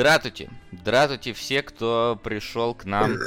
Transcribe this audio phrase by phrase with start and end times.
[0.00, 3.18] Дратути, дратути все, кто пришел к нам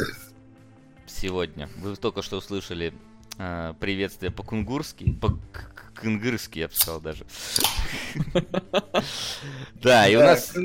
[1.05, 1.69] сегодня.
[1.77, 2.95] Вы только что услышали
[3.37, 7.27] э, приветствие по-кунгурски, по-кынгырски, я бы сказал даже.
[9.83, 10.55] Да, и у нас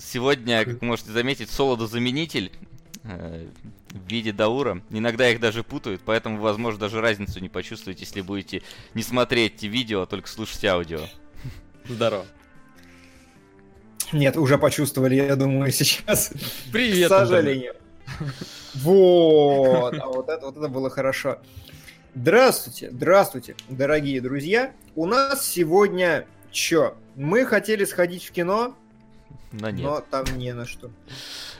[0.00, 2.50] сегодня, как можете заметить, солодозаменитель
[3.04, 3.50] э,
[3.90, 4.80] в виде Даура.
[4.88, 8.62] Иногда их даже путают, поэтому, возможно, даже разницу не почувствуете, если будете
[8.94, 11.00] не смотреть видео, а только слушать аудио.
[11.84, 12.24] Здорово.
[14.12, 16.32] Нет, уже почувствовали, я думаю, сейчас.
[16.72, 17.10] Привет.
[17.10, 17.74] К сожалению.
[18.74, 21.38] Вот, а вот это, вот это было хорошо.
[22.14, 24.72] Здравствуйте, здравствуйте, дорогие друзья.
[24.94, 26.96] У нас сегодня что?
[27.16, 28.74] Мы хотели сходить в кино,
[29.52, 29.82] но, нет.
[29.82, 30.90] но там не на что.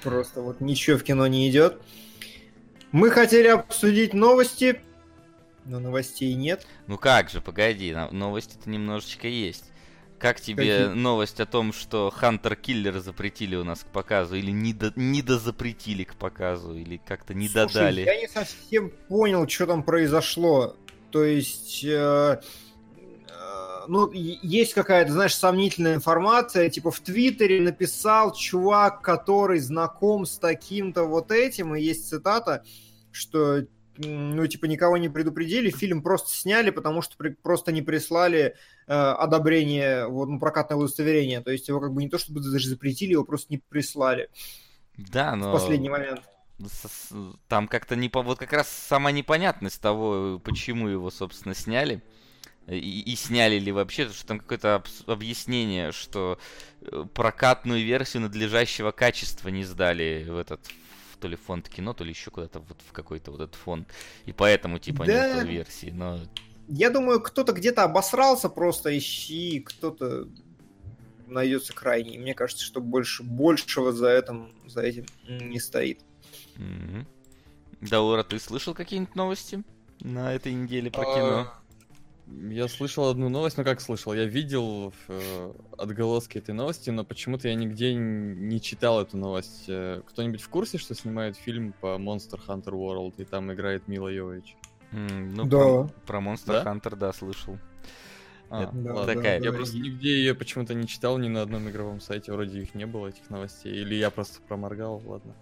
[0.03, 1.81] Просто вот ничего в кино не идет.
[2.93, 4.81] Мы хотели обсудить новости,
[5.65, 6.67] но новостей нет.
[6.87, 9.65] Ну как же, погоди, новости-то немножечко есть.
[10.19, 10.95] Как тебе Какие?
[10.95, 15.23] новость о том, что Хантер Киллер запретили у нас к показу, или не, до, не
[15.23, 18.01] дозапретили к показу, или как-то не Слушай, додали?
[18.03, 20.77] Я не совсем понял, что там произошло.
[21.13, 29.03] То есть, э, э, ну, есть какая-то, знаешь, сомнительная информация, типа в Твиттере написал чувак,
[29.03, 32.65] который знаком с таким-то вот этим, и есть цитата,
[33.13, 33.63] что
[33.99, 38.55] ну, типа, никого не предупредили, фильм просто сняли, потому что при, просто не прислали
[38.89, 41.41] одобрение, вот, ну, прокатное удостоверение.
[41.41, 44.31] То есть его как бы не то чтобы даже запретили, его просто не прислали.
[44.97, 45.51] Да, но...
[45.51, 46.23] В последний момент.
[47.47, 48.23] Там как-то не по...
[48.23, 52.03] Вот как раз сама непонятность того, почему его, собственно, сняли.
[52.67, 56.39] И, и сняли ли вообще, что там какое-то объяснение, что
[56.83, 60.61] э, прокатную версию надлежащего качества не сдали в этот
[61.19, 63.89] то ли фонд кино, то ли еще куда-то вот в какой-то вот этот фонд.
[64.27, 65.37] И поэтому типа да.
[65.37, 66.21] нет версии, но...
[66.69, 70.29] Я думаю, кто-то где-то обосрался просто, ищи, кто-то
[71.27, 72.19] найдется крайний.
[72.19, 76.01] Мне кажется, что больше, большего за, этим, за этим не стоит.
[76.57, 77.07] Mm-hmm.
[77.81, 79.63] Даура, ты слышал какие-нибудь новости
[80.01, 81.47] на этой неделе про кино?
[81.47, 81.59] А,
[82.51, 87.49] я слышал одну новость, ну как слышал, я видел э, отголоски этой новости, но почему-то
[87.49, 89.65] я нигде не читал эту новость.
[89.69, 94.09] Э, кто-нибудь в курсе, что снимает фильм по Monster Hunter World, и там играет Мила
[94.09, 94.57] Йович?
[94.93, 95.57] Mm, ну, да.
[95.57, 96.65] Про, про Monster да?
[96.65, 97.59] Hunter, да, слышал.
[98.51, 99.39] А, Это да, такая.
[99.39, 102.63] Да, я да, просто нигде ее почему-то не читал, ни на одном игровом сайте, вроде
[102.63, 103.75] их не было, этих новостей.
[103.75, 105.35] Или я просто проморгал, ладно.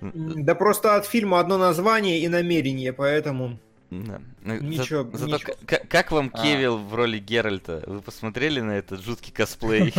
[0.00, 3.58] Да просто от фильма одно название и намерение, поэтому...
[3.90, 4.20] Да.
[4.42, 5.38] Ну, ничего, За, ничего.
[5.38, 6.42] Зато, как вам а.
[6.42, 7.82] Кевилл в роли Геральта?
[7.86, 9.94] Вы посмотрели на этот жуткий косплей?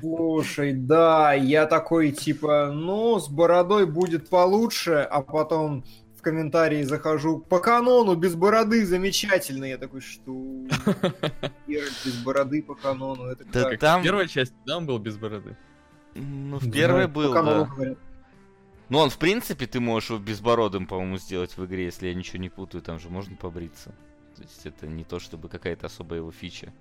[0.00, 5.84] Слушай, да, я такой типа, ну, с бородой будет получше, а потом
[6.20, 9.64] в комментарии захожу, по канону без бороды замечательно.
[9.64, 10.32] Я такой, что
[11.66, 15.56] без бороды по канону, это да, Там первая часть, да, он был без бороды?
[16.14, 17.68] Ну, в первой был, да.
[18.90, 22.38] Ну, он, в принципе, ты можешь его безбородым, по-моему, сделать в игре, если я ничего
[22.38, 23.94] не путаю, там же можно побриться.
[24.36, 26.72] То есть это не то, чтобы какая-то особая его фича.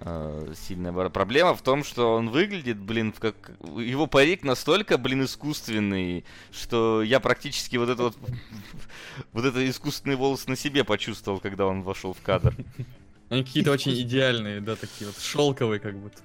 [0.00, 6.24] А, сильная проблема в том, что он выглядит, блин, как его парик настолько, блин, искусственный,
[6.50, 8.16] что я практически вот это вот
[9.32, 12.54] вот это искусственный волос на себе почувствовал, когда он вошел в кадр.
[13.28, 16.18] Они какие-то очень идеальные, да, такие вот шелковые, как будто.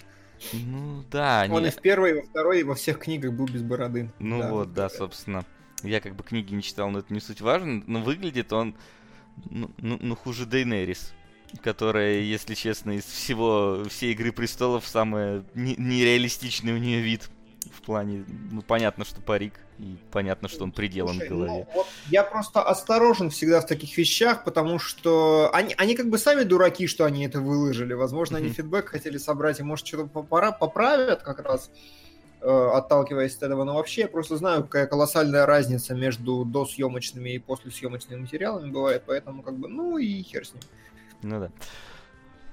[0.54, 1.48] Ну да.
[1.50, 1.70] Он не...
[1.70, 4.12] и в первой, и во второй, и во всех книгах был без бороды.
[4.20, 5.46] Ну да, вот, да, собственно.
[5.84, 7.84] Я как бы книги не читал, но это не суть важно.
[7.86, 8.76] Но выглядит он,
[9.50, 11.14] ну, ну, ну хуже Дейнерис.
[11.64, 17.30] Которая, если честно, из всего, всей Игры Престолов самая нереалистичный у нее вид
[17.72, 21.68] в плане, ну, понятно, что парик, и понятно, что он приделан Слушай, в голове.
[21.68, 26.18] Ну, вот я просто осторожен всегда в таких вещах, потому что они, они как бы
[26.18, 27.94] сами дураки, что они это выложили.
[27.94, 31.70] Возможно, они фидбэк хотели собрать, и может что-то поправят как раз,
[32.42, 33.64] э, отталкиваясь от этого.
[33.64, 39.44] Но вообще я просто знаю, какая колоссальная разница между досъемочными и послесъемочными материалами бывает, поэтому
[39.44, 40.62] как бы, ну и хер с ним.
[41.22, 41.52] Ну да.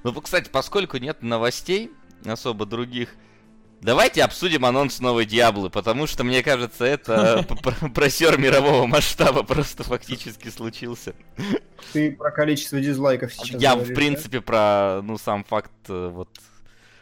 [0.04, 1.90] Ну, кстати, поскольку нет новостей
[2.24, 3.10] особо других,
[3.82, 7.44] Давайте обсудим анонс новой Диаблы, потому что, мне кажется, это
[7.94, 11.14] просер мирового масштаба просто фактически случился.
[11.92, 16.28] Ты про количество дизлайков сейчас Я, в принципе, про, ну, сам факт, э, вот,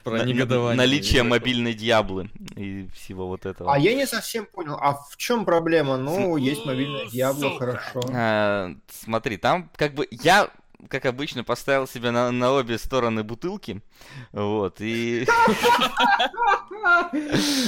[0.04, 0.78] про негодование.
[0.78, 3.74] Наличие мобильной Диаблы и всего вот этого.
[3.74, 5.98] А я не совсем понял, а в чем проблема?
[5.98, 8.00] Ну, есть мобильная Диабло, хорошо.
[8.10, 10.48] А, смотри, там как бы я
[10.88, 13.82] как обычно, поставил себя на, на обе стороны бутылки.
[14.32, 15.26] Вот, и...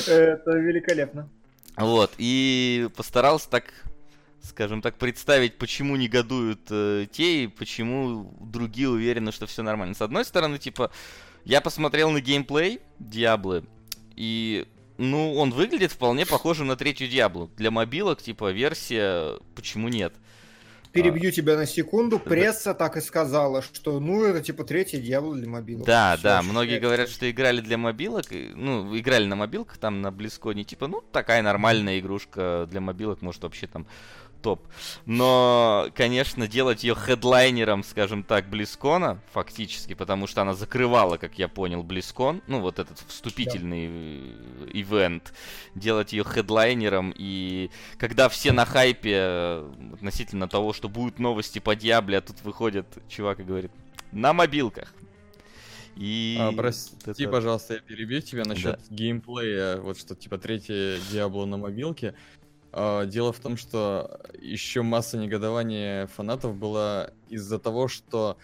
[0.07, 1.29] Это великолепно.
[1.77, 3.65] Вот, и постарался так,
[4.43, 9.95] скажем так, представить, почему негодуют э, те, и почему другие уверены, что все нормально.
[9.95, 10.91] С одной стороны, типа,
[11.45, 13.65] Я посмотрел на геймплей Диаблы,
[14.17, 14.67] и
[14.99, 17.51] ну, он выглядит вполне похожим на третью Диаблу.
[17.57, 20.15] Для мобилок, типа, версия, почему нет?
[20.93, 21.33] Перебью а...
[21.33, 22.19] тебя на секунду.
[22.19, 25.87] Пресса так и сказала, что ну это типа третья Диабло для мобилок.
[25.87, 26.43] Да, Все, да.
[26.43, 31.03] Многие говорят, что играли для мобилок, ну играли на мобилках там на Близконе, типа ну
[31.13, 33.87] такая нормальная игрушка для мобилок, может вообще там
[34.43, 34.67] топ.
[35.07, 41.49] Но, конечно, делать ее хедлайнером, скажем так, Близкона, фактически, потому что она закрывала, как я
[41.49, 44.67] понял, Близкон, ну, вот этот вступительный да.
[44.73, 45.33] ивент,
[45.75, 51.75] делать ее хедлайнером, и когда все на хайпе э, относительно того, что будут новости по
[51.75, 53.71] Диабле, а тут выходит чувак и говорит,
[54.11, 54.93] на мобилках.
[55.97, 56.37] И...
[56.41, 57.29] А, прости, это...
[57.29, 58.95] пожалуйста, я перебью тебя насчет да.
[58.95, 62.15] геймплея, вот что типа третье Диабло на мобилке.
[62.73, 68.39] А, дело в том, что еще масса негодования фанатов была из-за того, что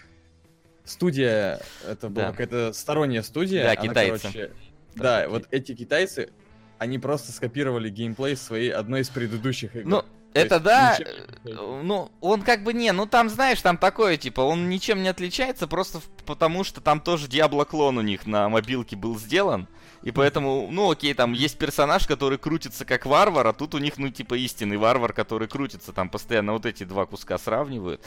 [0.84, 2.30] студия, это была да.
[2.32, 3.64] какая-то сторонняя студия.
[3.64, 4.22] Да, она, китайцы.
[4.22, 4.52] Короче,
[4.94, 6.30] да, да, вот эти китайцы,
[6.78, 9.88] они просто скопировали геймплей своей одной из предыдущих игр.
[9.88, 10.04] Ну,
[10.34, 11.86] это да, ничем...
[11.86, 15.66] ну, он как бы не, ну там, знаешь, там такое, типа, он ничем не отличается,
[15.66, 19.68] просто потому что там тоже Диабло клон у них на мобилке был сделан.
[20.02, 23.98] И поэтому, ну окей, там есть персонаж, который крутится как варвар, а тут у них,
[23.98, 25.92] ну, типа, истинный варвар, который крутится.
[25.92, 28.00] Там постоянно вот эти два куска сравнивают.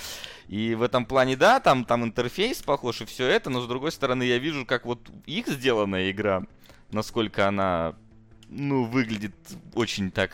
[0.47, 3.91] И в этом плане, да, там, там интерфейс похож и все это, но с другой
[3.91, 6.43] стороны, я вижу, как вот их сделанная игра,
[6.91, 7.95] насколько она,
[8.49, 9.35] ну, выглядит
[9.73, 10.31] очень так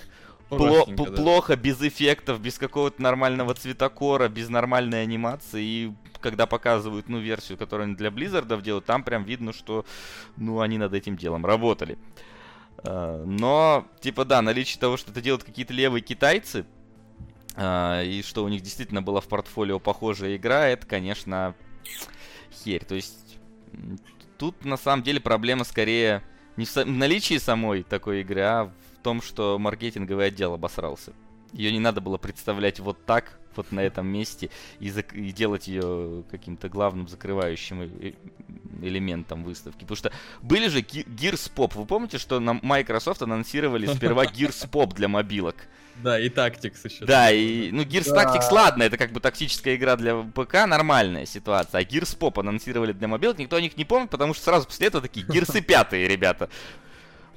[0.50, 1.12] Пло- да.
[1.12, 5.63] плохо, без эффектов, без какого-то нормального цветокора, без нормальной анимации.
[5.63, 9.86] И когда показывают, ну, версию, которую они для Blizzard делают, там прям видно, что,
[10.36, 11.98] ну, они над этим делом работали.
[12.80, 16.66] А, но, типа, да, наличие того, что это делают какие-то левые китайцы,
[17.56, 21.56] а, и что у них действительно была в портфолио похожая игра, это, конечно,
[22.52, 22.86] херь.
[22.86, 23.38] То есть,
[24.38, 26.24] тут на самом деле проблема скорее
[26.56, 31.14] не в наличии самой такой игры, а в том, что маркетинговый отдел обосрался.
[31.54, 34.50] Ее не надо было представлять вот так, вот на этом месте,
[34.80, 38.13] и, зак- и делать ее каким-то главным закрывающим э-
[38.81, 39.81] элементом выставки.
[39.81, 40.12] Потому что
[40.42, 41.74] были же Gears Pop.
[41.75, 45.56] Вы помните, что на Microsoft анонсировали сперва Gears Pop для мобилок?
[46.04, 47.06] Да, и Tactics еще.
[47.06, 48.24] Да, и, ну, Gears да.
[48.24, 51.81] Tactics, ладно, это как бы тактическая игра для ПК, нормальная ситуация.
[51.81, 54.88] А Gears Pop анонсировали для мобилок, никто о них не помнит, потому что сразу после
[54.88, 56.50] этого такие Gears пятые, ребята.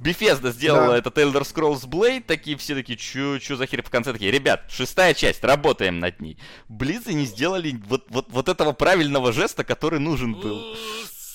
[0.01, 0.97] Bethesda сделала да.
[0.97, 4.65] этот Elder Scrolls Blade, такие все такие, чё, чё за херь в конце, такие, ребят,
[4.69, 6.39] шестая часть, работаем над ней.
[6.67, 10.75] Близы не сделали вот, вот, вот этого правильного жеста, который нужен был.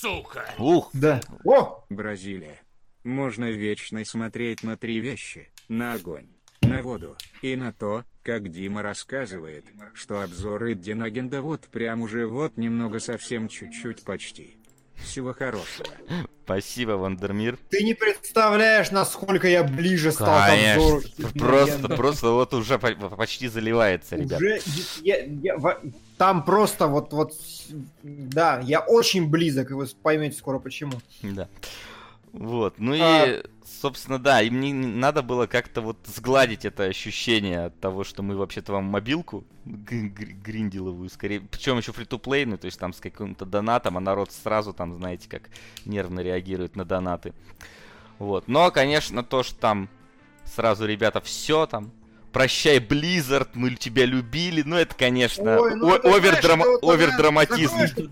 [0.00, 0.52] Сука!
[0.58, 0.90] Ух!
[0.92, 1.20] Да.
[1.44, 1.84] О!
[1.88, 2.60] Бразилия.
[3.04, 5.48] Можно вечно смотреть на три вещи.
[5.68, 6.28] На огонь,
[6.60, 9.64] на воду и на то, как Дима рассказывает,
[9.94, 14.56] что обзоры Динагенда вот прям уже вот немного совсем чуть-чуть почти.
[14.96, 15.88] Всего хорошего.
[16.44, 17.58] Спасибо, Вандермир.
[17.70, 20.82] Ты не представляешь, насколько я ближе стал Конечно.
[20.82, 21.32] к обзору.
[21.38, 24.40] Просто, просто вот уже почти заливается, ребят.
[24.40, 24.60] Уже,
[25.02, 25.56] я, я,
[26.16, 27.34] там просто вот, вот,
[28.02, 30.92] да, я очень близок, и вы поймете скоро почему.
[31.22, 31.48] Да.
[32.32, 33.26] Вот, ну а...
[33.26, 33.42] и
[33.80, 38.36] собственно, да, и мне надо было как-то вот сгладить это ощущение от того, что мы
[38.36, 44.00] вообще-то вам мобилку гриндиловую скорее, причем еще фри-то-плейную, то есть там с каким-то донатом, а
[44.00, 45.50] народ сразу там, знаете, как
[45.84, 47.32] нервно реагирует на донаты.
[48.18, 49.88] Вот, но, конечно, то, что там
[50.44, 51.92] сразу, ребята, все там,
[52.32, 58.10] прощай, Blizzard, мы тебя любили, ну это, конечно, Ой, ну, овердрама- овердраматизм.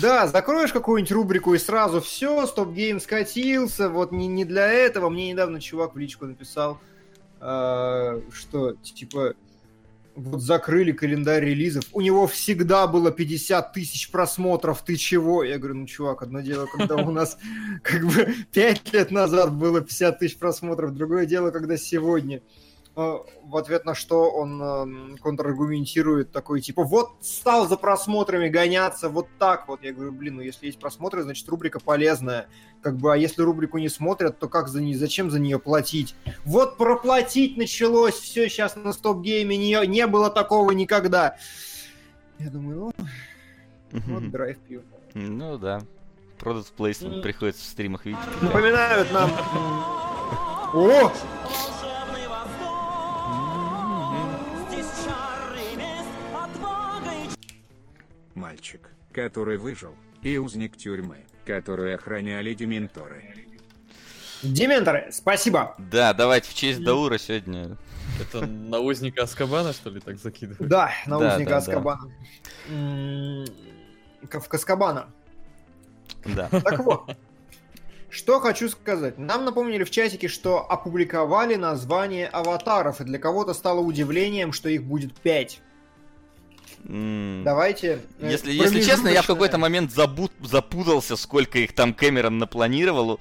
[0.00, 5.08] Да, закроешь какую-нибудь рубрику и сразу все, стоп-гейм скатился, вот не, не для этого.
[5.08, 6.78] Мне недавно чувак в личку написал,
[7.40, 9.34] э, что типа
[10.14, 11.84] вот закрыли календарь релизов.
[11.92, 15.42] У него всегда было 50 тысяч просмотров, ты чего?
[15.42, 17.38] Я говорю, ну, чувак, одно дело, когда у нас
[17.82, 22.42] как бы 5 лет назад было 50 тысяч просмотров, другое дело, когда сегодня
[22.94, 29.28] в ответ на что он э, контраргументирует такой, типа, вот стал за просмотрами гоняться, вот
[29.38, 29.82] так вот.
[29.82, 32.48] Я говорю, блин, ну если есть просмотры, значит рубрика полезная.
[32.82, 36.14] Как бы, а если рубрику не смотрят, то как за нее, зачем за нее платить?
[36.44, 41.36] Вот проплатить началось, все, сейчас на стоп-гейме не, не было такого никогда.
[42.38, 42.92] Я думаю,
[43.90, 44.82] ну, вот драйв пью.
[45.14, 45.80] Ну да.
[46.38, 48.20] Product placement приходится в стримах видеть.
[48.42, 49.30] Напоминают нам...
[50.74, 51.12] О!
[59.12, 63.34] Который выжил, и узник тюрьмы, которую охраняли дементоры.
[64.42, 65.76] Дементоры, спасибо.
[65.78, 67.76] Да, давайте в честь Даура сегодня.
[68.20, 70.68] Это на узника Аскабана, что ли, так закидывают?
[70.68, 72.10] Да, на узника Аскабана.
[72.68, 75.12] В Каскабана.
[76.24, 76.48] Да.
[76.48, 77.16] Так вот,
[78.10, 79.18] что хочу сказать.
[79.18, 84.84] Нам напомнили в чатике, что опубликовали название аватаров, и для кого-то стало удивлением, что их
[84.84, 85.60] будет пять.
[86.84, 88.00] Давайте.
[88.18, 93.20] э, Если, если честно, я в какой-то момент забут, запутался, сколько их там Кэмерон напланировал.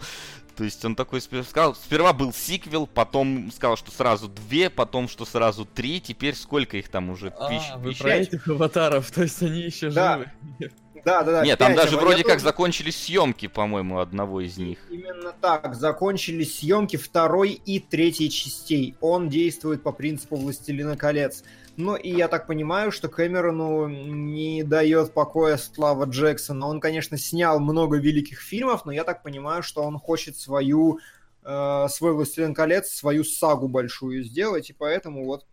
[0.55, 5.25] То есть он такой сказал, сперва был сиквел, потом сказал, что сразу две, потом, что
[5.25, 7.27] сразу три, теперь сколько их там уже?
[7.27, 10.17] Пищ- А, вы пищ- про этих аватаров, то есть они еще Да.
[10.17, 10.71] живы.
[11.03, 11.43] Да, да, да.
[11.45, 14.77] Нет, там даже а вроде как тоже- закончились съемки, по-моему, одного из них.
[14.91, 15.73] Именно так.
[15.73, 18.95] Закончились съемки второй и третьей частей.
[19.01, 21.43] Он действует по принципу «Властелина колец».
[21.77, 26.67] Ну и я так понимаю, что Кэмерону не дает покоя слава Джексона.
[26.67, 30.99] Он, конечно, снял много великих фильмов, но я так понимаю, что он хочет свою
[31.43, 35.45] э, свой «Властелин колец», свою сагу большую сделать, и поэтому вот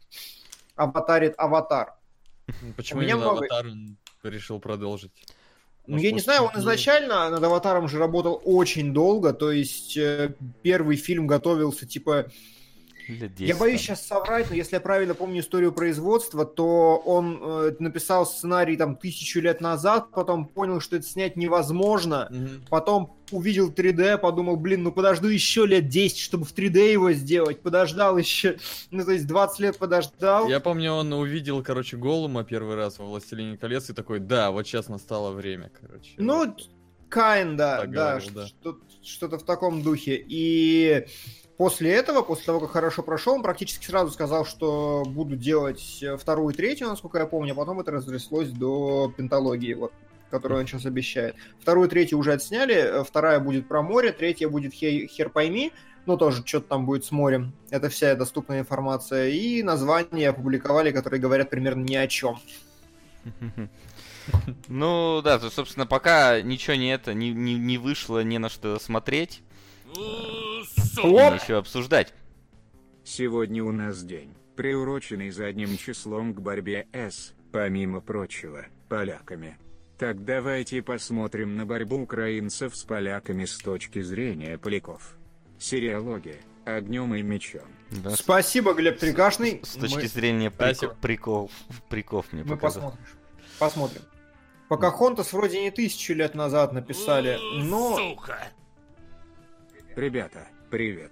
[0.75, 1.95] аватарит аватар.
[2.77, 5.13] Почему именно много- аватар он решил продолжить?
[5.87, 9.97] Ну, я не знаю, он ну, изначально над «Аватаром» же работал очень долго, то есть
[9.97, 12.58] э, первый фильм готовился, типа, Лет 10
[13.39, 18.27] Я боюсь сейчас соврать, но если я правильно помню историю производства, то он э, написал
[18.27, 22.65] сценарий там тысячу лет назад, потом понял, что это снять невозможно, Мгм.
[22.69, 27.61] потом увидел 3D, подумал, блин, ну подожду еще лет 10, чтобы в 3D его сделать,
[27.63, 28.59] подождал еще,
[28.91, 30.49] ну то есть 20 лет подождал.
[30.49, 34.67] Я помню, он увидел, короче, Голума первый раз во «Властелине колец» и такой, да, вот
[34.67, 36.13] сейчас настало время, короче.
[36.17, 36.55] Ну,
[37.11, 38.21] Так да, да.
[38.21, 40.23] что- что-то в таком духе.
[40.29, 41.07] И
[41.59, 46.17] после этого, после того, как хорошо прошел, он практически сразу сказал, что буду делать э,
[46.17, 49.93] вторую и третью, насколько я помню, а потом это разрослось до пенталогии, вот,
[50.31, 51.35] которую он сейчас обещает.
[51.61, 55.73] Вторую и третью уже отсняли, э, вторая будет про море, третья будет хе- хер пойми,
[56.07, 57.53] ну, тоже что-то там будет с морем.
[57.69, 59.29] Это вся доступная информация.
[59.29, 62.39] И названия опубликовали, которые говорят примерно ни о чем.
[64.69, 68.79] Ну да, то, собственно, пока ничего не это, не, не, не вышло, не на что
[68.79, 69.43] смотреть,
[69.97, 71.35] Оп!
[71.35, 72.15] ничего обсуждать.
[73.05, 79.57] Сегодня у нас день, приуроченный задним числом к борьбе с, помимо прочего, поляками.
[79.99, 85.17] Так давайте посмотрим на борьбу украинцев с поляками с точки зрения поляков.
[85.59, 87.63] Сериология «Огнем и мечом».
[87.91, 89.61] Да, с, Спасибо, Глеб Трикашный.
[89.65, 90.95] с точки Мы- зрения прикол, Спасибо.
[91.01, 91.51] прикол,
[91.89, 92.83] приколов мне Мы показал.
[92.93, 93.07] посмотрим.
[93.59, 94.03] Посмотрим.
[94.69, 97.97] Покахонтас вроде не тысячу лет назад написали, но...
[99.99, 101.11] Ребята, привет.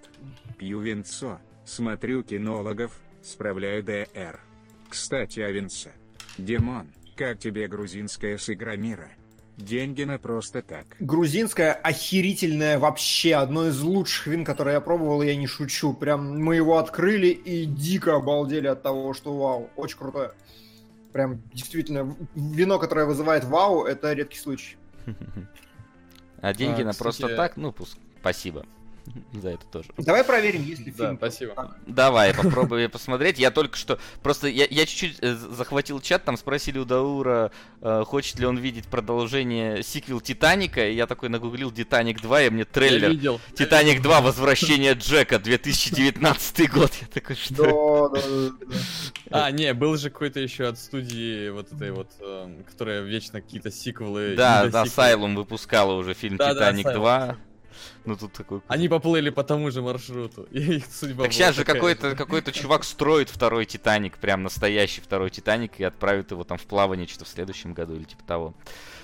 [0.57, 4.39] Пью винцо, смотрю кинологов, справляю ДР.
[4.87, 5.91] Кстати, о винце.
[6.37, 9.09] Димон, как тебе грузинская с Игромира?
[9.57, 10.85] Деньги на просто так.
[11.01, 15.93] Грузинская охерительная вообще, одно из лучших вин, которые я пробовал, и я не шучу.
[15.93, 20.31] Прям мы его открыли и дико обалдели от того, что вау, очень крутое.
[21.11, 24.77] Прям действительно, вино, которое вызывает вау, это редкий случай.
[26.39, 27.97] А деньги А, на просто так, ну, пусть.
[28.19, 28.63] Спасибо.
[29.33, 29.89] За это тоже.
[29.97, 31.17] Давай проверим, есть ли Да, фильм.
[31.17, 31.55] спасибо.
[31.55, 31.77] Так.
[31.85, 33.39] Давай, попробуй посмотреть.
[33.39, 33.99] Я только что...
[34.21, 38.57] Просто я, я чуть-чуть э, захватил чат, там спросили у Даура, э, хочет ли он
[38.57, 40.87] видеть продолжение сиквел Титаника.
[40.87, 43.39] И я такой нагуглил Титаник 2, и мне Я трейлер видел.
[43.55, 46.91] Титаник 2 Возвращение Джека 2019 год.
[47.01, 48.09] Я такой, что?
[48.09, 48.55] Да, да, да,
[49.29, 49.45] да.
[49.45, 53.71] А, не, был же какой-то еще от студии вот этой вот, эм, которая вечно какие-то
[53.71, 54.35] сиквелы.
[54.35, 54.83] Да, да.
[54.83, 56.93] Asylum выпускала уже фильм Да, да, Титаник Asylum.
[56.93, 57.37] 2.
[58.05, 58.61] Ну тут такой...
[58.67, 60.43] Они поплыли по тому же маршруту.
[60.51, 65.29] И их судьба Так сейчас же какой-то какой-то чувак строит второй Титаник, прям настоящий второй
[65.29, 68.53] Титаник, и отправит его там в плавание что-то в следующем году или типа того.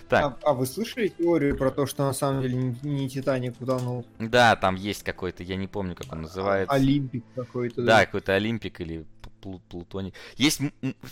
[0.09, 3.59] Так, А, а вы слышали теорию про то, что на самом деле не, не Титаник
[3.59, 6.73] утонул, да, там есть какой-то, я не помню, как он называется.
[6.73, 7.81] Олимпик какой-то?
[7.81, 9.05] Да, какой-то Олимпик или
[9.41, 10.13] Плу- Плутоний.
[10.35, 10.61] Есть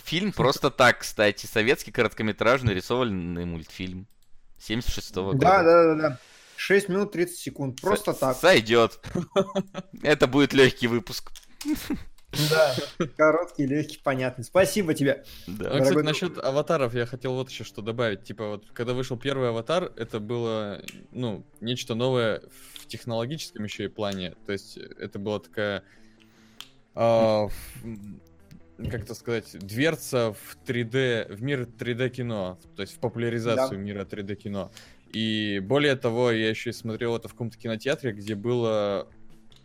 [0.04, 4.06] фильм просто так, кстати, советский короткометражный рисованный мультфильм
[4.58, 5.38] 76-го года.
[5.38, 6.18] Да, да, да, да.
[6.62, 7.80] 6 минут 30 секунд.
[7.80, 8.36] Просто С- так.
[8.36, 9.00] Сойдет.
[10.02, 11.32] Это будет легкий выпуск.
[12.50, 12.74] Да.
[13.16, 14.44] Короткий, легкий, понятный.
[14.44, 15.24] Спасибо тебе.
[15.48, 15.64] Да.
[15.64, 18.22] кстати, Дорогой насчет аватаров я хотел вот еще что добавить.
[18.22, 22.42] Типа вот, когда вышел первый аватар, это было, ну, нечто новое
[22.80, 24.36] в технологическом еще и плане.
[24.46, 25.82] То есть это была такая,
[26.94, 27.48] а,
[28.78, 32.58] как это сказать, дверца в 3D, в мир 3D кино.
[32.76, 33.84] То есть в популяризацию Да.
[33.84, 34.70] мира 3D кино.
[35.12, 39.08] И более того, я еще и смотрел это в каком-то кинотеатре, где было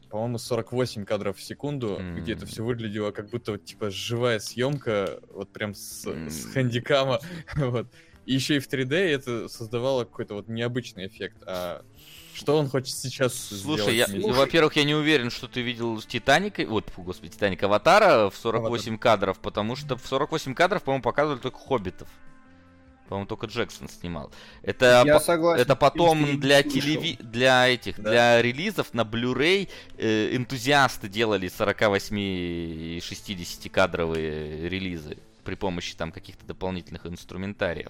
[0.09, 2.15] по-моему, 48 кадров в секунду, М.
[2.15, 6.51] где это все выглядело как будто вот, типа живая съемка, вот прям с, с М.
[6.53, 7.19] хэндикама,
[7.55, 7.87] вот.
[8.25, 11.37] И еще и в 3D это создавало какой-то вот необычный эффект.
[11.45, 11.83] А
[12.33, 14.25] что он хочет сейчас Слушай, я, сделать?
[14.25, 14.37] Слушай.
[14.37, 19.39] во-первых, я не уверен, что ты видел Титаника, вот, господи, Титаник Аватара в 48 кадров,
[19.39, 22.09] потому что в 48 кадров, по-моему, показывали только Хоббитов.
[23.07, 24.31] По-моему, только Джексон снимал.
[24.61, 25.61] Это, Я по- согласен.
[25.61, 27.17] это потом для, телеви...
[27.19, 28.09] для этих, да.
[28.09, 36.11] для релизов на Blu-ray э, энтузиасты делали 48 и 60 кадровые релизы при помощи там
[36.11, 37.89] каких-то дополнительных инструментариев.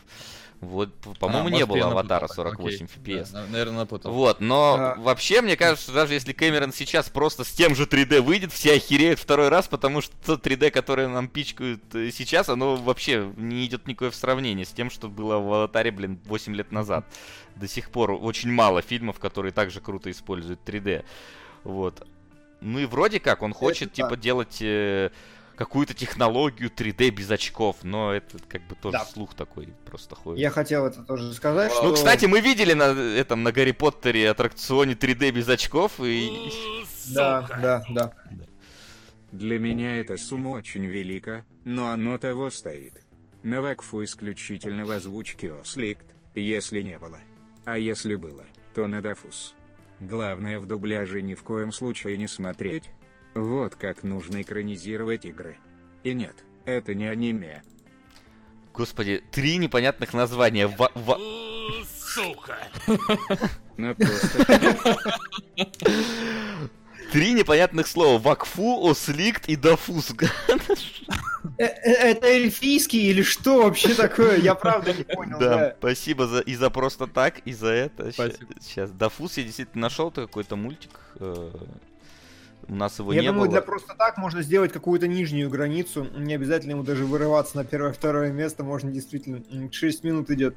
[0.59, 3.31] Вот, по-моему, а, не было аватара 48 FPS.
[3.31, 4.11] Да, наверное, напутал.
[4.11, 4.95] Вот, но а...
[4.95, 9.17] вообще, мне кажется, даже если Кэмерон сейчас просто с тем же 3D выйдет, все охереют
[9.17, 13.87] второй раз, потому что то 3D, которое нам пичкают э, сейчас, оно вообще не идет
[13.87, 17.07] никакое в сравнение с тем, что было в аватаре, блин, 8 лет назад.
[17.55, 21.03] До сих пор очень мало фильмов, которые также круто используют 3D.
[21.63, 22.05] Вот.
[22.61, 24.19] Ну и вроде как он хочет, Это типа, так.
[24.19, 24.57] делать...
[24.61, 25.09] Э,
[25.57, 29.05] какую-то технологию 3D без очков, но это как бы тоже да.
[29.05, 30.39] слух такой просто ходит.
[30.39, 31.83] Я хотел это тоже сказать, что...
[31.83, 36.51] Ну, кстати, мы видели на этом, на Гарри Поттере аттракционе 3D без очков, и...
[37.13, 38.13] Да, да, да.
[39.31, 43.01] Для меня эта сумма очень велика, но оно того стоит.
[43.43, 47.19] На Вакфу исключительно в озвучке Осликт, если не было.
[47.65, 48.45] А если было,
[48.75, 49.55] то на Дафус.
[50.01, 52.91] Главное в дубляже ни в коем случае не смотреть,
[53.37, 55.57] вот как нужно экранизировать игры.
[56.03, 57.63] И нет, это не аниме.
[58.73, 60.67] Господи, три непонятных названия.
[60.67, 60.91] Ва...
[60.93, 61.17] ва...
[61.85, 62.57] Сука!
[63.77, 64.97] Ну просто...
[67.11, 68.19] Три непонятных слова.
[68.19, 70.13] Вакфу, Осликт и Дафус.
[71.57, 74.37] Э, э, это эльфийский или что вообще такое?
[74.37, 75.39] Я правда не понял.
[75.39, 78.11] Да, спасибо за, и за просто так, и за это.
[78.59, 78.91] Сейчас.
[78.91, 80.91] Дафус я действительно нашел какой-то мультик.
[82.67, 83.51] Э, у нас его Я не думаю, было.
[83.51, 86.07] для просто так можно сделать какую-то нижнюю границу.
[86.15, 88.63] Не обязательно ему даже вырываться на первое-второе место.
[88.63, 89.41] Можно действительно...
[89.71, 90.55] 6 минут идет.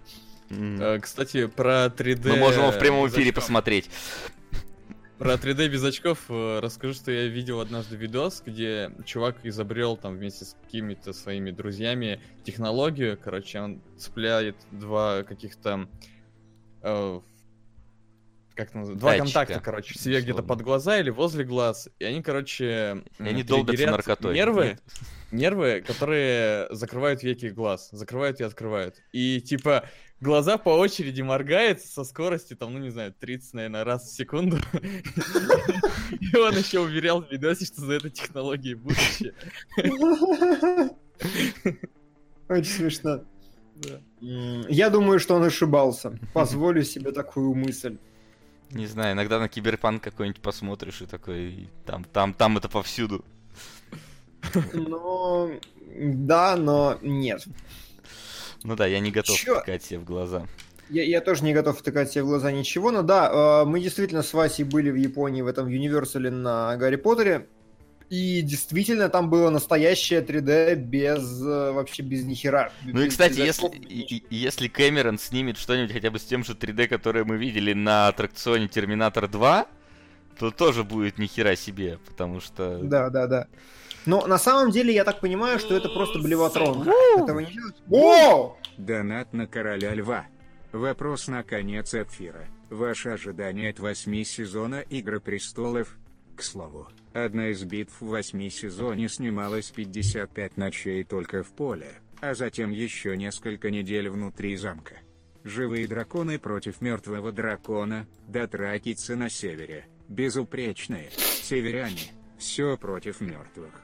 [0.50, 1.00] Mm.
[1.00, 2.28] Кстати, про 3D...
[2.28, 3.88] Мы можем его в прямом эфире посмотреть.
[5.20, 10.16] Про 3D без очков э, расскажу, что я видел однажды видос, где чувак изобрел там
[10.16, 13.18] вместе с какими-то своими друзьями технологию.
[13.22, 15.88] Короче, он цепляет два каких-то
[16.80, 17.20] э,
[18.66, 23.02] как называется, два контакта, короче, себе где-то под глаза или возле глаз, и они, короче,
[23.18, 24.34] и они долбятся наркотой.
[24.34, 24.78] Нервы,
[25.32, 28.96] нервы, которые закрывают веки глаз, закрывают и открывают.
[29.12, 29.88] И, типа,
[30.20, 34.58] глаза по очереди моргают со скоростью, там, ну, не знаю, 30, наверное, раз в секунду.
[36.20, 39.34] И он еще уверял в видосе, что за этой технологией будущее.
[42.48, 43.24] Очень смешно.
[44.20, 46.18] Я думаю, что он ошибался.
[46.34, 47.96] Позволю себе такую мысль.
[48.72, 53.24] Не знаю, иногда на киберпанк какой-нибудь посмотришь и такой, там, там, там это повсюду.
[54.72, 55.58] Ну,
[55.96, 57.44] да, но нет.
[58.62, 59.56] Ну да, я не готов Чё?
[59.56, 60.46] втыкать себе в глаза.
[60.88, 64.22] Я, я тоже не готов втыкать себе в глаза ничего, но да, э, мы действительно
[64.22, 67.46] с Васей были в Японии в этом Universal на Гарри Поттере.
[68.10, 72.72] И действительно, там было настоящее 3D без э, вообще без нихера.
[72.82, 76.88] Ну и, кстати, если, и, если Кэмерон снимет что-нибудь хотя бы с тем же 3D,
[76.88, 79.66] которое мы видели на аттракционе Терминатор 2,
[80.40, 82.80] то тоже будет нихера себе, потому что...
[82.82, 83.46] Да, да, да.
[84.06, 86.88] Но на самом деле я так понимаю, что это просто блеватрон.
[87.16, 87.76] Этого не делать.
[87.90, 88.56] О!
[88.76, 90.26] Донат на короля льва.
[90.72, 92.48] Вопрос на конец эфира.
[92.70, 95.96] Ваши ожидания от восьми сезона Игры престолов?
[96.40, 102.32] К слову, Одна из битв в восьми сезоне снималась 55 ночей только в поле, а
[102.32, 104.94] затем еще несколько недель внутри замка.
[105.44, 111.10] Живые драконы против мертвого дракона, дотракицы на севере, безупречные,
[111.42, 113.74] северяне, все против мертвых.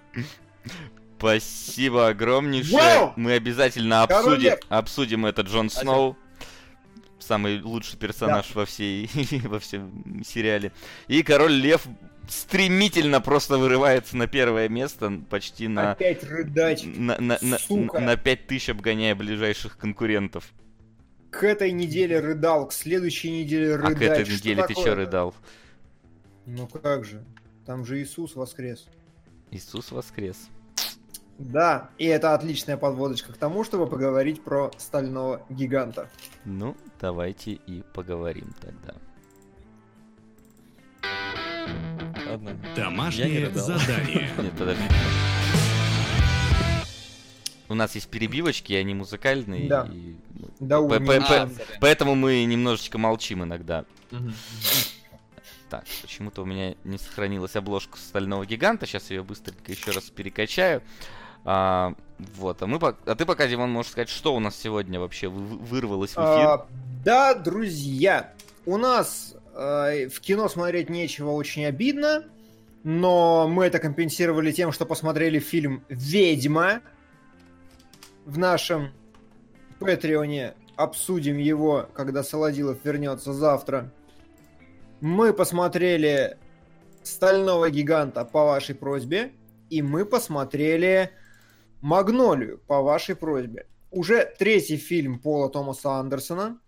[1.18, 3.12] Спасибо огромнейшее.
[3.16, 6.16] Мы обязательно обсудим, обсудим это Джон Сноу.
[7.18, 8.60] Самый лучший персонаж да.
[8.60, 9.10] во всей
[9.44, 10.72] во всем сериале.
[11.08, 11.86] И король Лев
[12.28, 15.92] стремительно просто вырывается на первое место, почти на...
[15.92, 18.00] Опять рыдач, на, на, на, сука.
[18.00, 20.52] на 5000 обгоняя ближайших конкурентов.
[21.30, 23.96] К этой неделе рыдал, к следующей неделе рыдать.
[23.96, 25.34] А к этой неделе ты что рыдал?
[26.46, 27.24] Ну как же,
[27.64, 28.86] там же Иисус воскрес.
[29.50, 30.48] Иисус воскрес.
[31.38, 36.08] Да, и это отличная подводочка к тому, чтобы поговорить про стального гиганта.
[36.44, 38.94] Ну, давайте и поговорим тогда.
[42.28, 42.56] Ладно.
[42.74, 44.30] Домашнее задание.
[44.38, 44.82] Нет, подожди.
[47.68, 49.68] У нас есть перебивочки, они музыкальные.
[49.68, 49.88] Да.
[49.92, 50.16] И...
[50.34, 53.84] Ну, да, по -по -по Поэтому мы немножечко молчим иногда.
[55.68, 58.86] Так, почему-то у меня не сохранилась обложка стального гиганта.
[58.86, 60.80] Сейчас я ее быстренько еще раз перекачаю.
[61.46, 61.94] А,
[62.36, 66.10] вот, а мы, а ты пока, Димон, можешь сказать, что у нас сегодня вообще вырвалось
[66.10, 66.20] в эфир?
[66.20, 66.66] А,
[67.04, 68.34] да, друзья,
[68.66, 72.24] у нас Э, в кино смотреть нечего, очень обидно.
[72.84, 76.82] Но мы это компенсировали тем, что посмотрели фильм «Ведьма»
[78.24, 78.92] в нашем
[79.80, 80.54] Патреоне.
[80.76, 83.90] обсудим его, когда Солодилов вернется завтра.
[85.00, 86.36] Мы посмотрели
[87.02, 89.32] Стального гиганта по вашей просьбе,
[89.70, 91.12] и мы посмотрели
[91.80, 93.66] Магнолию по вашей просьбе.
[93.90, 96.58] Уже третий фильм Пола Томаса Андерсона.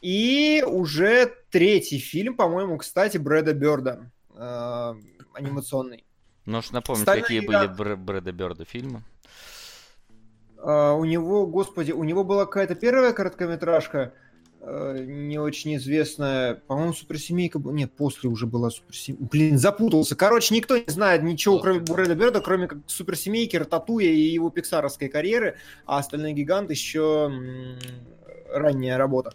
[0.00, 4.10] И уже третий фильм, по-моему, кстати, Брэда Бёрда.
[4.34, 4.94] Э,
[5.34, 6.04] анимационный.
[6.44, 7.76] Можешь напомнить, Стальной какие гигант...
[7.76, 9.02] были Брэда Бёрда фильмы?
[10.56, 14.14] Uh, у него, господи, у него была какая-то первая короткометражка,
[14.64, 20.14] не очень известная, по-моему, суперсемейка, нет, после уже была суперсемейка, блин, запутался.
[20.14, 25.08] Короче, никто не знает ничего, кроме Брэда Берда, кроме как суперсемейки, Рататуя и его пиксаровской
[25.08, 27.30] карьеры, а остальной гигант еще
[28.48, 29.34] ранняя работа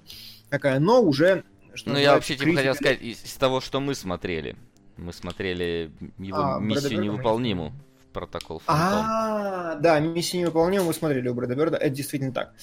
[0.50, 1.44] такая, но уже...
[1.86, 4.56] ну, я вообще типа хотел сказать, из, из того, что мы смотрели,
[4.96, 7.74] мы смотрели его а, миссию невыполнимую
[8.14, 9.06] протокол Фантом.
[9.06, 12.54] А, да, миссия невыполнима мы смотрели у Брэда Берда, это действительно так.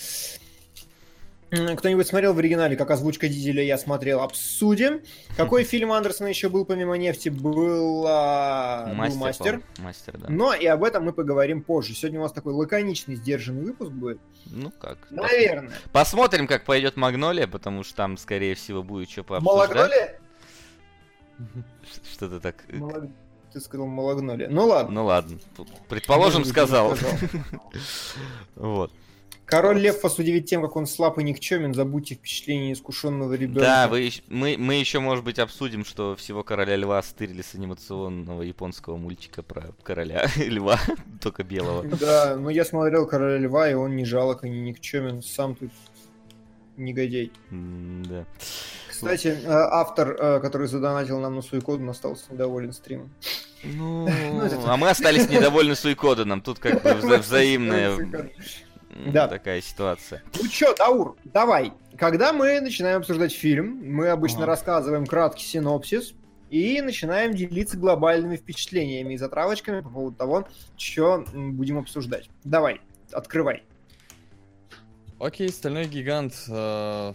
[1.76, 5.00] Кто-нибудь смотрел в оригинале, как озвучка Дизеля, я смотрел, обсудим.
[5.36, 7.28] Какой фильм Андерсона еще был помимо нефти?
[7.28, 8.92] Был, а...
[8.94, 9.62] мастер, был мастер.
[9.78, 10.26] Мастер, да.
[10.28, 11.94] Но и об этом мы поговорим позже.
[11.94, 14.18] Сегодня у нас такой лаконичный, сдержанный выпуск будет.
[14.46, 14.98] Ну как?
[15.10, 15.72] Наверное.
[15.92, 19.68] Посмотрим, как пойдет Магнолия, потому что там, скорее всего, будет что пообсуждать.
[19.68, 20.20] Магнолия?
[22.12, 22.64] Что-то так...
[22.68, 23.04] Э, Малог...
[23.52, 24.48] Ты сказал Малагнолия.
[24.48, 24.92] Ну ладно.
[24.92, 25.38] Ну ладно.
[25.88, 26.96] Предположим, сказал.
[28.56, 28.92] Вот.
[29.46, 31.74] Король Лев вас удивит тем, как он слаб и никчемен.
[31.74, 33.60] Забудьте впечатление искушенного ребенка.
[33.60, 38.42] Да, вы, мы, мы еще, может быть, обсудим, что всего Короля Льва стырили с анимационного
[38.42, 40.80] японского мультика про Короля Льва,
[41.20, 41.84] только белого.
[41.84, 45.22] Да, но я смотрел Короля Льва, и он не жалок и не никчемен.
[45.22, 45.70] Сам тут
[46.76, 47.30] негодяй.
[47.50, 48.24] Да.
[48.88, 53.12] Кстати, э, автор, э, который задонатил нам на Суикоден, остался недоволен стримом.
[53.64, 56.40] Ну, ну а мы остались недовольны Суикоденом.
[56.40, 57.96] Тут как бы взаимная
[59.06, 59.28] да.
[59.28, 60.22] такая ситуация.
[60.40, 61.72] Ну чё, Даур, давай.
[61.98, 64.46] Когда мы начинаем обсуждать фильм, мы обычно ага.
[64.46, 66.14] рассказываем краткий синопсис
[66.50, 72.28] и начинаем делиться глобальными впечатлениями и затравочками по поводу того, что будем обсуждать.
[72.44, 72.80] Давай,
[73.12, 73.64] открывай.
[75.18, 76.34] Окей, Стальной гигант.
[76.48, 77.12] Э,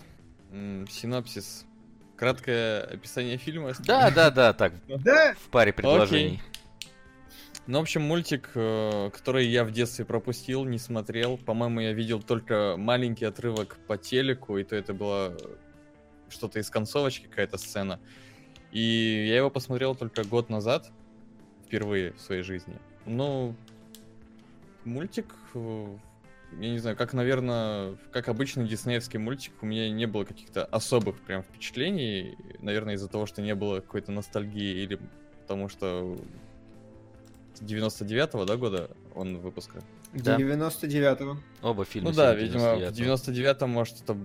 [0.90, 1.66] синопсис.
[2.18, 3.74] Краткое описание фильма.
[3.86, 4.74] Да, да, да, так.
[4.88, 5.36] Да?
[5.36, 6.42] В паре предложений.
[6.42, 6.59] Окей.
[7.70, 11.38] Ну, в общем, мультик, э, который я в детстве пропустил, не смотрел.
[11.38, 15.38] По-моему, я видел только маленький отрывок по телеку, и то это было
[16.30, 18.00] что-то из концовочки, какая-то сцена.
[18.72, 20.90] И я его посмотрел только год назад,
[21.68, 22.76] впервые в своей жизни.
[23.06, 23.54] Ну,
[24.84, 25.96] мультик, э,
[26.60, 31.20] я не знаю, как, наверное, как обычный диснеевский мультик, у меня не было каких-то особых
[31.20, 32.36] прям впечатлений.
[32.62, 35.00] Наверное, из-за того, что не было какой-то ностальгии или
[35.44, 36.18] потому что
[37.62, 39.82] 99-го, да, года он выпуска?
[40.14, 40.38] Да.
[40.38, 41.38] 99-го.
[41.62, 42.10] Оба фильма.
[42.10, 44.18] Ну да, видимо, в 99-м, может, это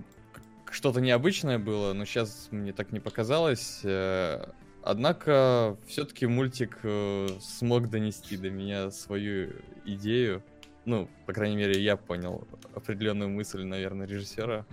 [0.71, 3.81] что-то необычное было, но сейчас мне так не показалось.
[3.83, 4.45] Э,
[4.83, 9.53] однако, все-таки мультик э, смог донести до меня свою
[9.85, 10.43] идею.
[10.85, 14.65] Ну, по крайней мере, я понял определенную мысль, наверное, режиссера.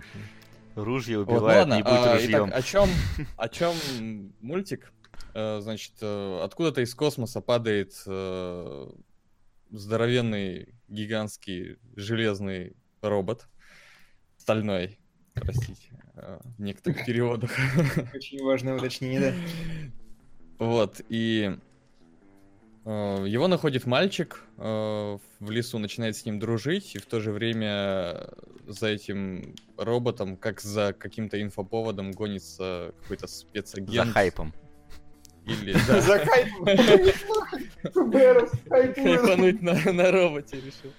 [0.75, 2.49] Ружье убивает, вот, не будь а, ружьем.
[2.49, 2.89] Итак, о чем,
[3.37, 3.73] о чем
[4.41, 4.91] мультик?
[5.33, 8.91] Э, значит, э, откуда-то из космоса падает э,
[9.71, 13.47] здоровенный, гигантский, железный робот.
[14.37, 14.99] Стальной,
[15.33, 17.51] простите, в некоторых переводах.
[18.13, 19.33] Очень важное уточнение, да.
[20.65, 21.57] Вот, и
[22.85, 28.29] его находит мальчик в лесу, начинает с ним дружить, и в то же время
[28.67, 34.07] за этим роботом, как за каким-то инфоповодом, гонится какой-то спецагент.
[34.07, 34.53] За хайпом.
[35.45, 35.73] Или,
[38.69, 40.93] Хайпануть на роботе решил.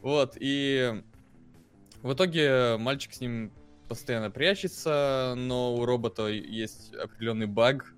[0.00, 1.02] Вот, и
[2.02, 3.52] в итоге мальчик с ним
[3.88, 7.94] постоянно прячется, но у робота есть определенный баг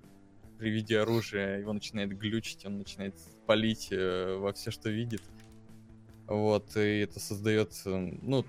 [0.57, 1.59] при виде оружия.
[1.59, 3.15] Его начинает глючить, он начинает
[3.45, 5.21] палить э, во все, что видит.
[6.27, 8.45] Вот, и это создает, э, ну,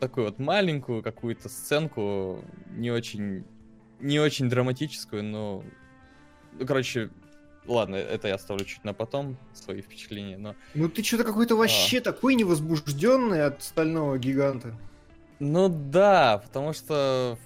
[0.00, 3.44] такую вот маленькую какую-то сценку, не очень,
[4.00, 5.64] не очень драматическую, но
[6.66, 7.10] короче,
[7.66, 10.54] ладно, это я оставлю чуть на потом, свои впечатления, но...
[10.74, 12.02] Ну ты что-то какой-то вообще а...
[12.02, 14.74] такой невозбужденный от стального гиганта.
[15.38, 17.38] Ну да, потому что...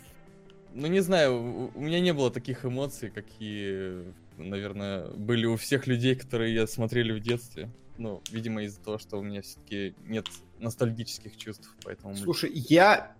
[0.74, 6.14] Ну не знаю, у меня не было таких эмоций, какие, наверное, были у всех людей,
[6.14, 7.70] которые я смотрели в детстве.
[7.96, 10.26] Ну, видимо, из-за того, что у меня все-таки нет
[10.60, 12.14] ностальгических чувств, поэтому...
[12.14, 13.16] Слушай, я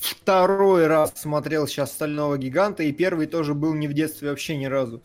[0.00, 4.66] второй раз смотрел сейчас «Стального гиганта», и первый тоже был не в детстве вообще ни
[4.66, 5.02] разу.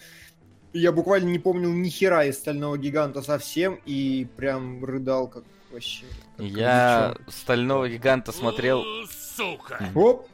[0.74, 6.06] Я буквально не помнил ни хера из «Стального гиганта» совсем, и прям рыдал как вообще.
[6.38, 8.84] Как я «Стального гиганта» смотрел
[9.36, 9.90] Сука!
[9.96, 10.28] Оп!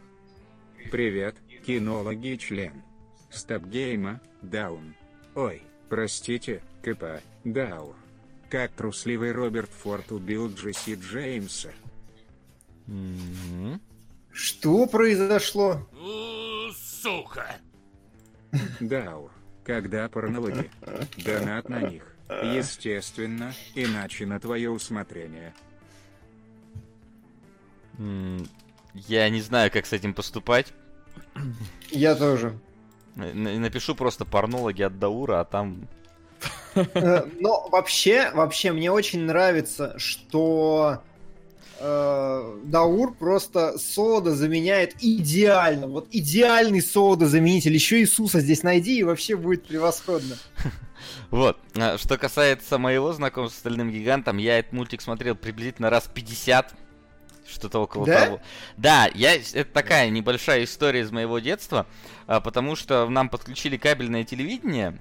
[0.91, 2.83] Привет, кинологи член.
[3.29, 4.95] Стопгейма, даун.
[5.35, 7.95] Ой, простите, КП, даур.
[8.49, 11.69] Как трусливый Роберт Форд убил Джесси Джеймса.
[14.41, 15.85] Что произошло?
[16.73, 17.57] Сука!
[18.79, 19.31] Даур.
[19.65, 20.71] Когда порнологи.
[21.17, 22.15] Донат на них.
[22.29, 25.53] Естественно, иначе на твое усмотрение.
[28.93, 30.73] Я не знаю, как с этим поступать.
[31.89, 32.57] Я тоже.
[33.15, 35.85] Напишу просто порнологи от Даура, а там...
[36.75, 41.03] Э, но вообще, вообще, мне очень нравится, что
[41.79, 45.87] э, Даур просто сода заменяет идеально.
[45.87, 47.73] Вот идеальный сода заменитель.
[47.73, 50.35] Еще Иисуса здесь найди, и вообще будет превосходно.
[51.31, 51.57] Вот.
[51.75, 56.73] А что касается моего знакомства с Стальным Гигантом, я этот мультик смотрел приблизительно раз 50
[57.49, 58.25] что-то около да?
[58.25, 58.41] того.
[58.77, 61.87] Да, я, это такая небольшая история из моего детства,
[62.27, 64.97] а, потому что нам подключили кабельное телевидение,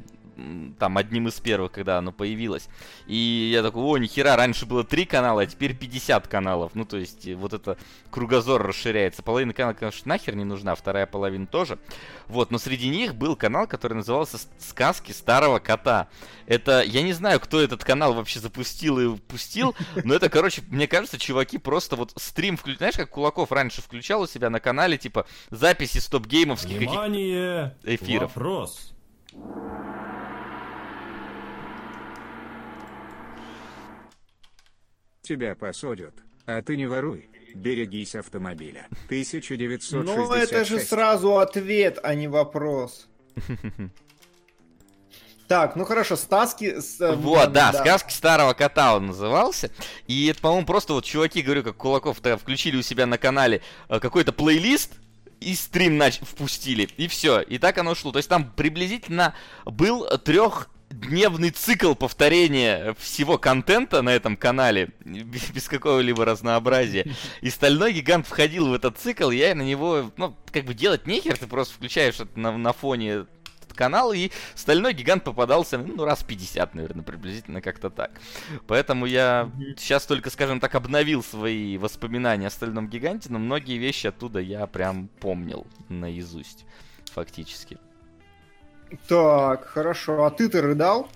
[0.78, 2.68] там одним из первых, когда оно появилось.
[3.06, 6.74] И я такой, о, нихера, раньше было 3 канала, а теперь 50 каналов.
[6.74, 7.76] Ну, то есть, э, вот это
[8.10, 9.22] кругозор расширяется.
[9.22, 11.78] Половина канала, конечно, нахер не нужна, вторая половина тоже.
[12.26, 16.08] Вот, но среди них был канал, который назывался «Сказки старого кота».
[16.46, 19.74] Это, я не знаю, кто этот канал вообще запустил и пустил,
[20.04, 22.78] но это, короче, мне кажется, чуваки просто вот стрим включают.
[22.78, 27.76] Знаешь, как Кулаков раньше включал у себя на канале, типа, записи стоп-геймовских Внимание!
[27.82, 28.34] эфиров.
[28.34, 28.94] Вопрос.
[35.28, 36.14] Тебя посадят.
[36.46, 37.28] А ты не воруй.
[37.54, 38.86] Берегись автомобиля.
[39.06, 39.92] 1966.
[39.92, 43.08] Ну, это же сразу ответ, а не вопрос.
[45.46, 46.76] Так, ну хорошо, сказки...
[47.00, 49.70] Э, вот, да, да, сказки старого кота он назывался.
[50.06, 53.98] И это, по-моему, просто вот чуваки, говорю, как Кулаков-то включили у себя на канале э,
[53.98, 54.92] какой-то плейлист,
[55.40, 57.40] и стрим нач- впустили, и все.
[57.40, 58.12] И так оно шло.
[58.12, 65.68] То есть там приблизительно был трех дневный цикл повторения всего контента на этом канале, без
[65.68, 67.06] какого-либо разнообразия.
[67.40, 71.36] И Стальной Гигант входил в этот цикл, я на него, ну, как бы делать нехер,
[71.36, 73.26] ты просто включаешь это на, на фоне
[73.78, 78.10] канал, и Стальной Гигант попадался, ну, раз 50, наверное, приблизительно как-то так.
[78.66, 84.08] Поэтому я сейчас только, скажем так, обновил свои воспоминания о Стальном Гиганте, но многие вещи
[84.08, 86.66] оттуда я прям помнил наизусть,
[87.12, 87.78] фактически.
[89.08, 90.24] Так, хорошо.
[90.24, 91.08] А ты-то рыдал?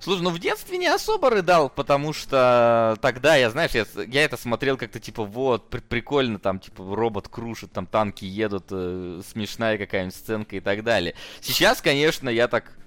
[0.00, 4.36] Слушай, ну в детстве не особо рыдал, потому что тогда, я, знаешь, я, я это
[4.36, 9.76] смотрел как-то типа, вот, при прикольно, там, типа, робот крушит, там танки едут, э, смешная
[9.76, 11.14] какая-нибудь сценка и так далее.
[11.40, 12.78] Сейчас, конечно, я так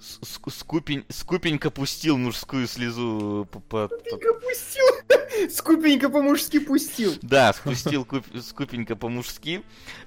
[0.00, 3.48] скупень, скупенько пустил мужскую слезу.
[3.50, 5.50] Скупенько пустил?
[5.50, 7.14] Скупенько по-мужски пустил.
[7.22, 8.06] Да, спустил
[8.42, 9.62] скупенько по-мужски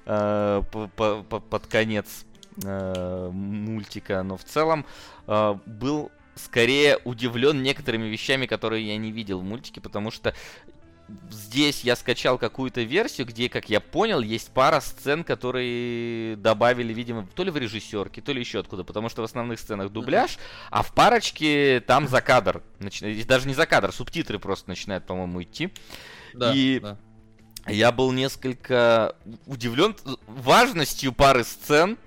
[0.06, 2.24] э, под конец
[2.62, 4.86] э, мультика, но в целом
[5.26, 10.34] э, был скорее удивлен некоторыми вещами, которые я не видел в мультике, потому что
[11.30, 17.26] здесь я скачал какую-то версию, где, как я понял, есть пара сцен, которые добавили, видимо,
[17.34, 20.38] то ли в режиссерке, то ли еще откуда, потому что в основных сценах дубляж,
[20.70, 23.22] а в парочке там за кадр, начи...
[23.24, 25.72] даже не за кадр, субтитры просто начинают, по-моему, идти.
[26.32, 26.98] Да, и да.
[27.66, 29.14] я был несколько
[29.46, 29.94] удивлен
[30.26, 31.98] важностью пары сцен,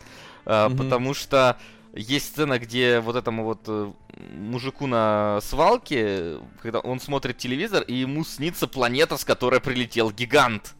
[0.47, 0.77] mm-hmm.
[0.77, 1.57] потому что
[1.93, 3.91] есть сцена, где вот этому вот э,
[4.35, 10.75] мужику на свалке, когда он смотрит телевизор, и ему снится планета, с которой прилетел гигант.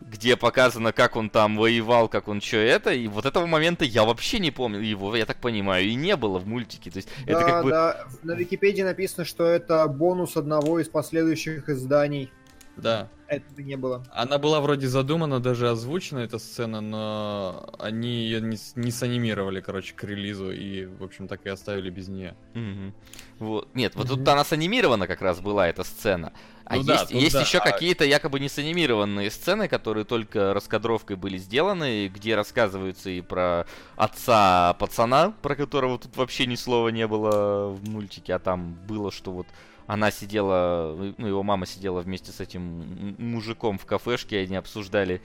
[0.00, 4.04] Где показано, как он там воевал, как он что это, и вот этого момента я
[4.04, 6.90] вообще не помню, его, я так понимаю, и не было в мультике.
[6.90, 7.70] То есть да, это как бы...
[7.70, 12.30] да, на Википедии написано, что это бонус одного из последующих изданий.
[12.76, 13.08] Да.
[13.28, 14.04] Этого не было.
[14.12, 19.94] Она была вроде задумана, даже озвучена эта сцена, но они ее не, не санимировали, короче,
[19.94, 22.34] к релизу, и, в общем, так и оставили без нее.
[22.54, 22.94] Угу.
[23.38, 23.74] Вот.
[23.74, 26.32] Нет, вот тут она санимирована как раз была, эта сцена.
[26.64, 27.40] А ну есть, да, есть да.
[27.40, 27.60] еще а...
[27.62, 34.74] какие-то якобы не санимированные сцены, которые только раскадровкой были сделаны, где рассказываются и про отца
[34.74, 39.32] пацана, про которого тут вообще ни слова не было в мультике, а там было, что
[39.32, 39.46] вот
[39.92, 45.20] она сидела, ну, его мама сидела вместе с этим мужиком в кафешке, и они обсуждали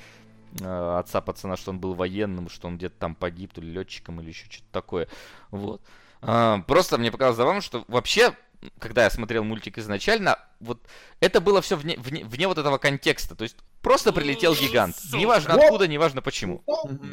[0.60, 4.22] э, отца пацана, что он был военным, что он где-то там погиб, то ли летчиком,
[4.22, 5.08] или еще что-то такое.
[5.52, 5.84] Вот.
[6.22, 8.34] А, просто мне показалось забавно, что вообще,
[8.80, 10.82] когда я смотрел мультик изначально, вот
[11.20, 13.36] это было все вне, вне, вне вот этого контекста.
[13.36, 14.96] То есть просто прилетел гигант.
[15.14, 16.64] Неважно откуда, неважно почему.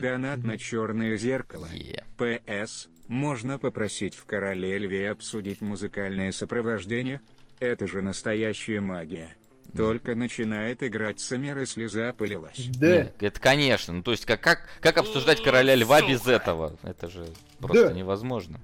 [0.00, 1.68] Донат на черное зеркало.
[1.70, 2.02] Yeah.
[2.16, 2.88] ПС.
[3.08, 7.20] Можно попросить в Короле Льве обсудить музыкальное сопровождение?
[7.62, 9.36] Это же настоящая магия.
[9.76, 12.66] Только начинает играть Самер и слеза полилась.
[12.74, 13.04] Да.
[13.04, 13.94] Нет, это конечно.
[13.94, 16.10] Ну, то есть, как, как, как обсуждать короля льва Сука.
[16.10, 16.76] без этого?
[16.82, 17.24] Это же
[17.60, 17.92] просто да.
[17.92, 18.60] невозможно.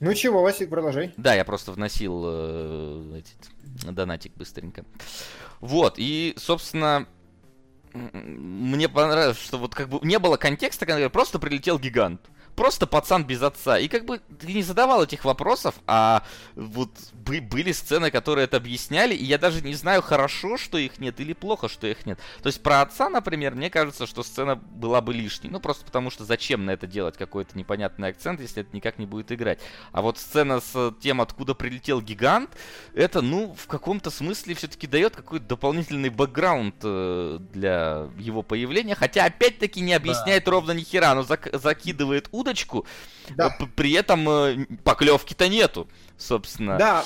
[0.00, 1.12] Ну чего, Васик, продолжай.
[1.18, 4.86] Да, я просто вносил э, эти, донатик быстренько.
[5.60, 7.06] Вот, и, собственно,
[7.92, 12.22] мне понравилось, что вот как бы не было контекста, когда просто прилетел гигант
[12.56, 13.78] просто пацан без отца.
[13.78, 16.24] И как бы ты не задавал этих вопросов, а
[16.56, 21.20] вот были сцены, которые это объясняли, и я даже не знаю, хорошо, что их нет,
[21.20, 22.18] или плохо, что их нет.
[22.42, 25.50] То есть про отца, например, мне кажется, что сцена была бы лишней.
[25.50, 29.06] Ну, просто потому что зачем на это делать какой-то непонятный акцент, если это никак не
[29.06, 29.60] будет играть.
[29.92, 32.50] А вот сцена с тем, откуда прилетел гигант,
[32.94, 38.94] это, ну, в каком-то смысле все-таки дает какой-то дополнительный бэкграунд э, для его появления.
[38.94, 40.50] Хотя, опять-таки, не объясняет да.
[40.52, 42.86] ровно ни хера, но зак- закидывает удочку удочку,
[43.30, 43.56] да.
[43.74, 46.78] при этом э, поклевки-то нету, собственно.
[46.78, 47.04] Да.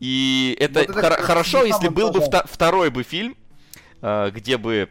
[0.00, 3.36] И это, вот это хор- хорошо, если был бы вто- второй бы фильм,
[4.02, 4.88] э, где бы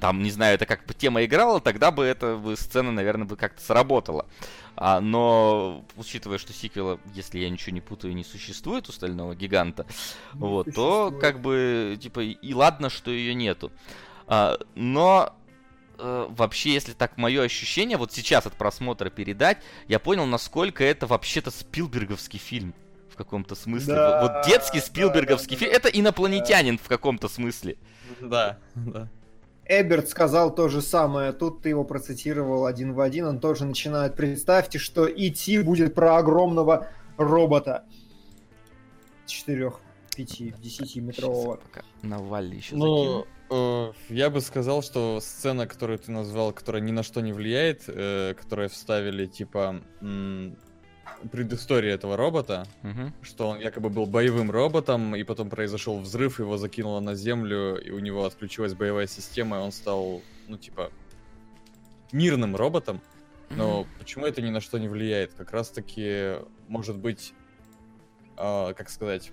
[0.00, 3.36] там, не знаю, это как бы тема играла, тогда бы эта бы сцена, наверное, бы
[3.36, 4.26] как-то сработала.
[4.76, 9.86] А, но, учитывая, что сиквела, если я ничего не путаю, не существует у Стального Гиганта,
[10.32, 13.70] не вот, то как бы, типа, и ладно, что ее нету.
[14.26, 15.36] А, но
[15.98, 21.06] э, вообще, если так мое ощущение, вот сейчас от просмотра передать, я понял, насколько это
[21.06, 22.74] вообще-то Спилберговский фильм
[23.10, 23.94] в каком-то смысле.
[23.94, 25.72] Да, вот детский Спилберговский да, да, фильм.
[25.72, 27.76] это инопланетянин в каком-то смысле.
[28.20, 29.08] Да, да.
[29.66, 31.32] Эберт сказал то же самое.
[31.32, 33.26] Тут ты его процитировал один в один.
[33.26, 34.14] Он тоже начинает.
[34.14, 37.84] Представьте, что идти будет про огромного робота.
[39.26, 39.80] Четырех,
[40.14, 41.60] пяти, десяти метрового.
[42.02, 47.02] Навали еще ну, Э, я бы сказал, что сцена, которую ты назвал, которая ни на
[47.02, 50.56] что не влияет, э, которая вставили, типа, м-
[51.30, 53.12] предыстория этого робота, угу.
[53.22, 57.90] что он якобы был боевым роботом, и потом произошел взрыв, его закинуло на землю, и
[57.90, 60.90] у него отключилась боевая система, и он стал, ну, типа,
[62.12, 63.00] мирным роботом.
[63.50, 65.34] Но mm почему это ни на что не влияет?
[65.34, 66.36] Как раз таки,
[66.68, 67.34] может быть,
[68.36, 69.32] э, как сказать...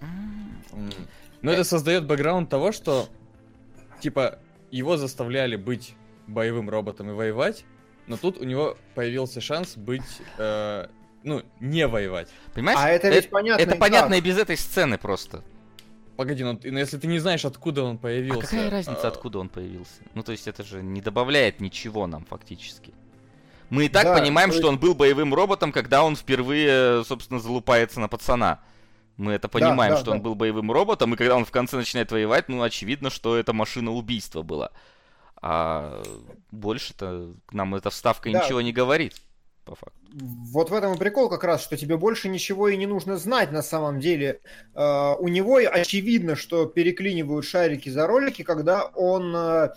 [0.00, 1.08] Mm-hmm.
[1.42, 3.08] Но это создает бэкграунд того, что
[4.00, 4.38] типа,
[4.70, 5.94] его заставляли быть
[6.26, 7.64] боевым роботом и воевать,
[8.06, 10.02] но тут у него появился шанс быть,
[10.38, 10.86] э,
[11.22, 12.28] ну, не воевать.
[12.52, 12.78] Понимаешь?
[12.80, 13.62] А это ведь понятно.
[13.62, 15.42] Это понятно и без этой сцены просто.
[16.16, 18.40] Погоди, ну, ну если ты не знаешь, откуда он появился.
[18.40, 19.08] А какая разница, а...
[19.08, 20.02] откуда он появился?
[20.14, 22.94] Ну, то есть это же не добавляет ничего нам фактически.
[23.70, 24.60] Мы и так да, понимаем, есть...
[24.60, 28.60] что он был боевым роботом, когда он впервые, собственно, залупается на пацана.
[29.16, 30.16] Мы это понимаем, да, да, что да.
[30.16, 33.52] он был боевым роботом, и когда он в конце начинает воевать, ну, очевидно, что это
[33.52, 34.70] машина убийства была.
[35.40, 36.02] А
[36.50, 38.42] больше-то нам эта вставка да.
[38.42, 39.14] ничего не говорит,
[39.64, 39.98] по факту.
[40.12, 43.52] Вот в этом и прикол как раз, что тебе больше ничего и не нужно знать
[43.52, 44.40] на самом деле.
[44.74, 49.34] Uh, у него очевидно, что переклинивают шарики за ролики, когда он...
[49.34, 49.70] Uh,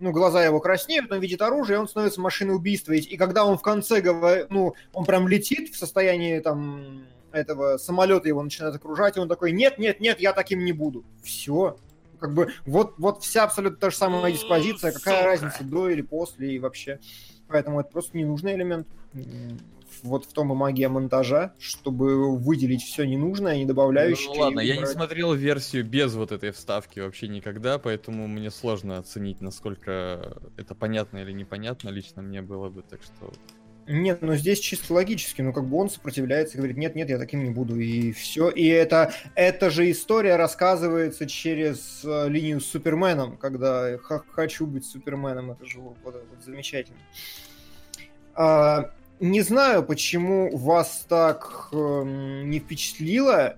[0.00, 2.92] ну, глаза его краснеют, он видит оружие, и он становится машиной убийства.
[2.92, 7.78] И, и когда он в конце говорит, ну, он прям летит в состоянии там этого
[7.78, 11.04] самолета его начинает окружать, и он такой, нет, нет, нет, я таким не буду.
[11.22, 11.76] Все.
[12.20, 15.26] Как бы вот, вот вся абсолютно та же самая диспозиция, какая Сука.
[15.26, 17.00] разница до или после и вообще.
[17.48, 18.86] Поэтому это просто ненужный элемент.
[20.02, 24.32] Вот в том и магия монтажа, чтобы выделить все ненужное, не добавляющее.
[24.34, 28.98] Ну, ладно, я не смотрел версию без вот этой вставки вообще никогда, поэтому мне сложно
[28.98, 33.32] оценить, насколько это понятно или непонятно лично мне было бы, так что
[33.86, 37.44] нет, ну здесь чисто логически, ну как бы он сопротивляется говорит, нет, нет, я таким
[37.44, 38.48] не буду, и все.
[38.48, 45.52] И это, эта же история рассказывается через э, линию с Суперменом, когда хочу быть Суперменом,
[45.52, 46.98] это же вот, вот, вот замечательно.
[48.34, 48.90] А,
[49.20, 52.02] не знаю, почему вас так э,
[52.44, 53.56] не впечатлило.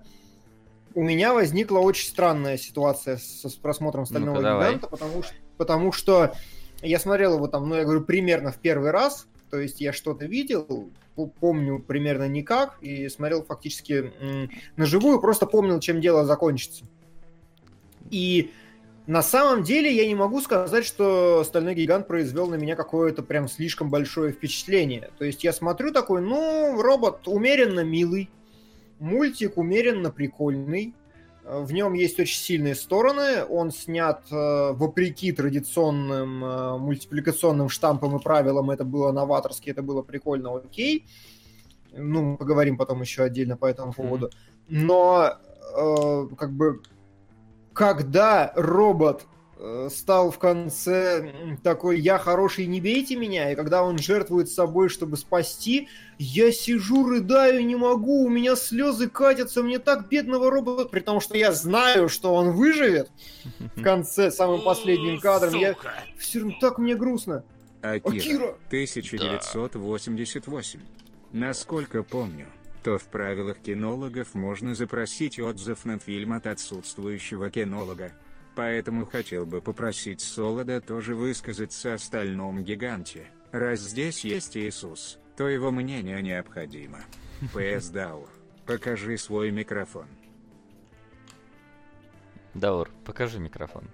[0.95, 5.93] У меня возникла очень странная ситуация с, с просмотром «Стального ну гиганта», потому что, потому
[5.93, 6.35] что
[6.83, 10.26] я смотрел его там, ну, я говорю, примерно в первый раз, то есть я что-то
[10.26, 10.90] видел,
[11.38, 14.12] помню примерно никак, и смотрел фактически
[14.74, 16.84] на живую, просто помнил, чем дело закончится.
[18.11, 18.50] И
[19.07, 23.46] на самом деле я не могу сказать, что «Стальной гигант» произвел на меня какое-то прям
[23.46, 25.12] слишком большое впечатление.
[25.18, 28.30] То есть я смотрю такой, ну, робот умеренно милый,
[28.98, 30.94] мультик умеренно прикольный,
[31.45, 33.45] в нем есть очень сильные стороны.
[33.45, 38.70] Он снят э, вопреки традиционным э, мультипликационным штампам и правилам.
[38.70, 41.07] Это было новаторски, это было прикольно, окей.
[41.92, 44.30] Ну, мы поговорим потом еще отдельно по этому поводу.
[44.68, 45.34] Но,
[45.76, 46.80] э, как бы,
[47.74, 49.26] когда робот
[49.90, 51.32] стал в конце
[51.62, 55.88] такой «я хороший, не бейте меня», и когда он жертвует собой, чтобы спасти,
[56.18, 61.20] я сижу, рыдаю, не могу, у меня слезы катятся, мне так бедного робота, при том,
[61.20, 63.11] что я знаю, что он выживет
[63.76, 65.74] в конце, самым последним кадром, я
[66.18, 67.44] все равно так мне грустно.
[67.82, 68.57] Акира, Акира.
[68.68, 70.80] 1988.
[71.32, 72.46] Насколько помню,
[72.82, 78.12] то в правилах кинологов можно запросить отзыв на фильм от отсутствующего кинолога.
[78.55, 83.26] Поэтому хотел бы попросить Солода тоже высказаться о стальном гиганте.
[83.50, 87.00] Раз здесь есть Иисус, то его мнение необходимо.
[87.52, 87.88] П.С.
[87.90, 88.28] Даур,
[88.64, 90.07] покажи свой микрофон.
[92.55, 93.84] Даур, покажи микрофон.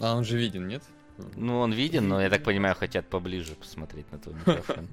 [0.00, 0.84] А он же виден, нет?
[1.34, 4.88] Ну, он виден, но, я так понимаю, хотят поближе посмотреть на твой микрофон.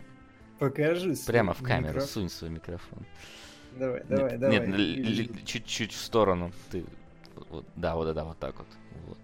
[0.57, 2.09] Покажи Прямо в камеру микрофон.
[2.09, 3.05] сунь свой микрофон.
[3.77, 4.95] Давай, давай, нет, давай.
[4.95, 6.51] Нет, чуть-чуть в сторону.
[6.71, 6.85] Ты
[7.53, 8.67] вот, да, вот, да, вот так вот.
[9.07, 9.17] Вот.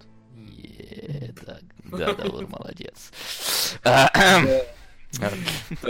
[1.46, 3.12] так, да, да, вот молодец.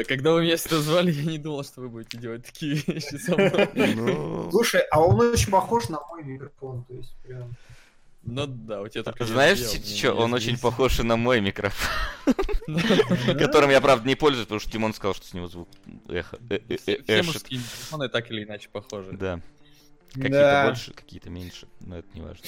[0.08, 3.36] Когда вы меня сюда звали, я не думал, что вы будете делать такие вещи со
[3.36, 3.70] мной.
[3.96, 4.50] Ну.
[4.52, 7.56] Слушай, а он очень похож на мой микрофон, то есть прям...
[8.24, 9.26] Ну да, у тебя только...
[9.26, 11.90] Знаешь, что, он очень похож на мой микрофон.
[13.38, 15.68] Которым я, правда, не пользуюсь, потому что Тимон сказал, что с него звук
[16.08, 16.38] эхо.
[16.50, 19.12] Э, э, э, все мужские микрофоны так или иначе похожи.
[19.14, 19.40] Да.
[20.14, 20.66] Какие-то да.
[20.66, 22.44] больше, какие-то меньше, но это не важно.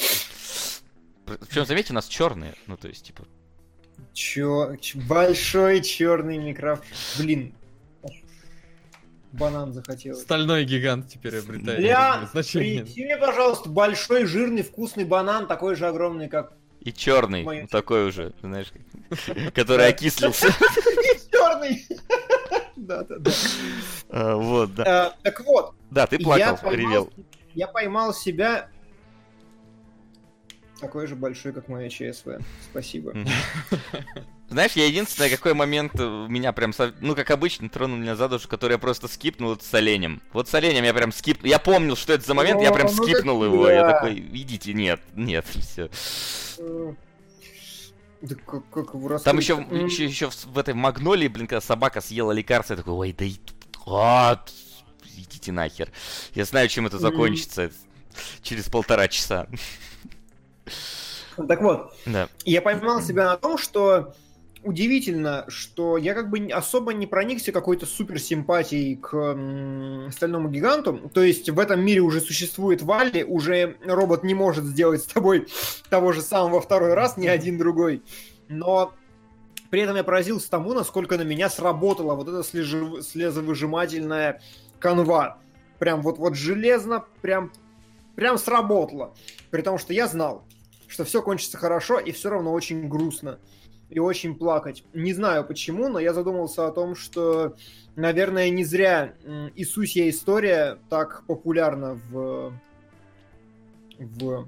[1.25, 3.25] Причем, заметьте, у нас черные, ну то есть, типа.
[4.13, 4.75] Чё,
[5.07, 6.85] большой черный микрофон.
[7.17, 7.55] Блин.
[9.31, 10.15] Банан захотел.
[10.15, 12.83] Стальной гигант теперь обретает Бля, значение.
[12.83, 16.53] мне, пожалуйста, большой, жирный, вкусный банан, такой же огромный, как...
[16.81, 17.67] И черный, Мой...
[17.67, 18.73] такой уже, знаешь,
[19.53, 20.47] который окислился.
[20.49, 21.87] И черный.
[22.77, 23.31] Да, да, да.
[24.09, 24.83] А, вот, да.
[24.87, 25.75] А, так вот.
[25.91, 27.11] Да, ты плакал, ревел
[27.53, 28.69] я поймал себя
[30.79, 32.39] такой же большой, как моя ЧСВ.
[32.69, 33.13] Спасибо.
[34.49, 38.73] Знаешь, я единственное, какой момент меня прям, ну, как обычно, тронул меня за душу, который
[38.73, 40.21] я просто скипнул, это с оленем.
[40.33, 41.45] Вот с оленем я прям скип...
[41.45, 43.69] Я помнил, что это за момент, я прям ну скипнул его.
[43.69, 45.89] Я такой, идите, нет, нет, все.
[48.21, 52.33] Да как, как его Там еще, еще, еще в, этой магнолии, блин, когда собака съела
[52.33, 53.35] лекарство, я такой, ой, да и...
[53.87, 54.43] А,
[55.21, 55.89] идите нахер.
[56.33, 57.71] Я знаю, чем это закончится
[58.41, 59.47] через полтора часа.
[61.47, 62.27] Так вот, да.
[62.45, 64.13] я поймал себя на том, что
[64.63, 71.09] удивительно, что я как бы особо не проникся какой-то супер симпатией к м, стальному гиганту.
[71.13, 75.47] То есть в этом мире уже существует Валли, уже робот не может сделать с тобой
[75.89, 78.03] того же самого второй раз, ни один другой.
[78.47, 78.93] Но
[79.69, 84.41] при этом я поразился тому, насколько на меня сработала вот эта слезовыжимательная
[84.81, 85.37] канва.
[85.79, 87.53] Прям вот, вот железно, прям,
[88.15, 89.13] прям сработало.
[89.49, 90.43] При том, что я знал,
[90.87, 93.39] что все кончится хорошо и все равно очень грустно.
[93.89, 94.83] И очень плакать.
[94.93, 97.55] Не знаю почему, но я задумался о том, что,
[97.95, 99.15] наверное, не зря
[99.55, 102.53] Иисусья история так популярна в...
[103.99, 104.47] в...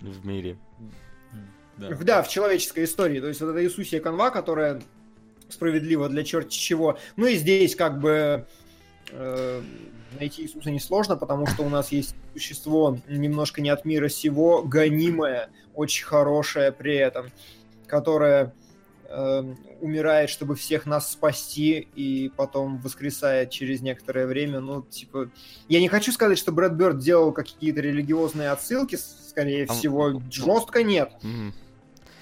[0.00, 0.58] В мире.
[1.78, 1.96] Да.
[1.96, 3.20] да, в человеческой истории.
[3.20, 4.82] То есть вот эта Иисусья канва, которая
[5.48, 6.98] справедлива для черти чего.
[7.16, 8.46] Ну и здесь как бы
[9.10, 9.62] э,
[10.18, 15.50] найти Иисуса несложно, потому что у нас есть существо немножко не от мира сего, гонимое,
[15.74, 17.30] очень хорошее при этом,
[17.86, 18.54] которое
[19.08, 24.60] э, умирает, чтобы всех нас спасти, и потом воскресает через некоторое время.
[24.60, 25.30] Ну, типа,
[25.68, 31.12] я не хочу сказать, что Брэд Бёрд делал какие-то религиозные отсылки, скорее всего, жестко нет.
[31.22, 31.52] Mm-hmm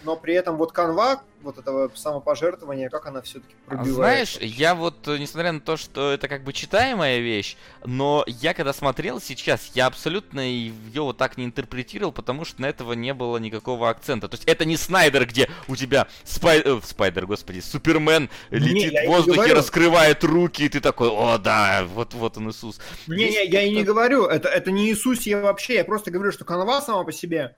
[0.02, 3.94] но при этом вот канва вот этого самопожертвования, как она все-таки пробивает.
[3.94, 8.52] Знаешь, я вот, э, несмотря на то, что это как бы читаемая вещь, но я
[8.52, 13.14] когда смотрел сейчас, я абсолютно ее вот так не интерпретировал, потому что на этого не
[13.14, 14.28] было никакого акцента.
[14.28, 16.60] То есть это не Снайдер, где у тебя спай...
[16.64, 21.84] э, Спайдер, господи, Супермен летит не, в воздухе, раскрывает руки, и ты такой, о да,
[21.84, 22.80] вот вот он Иисус.
[23.06, 26.44] Не-не, я и не говорю, это, это не Иисус я вообще, я просто говорю, что
[26.44, 27.56] канва сама по себе,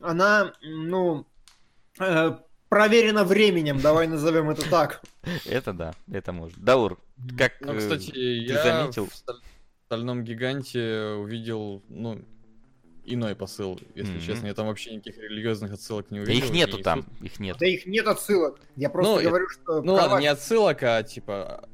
[0.00, 1.26] она, ну,
[1.98, 2.38] Э,
[2.68, 5.02] проверено временем, давай назовем это так.
[5.44, 6.58] Это да, это может.
[6.58, 6.98] Даур,
[7.36, 9.06] как ну, кстати, э, ты я заметил?
[9.06, 12.24] в стальном гиганте увидел, ну,
[13.04, 14.26] иной посыл, если mm-hmm.
[14.26, 14.46] честно.
[14.46, 16.40] Я там вообще никаких религиозных отсылок не увидел.
[16.40, 17.56] Да их нету там, их нет.
[17.58, 18.60] Да их нет отсылок.
[18.76, 19.82] Я просто ну, говорю, что...
[19.82, 21.68] Ну ладно, не отсылок, а типа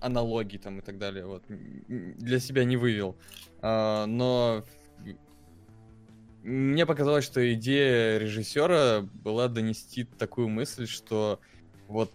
[0.00, 1.26] аналогии там и так далее.
[1.26, 1.44] Вот.
[1.48, 3.16] Для себя не вывел.
[3.60, 4.64] А, но
[6.42, 11.40] мне показалось, что идея режиссера была донести такую мысль, что
[11.88, 12.10] вот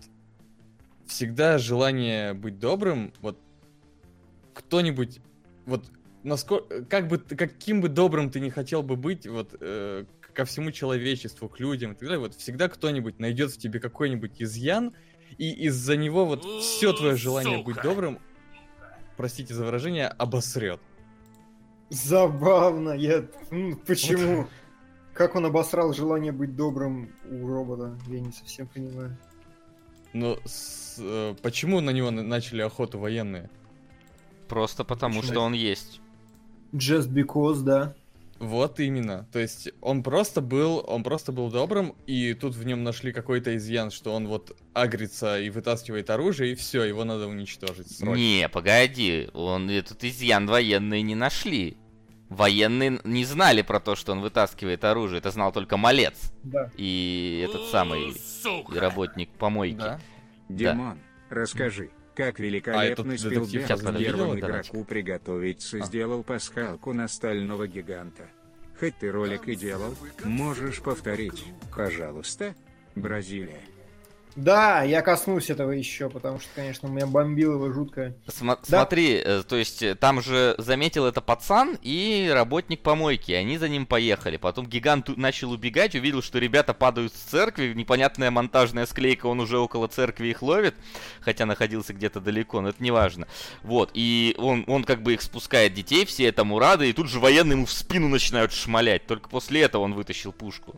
[1.05, 3.39] всегда желание быть добрым, вот
[4.53, 5.19] кто-нибудь,
[5.65, 5.85] вот
[6.23, 10.71] насколько, как бы, каким бы добрым ты не хотел бы быть, вот э, ко всему
[10.71, 14.93] человечеству, к людям и так далее, вот всегда кто-нибудь найдет в тебе какой-нибудь изъян,
[15.37, 17.65] и из-за него вот все твое желание Сука.
[17.65, 18.19] быть добрым,
[19.17, 20.79] простите за выражение, обосрет.
[21.95, 23.25] Забавно, я...
[23.87, 24.37] Почему?
[24.37, 24.47] Вот.
[25.13, 29.17] Как он обосрал желание быть добрым у робота, я не совсем понимаю.
[30.11, 33.49] Ну, с, э, почему на него начали охоту военные?
[34.49, 35.31] Просто потому, почему?
[35.31, 36.01] что он есть.
[36.73, 37.95] Just because, да.
[38.39, 39.25] Вот именно.
[39.31, 43.55] То есть он просто был, он просто был добрым, и тут в нем нашли какой-то
[43.55, 47.89] изъян, что он вот агрится и вытаскивает оружие, и все, его надо уничтожить.
[47.89, 48.15] Срочно.
[48.15, 51.77] Не, погоди, он этот изъян военные не нашли.
[52.35, 55.19] Военные не знали про то, что он вытаскивает оружие.
[55.19, 56.33] Это знал только малец.
[56.43, 56.69] Да.
[56.75, 58.77] И этот самый Сука.
[58.77, 59.77] работник помойки.
[59.77, 59.99] Да.
[60.49, 61.35] Димон, да.
[61.35, 65.85] расскажи, как великолепный а, Спилберг первому игроку приготовиться а.
[65.85, 68.23] сделал пасхалку на стального гиганта.
[68.77, 72.53] Хоть ты ролик и делал, можешь повторить, пожалуйста,
[72.95, 73.61] Бразилия.
[74.35, 78.13] Да, я коснусь этого еще, потому что, конечно, у меня бомбило его жутко.
[78.27, 78.79] См- да?
[78.79, 83.69] Смотри, э, то есть э, там же заметил это пацан и работник помойки, они за
[83.69, 84.35] ним поехали.
[84.35, 89.57] Потом гигант начал убегать, увидел, что ребята падают с церкви, непонятная монтажная склейка, он уже
[89.57, 90.75] около церкви их ловит,
[91.21, 93.27] хотя находился где-то далеко, но это не важно.
[93.63, 97.21] Вот, и он, он как бы их спускает детей, все этому рады, и тут же
[97.21, 99.07] военные ему в спину начинают шмалять.
[99.07, 100.75] Только после этого он вытащил пушку.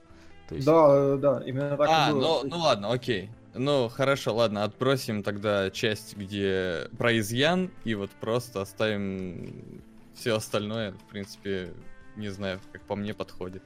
[0.51, 0.66] есть...
[0.66, 2.22] Да, да, именно так а, и было.
[2.22, 3.32] Ну, ну ладно, окей.
[3.58, 9.82] Ну, хорошо, ладно, отбросим тогда часть, где про изъян, и вот просто оставим
[10.16, 11.74] все остальное, в принципе,
[12.16, 13.64] не знаю, как по мне подходит.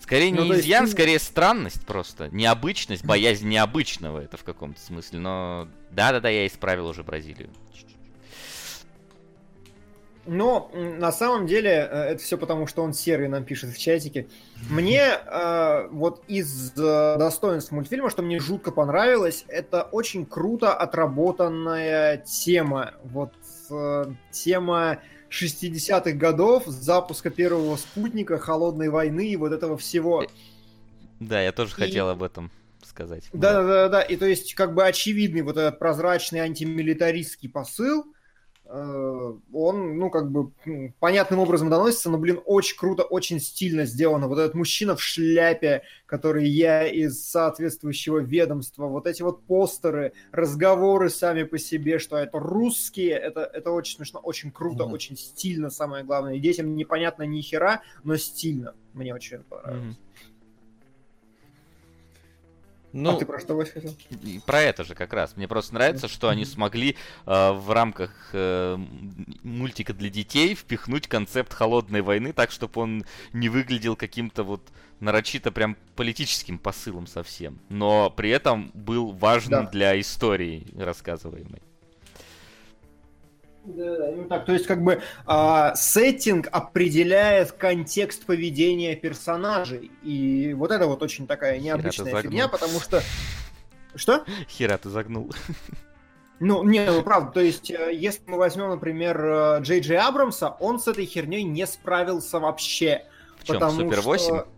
[0.00, 0.94] Скорее ну, не изъян, есть...
[0.94, 2.28] скорее странность просто.
[2.30, 5.20] Необычность, боязнь необычного это в каком-то смысле.
[5.20, 7.50] Но да-да-да, я исправил уже Бразилию.
[10.26, 14.28] Но на самом деле э, это все потому, что он серый нам пишет в чатике.
[14.68, 22.18] Мне э, вот из э, достоинств мультфильма, что мне жутко понравилось, это очень круто отработанная
[22.18, 22.94] тема.
[23.02, 23.32] Вот
[23.70, 24.98] э, тема
[25.30, 30.26] 60-х годов, запуска первого спутника, холодной войны и вот этого всего.
[31.18, 31.80] Да, я тоже и...
[31.80, 32.50] хотел об этом
[32.84, 33.24] сказать.
[33.32, 34.02] Да, да, да, да.
[34.02, 38.12] И то есть, как бы очевидный вот этот прозрачный антимилитаристский посыл Э,
[38.72, 40.52] он, ну, как бы,
[41.00, 44.28] понятным образом доносится, но, блин, очень круто, очень стильно сделано.
[44.28, 51.10] Вот этот мужчина в шляпе, который я из соответствующего ведомства, вот эти вот постеры, разговоры
[51.10, 54.92] сами по себе, что это русские, это, это очень смешно, очень круто, mm-hmm.
[54.92, 56.34] очень стильно, самое главное.
[56.34, 58.74] И детям непонятно ни хера, но стильно.
[58.92, 59.96] Мне очень понравилось.
[59.96, 60.29] Mm-hmm.
[62.92, 63.94] Ну, а ты про что, Вась, хотел?
[64.46, 65.36] Про это же как раз.
[65.36, 68.76] Мне просто нравится, что они смогли э, в рамках э,
[69.42, 74.62] мультика для детей впихнуть концепт холодной войны так, чтобы он не выглядел каким-то вот
[74.98, 77.58] нарочито прям политическим посылом совсем.
[77.68, 79.70] Но при этом был важным да.
[79.70, 81.62] для истории рассказываемой.
[83.76, 89.90] Да, ну так, то есть как бы а, сеттинг определяет контекст поведения персонажей.
[90.02, 93.02] И вот это вот очень такая необычная фигня, потому что...
[93.94, 94.24] Что?
[94.48, 95.32] Хера ты загнул.
[96.38, 100.56] Ну, не, ну правда, то есть, э, если мы возьмем, например, э, Джей Джей Абрамса,
[100.58, 103.04] он с этой херней не справился вообще.
[103.36, 104.24] В чем, потому Супер 8?
[104.24, 104.48] Что...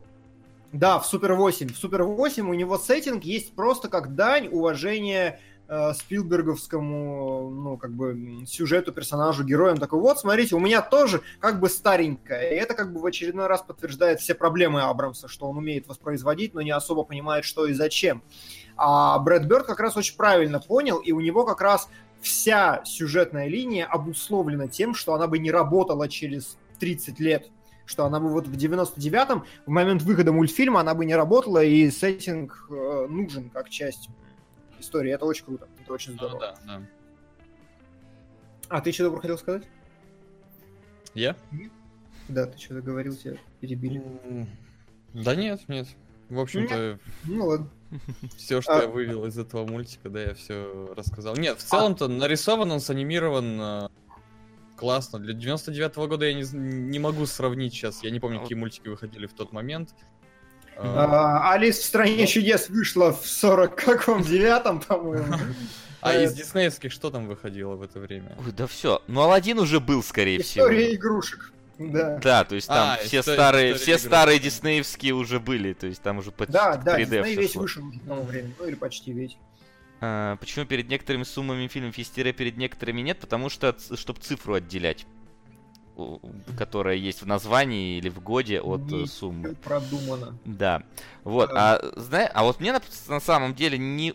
[0.72, 1.72] Да, в Супер 8.
[1.72, 7.92] В Супер 8 у него сеттинг есть просто как дань уважения э, Спилберговскому, ну, как
[7.92, 9.78] бы, сюжету, персонажу, героям.
[9.78, 12.50] Такой, вот, смотрите, у меня тоже как бы старенькая.
[12.50, 16.54] И это как бы в очередной раз подтверждает все проблемы Абрамса, что он умеет воспроизводить,
[16.54, 18.22] но не особо понимает, что и зачем.
[18.76, 21.88] А Брэд Бёрд как раз очень правильно понял, и у него как раз
[22.20, 27.50] вся сюжетная линия обусловлена тем, что она бы не работала через 30 лет
[27.84, 31.90] что она бы вот в 99-м, в момент выхода мультфильма, она бы не работала, и
[31.90, 34.08] сеттинг э, нужен как часть
[34.82, 35.12] истории.
[35.12, 35.68] Это очень круто.
[35.80, 36.34] Это очень здорово.
[36.34, 36.82] Ну, да, да.
[38.68, 39.64] А ты что-то хотел сказать?
[41.14, 41.36] Я?
[42.28, 44.02] Да, ты что-то говорил, тебя перебили.
[45.12, 45.88] Да нет, нет.
[46.28, 47.70] В общем-то, ну ладно.
[48.38, 48.82] Все, что а...
[48.82, 51.36] я вывел из этого мультика, да, я все рассказал.
[51.36, 53.88] Нет, в целом-то нарисован он, санимирован э,
[54.76, 55.18] классно.
[55.18, 58.02] Для 99-го года я не, не могу сравнить сейчас.
[58.02, 59.94] Я не помню, какие мультики выходили в тот момент.
[60.76, 65.36] А, Алис в стране чудес вышла в 40 каком девятом, по-моему.
[66.00, 68.36] А из диснеевских что там выходило в это время?
[68.44, 69.00] Ой, да все.
[69.06, 70.64] Ну, Алладин уже был, скорее всего.
[70.64, 71.52] История игрушек.
[71.78, 72.18] Да.
[72.18, 75.86] да, то есть там а, все история, старые, история все старые диснеевские уже были, то
[75.86, 79.12] есть там уже под Да, да, Дисней весь вышел к тому времени, ну или почти
[79.12, 79.36] весь.
[80.00, 83.18] А, почему перед некоторыми суммами фильмов есть тире, перед некоторыми нет?
[83.18, 85.06] Потому что, чтобы цифру отделять.
[86.56, 89.54] Которая есть в названии или в годе от не суммы.
[89.56, 90.38] Продумано.
[90.44, 90.82] Да.
[91.24, 91.50] Вот.
[91.52, 94.14] А, знаешь, а вот мне на, на самом деле не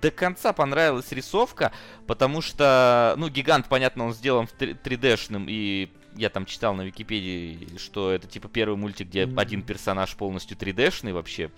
[0.00, 1.72] до конца понравилась рисовка,
[2.06, 7.76] потому что, ну, гигант, понятно, он сделан в 3D-шным, и я там читал на Википедии,
[7.78, 9.40] что это типа первый мультик, где mm-hmm.
[9.40, 11.46] один персонаж полностью 3D-шный вообще.
[11.46, 11.50] А.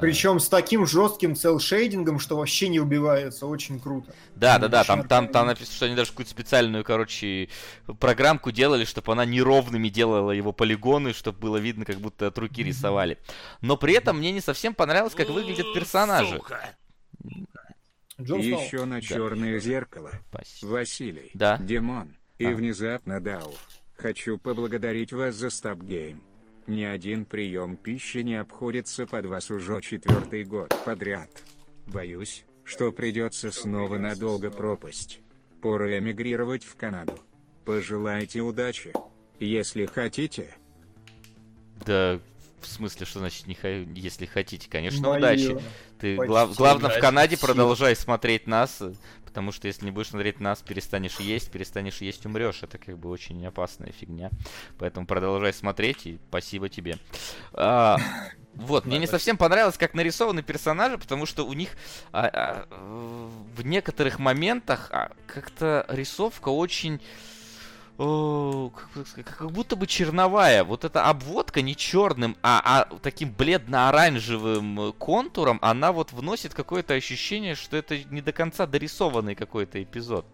[0.00, 4.14] Причем с таким жестким цел-шейдингом, что вообще не убивается, очень круто.
[4.34, 7.48] Да, да, да, там, там, там написано, что они даже какую-то специальную, короче,
[8.00, 12.62] программку делали, чтобы она неровными делала его полигоны, чтобы было видно, как будто от руки
[12.62, 13.18] рисовали.
[13.60, 16.40] Но при этом мне не совсем понравилось, как выглядят персонажи.
[18.20, 19.58] Джон Еще на черное да.
[19.58, 20.10] зеркало.
[20.30, 20.70] Спасибо.
[20.70, 21.30] Василий.
[21.34, 21.58] Да.
[21.58, 22.14] Димон.
[22.38, 22.54] И а.
[22.54, 23.52] внезапно Дау.
[23.96, 26.22] Хочу поблагодарить вас за стабгейм.
[26.66, 31.30] Ни один прием пищи не обходится под вас уже четвертый год подряд.
[31.86, 35.20] Боюсь, что придется снова надолго пропасть.
[35.60, 37.18] Пора эмигрировать в Канаду.
[37.64, 38.92] Пожелайте удачи.
[39.38, 40.54] Если хотите.
[41.84, 42.18] Да,
[42.64, 43.68] в смысле, что значит, не х...
[43.68, 45.18] если хотите, конечно, Мое.
[45.18, 45.58] удачи.
[45.98, 46.54] Ты глав...
[46.56, 48.82] главное в Канаде продолжай смотреть нас,
[49.24, 52.62] потому что если не будешь смотреть нас, перестанешь есть, перестанешь есть, умрешь.
[52.62, 54.30] Это как бы очень опасная фигня.
[54.78, 56.98] Поэтому продолжай смотреть и спасибо тебе.
[57.52, 57.98] А,
[58.54, 61.70] вот, мне не совсем понравилось, как нарисованы персонажи, потому что у них
[62.12, 62.66] а, а,
[63.56, 67.00] в некоторых моментах а, как-то рисовка очень
[67.96, 70.64] как, как будто бы черновая.
[70.64, 77.54] Вот эта обводка не черным, а, а таким бледно-оранжевым контуром, она вот вносит какое-то ощущение,
[77.54, 80.26] что это не до конца дорисованный какой-то эпизод.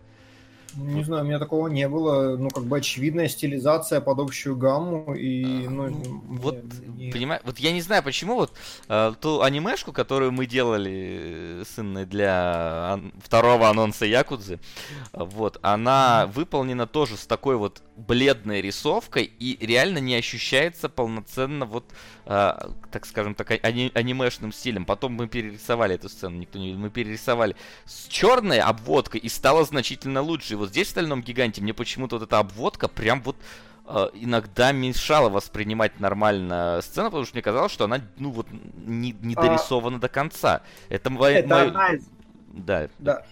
[0.77, 2.37] Не знаю, у меня такого не было.
[2.37, 6.59] Ну, как бы очевидная стилизация под общую гамму и, а, ну, вот,
[6.97, 7.11] не...
[7.11, 8.53] понимаешь, вот я не знаю, почему вот
[8.89, 14.61] э, ту анимешку, которую мы делали с Инной для ан- второго анонса Якудзы,
[15.13, 21.85] вот, она выполнена тоже с такой вот бледной рисовкой и реально не ощущается полноценно вот,
[22.27, 22.53] э,
[22.91, 24.85] так скажем так, ани- анимешным стилем.
[24.85, 29.65] Потом мы перерисовали эту сцену, никто не видел, мы перерисовали с черной обводкой и стало
[29.65, 33.37] значительно лучше вот здесь в «Стальном гиганте» мне почему-то вот эта обводка прям вот
[33.87, 39.13] э, иногда мешала воспринимать нормально сцену, потому что мне казалось, что она, ну вот, не,
[39.21, 39.43] не а.
[39.43, 40.01] дорисована а...
[40.01, 40.63] до конца.
[40.89, 41.41] Это, моя...
[41.41, 41.67] это моя...
[41.67, 42.05] одна из...
[42.53, 42.89] Да.
[42.99, 43.25] Да.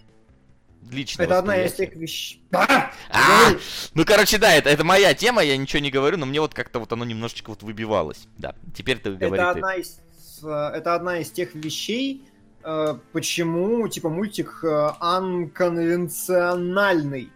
[0.90, 2.42] Лично Это одна из тех вещей.
[2.52, 2.90] А!
[3.10, 3.52] А!
[3.94, 6.78] Ну, короче, да, это, это моя тема, я ничего не говорю, но мне вот как-то
[6.78, 8.26] вот оно немножечко вот выбивалось.
[8.38, 9.34] Да, теперь ты говоришь.
[9.34, 10.00] Это одна из,
[10.42, 12.24] э, это одна из тех вещей,
[12.64, 17.32] Э, почему, типа, мультик э, анконвенциональный.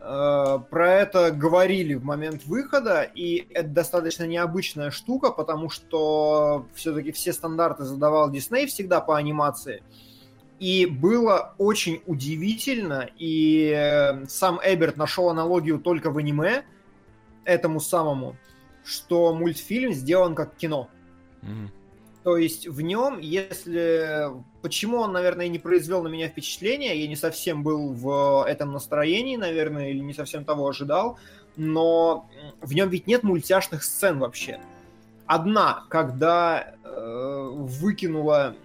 [0.00, 7.32] Про это говорили в момент выхода, и это достаточно необычная штука, потому что все-таки все
[7.32, 9.82] стандарты задавал Дисней всегда по анимации.
[10.60, 16.64] И было очень удивительно, и сам Эберт нашел аналогию только в аниме,
[17.44, 18.36] этому самому,
[18.84, 20.88] что мультфильм сделан как кино.
[21.42, 21.68] Mm-hmm.
[22.24, 24.30] То есть в нем, если...
[24.62, 29.36] Почему он, наверное, не произвел на меня впечатление, я не совсем был в этом настроении,
[29.36, 31.18] наверное, или не совсем того ожидал,
[31.56, 32.26] но
[32.62, 34.58] в нем ведь нет мультяшных сцен вообще.
[35.26, 38.56] Одна, когда э, выкинула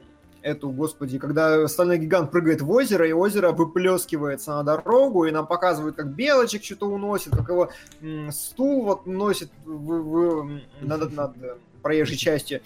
[0.42, 5.48] эту, господи, когда стальной гигант прыгает в озеро, и озеро выплескивается на дорогу, и нам
[5.48, 7.70] показывают, как белочек что-то уносит, как его
[8.02, 11.36] м, стул вот носит в, в, над, над
[11.82, 12.62] проезжей частью.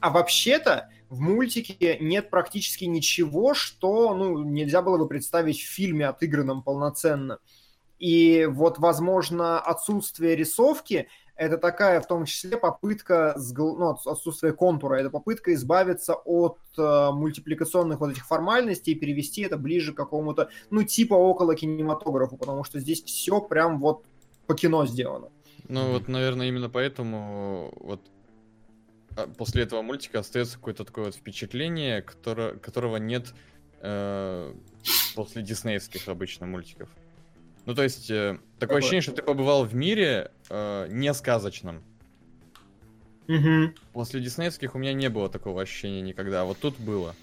[0.00, 6.08] А вообще-то в мультике нет практически ничего, что ну, нельзя было бы представить в фильме
[6.08, 7.38] отыгранном полноценно.
[7.98, 15.10] И вот, возможно, отсутствие рисовки это такая, в том числе, попытка, ну, отсутствие контура, это
[15.10, 20.82] попытка избавиться от э, мультипликационных вот этих формальностей и перевести это ближе к какому-то, ну,
[20.82, 24.04] типа около кинематографу, потому что здесь все прям вот
[24.46, 25.28] по кино сделано.
[25.68, 28.00] Ну, вот, наверное, именно поэтому вот
[29.16, 33.34] а, после этого мультика остается какое-то такое вот впечатление, которое, которого нет
[33.80, 34.54] э,
[35.14, 36.88] после диснеевских обычно мультиков.
[37.66, 41.82] Ну, то есть, э, такое ощущение, что ты побывал в мире э, не сказочном.
[43.28, 43.74] Угу.
[43.92, 47.14] После диснеевских у меня не было такого ощущения никогда, а вот тут было.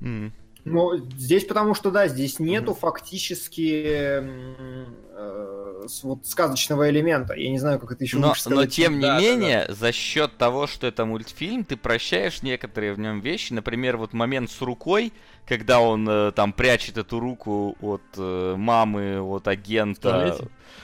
[0.00, 0.32] Mm.
[0.64, 2.78] Ну, здесь потому что, да, здесь нету mm-hmm.
[2.78, 5.58] фактически э,
[6.02, 7.34] вот сказочного элемента.
[7.34, 8.58] Я не знаю, как это еще но, лучше сказать.
[8.58, 12.92] Но тем не да, менее, да, за счет того, что это мультфильм, ты прощаешь некоторые
[12.92, 13.52] в нем вещи.
[13.52, 15.12] Например, вот момент с рукой,
[15.46, 20.36] когда он э, там прячет эту руку от э, мамы, от агента.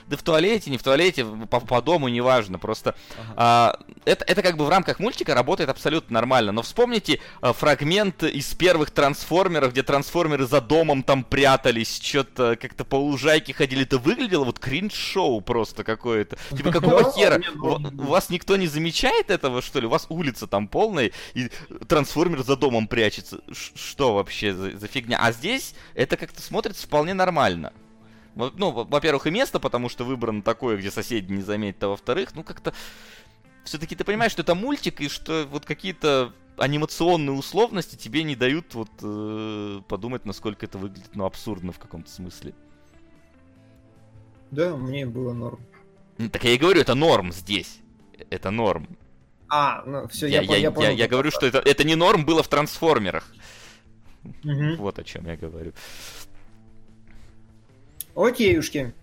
[0.06, 2.58] Да в туалете, не в туалете, по, по дому, неважно.
[2.58, 3.34] Просто ага.
[3.36, 6.52] а, это, это как бы в рамках мультика работает абсолютно нормально.
[6.52, 12.84] Но вспомните а, фрагмент из первых трансформеров, где трансформеры за домом там прятались, что-то как-то
[12.84, 13.82] по лужайке ходили.
[13.82, 16.36] Это выглядело вот кринж стрит-шоу просто какое-то.
[16.56, 17.40] Типа, какого хера?
[17.62, 19.86] У вас никто не замечает этого, что ли?
[19.86, 21.50] У вас улица там полная, и
[21.88, 23.40] трансформер за домом прячется.
[23.52, 25.18] Что вообще за фигня?
[25.20, 27.72] А здесь это как-то смотрится вполне нормально.
[28.34, 32.42] Ну, во-первых, и место, потому что выбрано такое, где соседи не заметят, а во-вторых, ну
[32.42, 32.74] как-то...
[33.64, 38.74] Все-таки ты понимаешь, что это мультик, и что вот какие-то анимационные условности тебе не дают
[38.74, 42.54] вот э, подумать, насколько это выглядит, ну, абсурдно в каком-то смысле.
[44.50, 45.60] Да, мне было норм.
[46.18, 47.80] Ну, так я и говорю, это норм здесь.
[48.30, 48.88] Это норм.
[49.48, 51.96] А, ну все, я, я, я, я, понял, я, я говорю, что это, это не
[51.96, 53.26] норм было в трансформерах.
[54.22, 54.76] Угу.
[54.78, 55.72] Вот о чем я говорю.
[58.14, 58.94] Окейушки.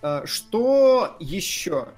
[0.00, 1.88] А, что еще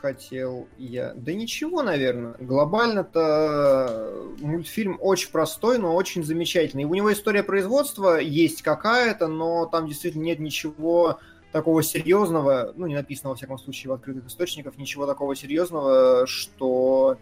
[0.00, 1.12] хотел я?
[1.14, 2.34] Да ничего, наверное.
[2.40, 6.84] Глобально-то мультфильм очень простой, но очень замечательный.
[6.84, 11.18] У него история производства есть какая-то, но там действительно нет ничего
[11.52, 17.18] такого серьезного, ну, не написано, во всяком случае, в открытых источниках, ничего такого серьезного, что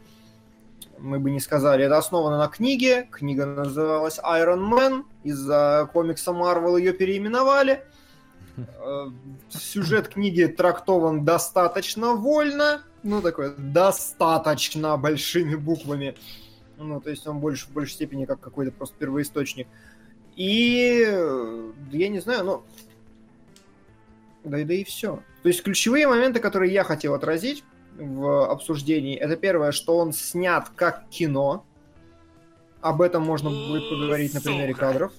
[0.99, 1.85] мы бы не сказали.
[1.85, 3.09] Это основано на книге.
[3.11, 5.05] Книга называлась Iron Man.
[5.25, 7.85] Из-за комикса Marvel ее переименовали.
[8.79, 9.11] Э,
[9.51, 16.17] сюжет книги трактован достаточно вольно, ну, такой, достаточно большими буквами.
[16.77, 19.67] Ну, то есть он больше, в большей степени как какой-то просто первоисточник.
[20.37, 21.07] И,
[21.93, 22.63] я не знаю, ну,
[24.45, 25.23] да и да и все.
[25.43, 27.65] То есть ключевые моменты, которые я хотел отразить
[27.97, 31.65] в обсуждении, это первое, что он снят как кино.
[32.81, 35.13] Об этом можно будет поговорить на примере кадров.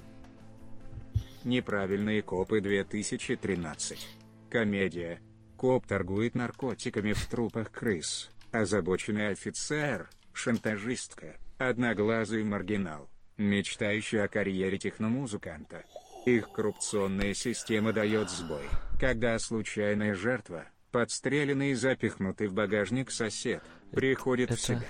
[1.44, 4.08] Неправильные копы 2013.
[4.52, 5.20] Комедия.
[5.58, 8.30] Коп торгует наркотиками в трупах крыс.
[8.52, 15.84] Озабоченный офицер, шантажистка, одноглазый маргинал, мечтающий о карьере техномузыканта.
[16.28, 18.66] Их коррупционная система дает сбой,
[19.00, 24.60] когда случайная жертва, подстреленный и запихнутый в багажник сосед, приходит это...
[24.60, 24.88] в себя.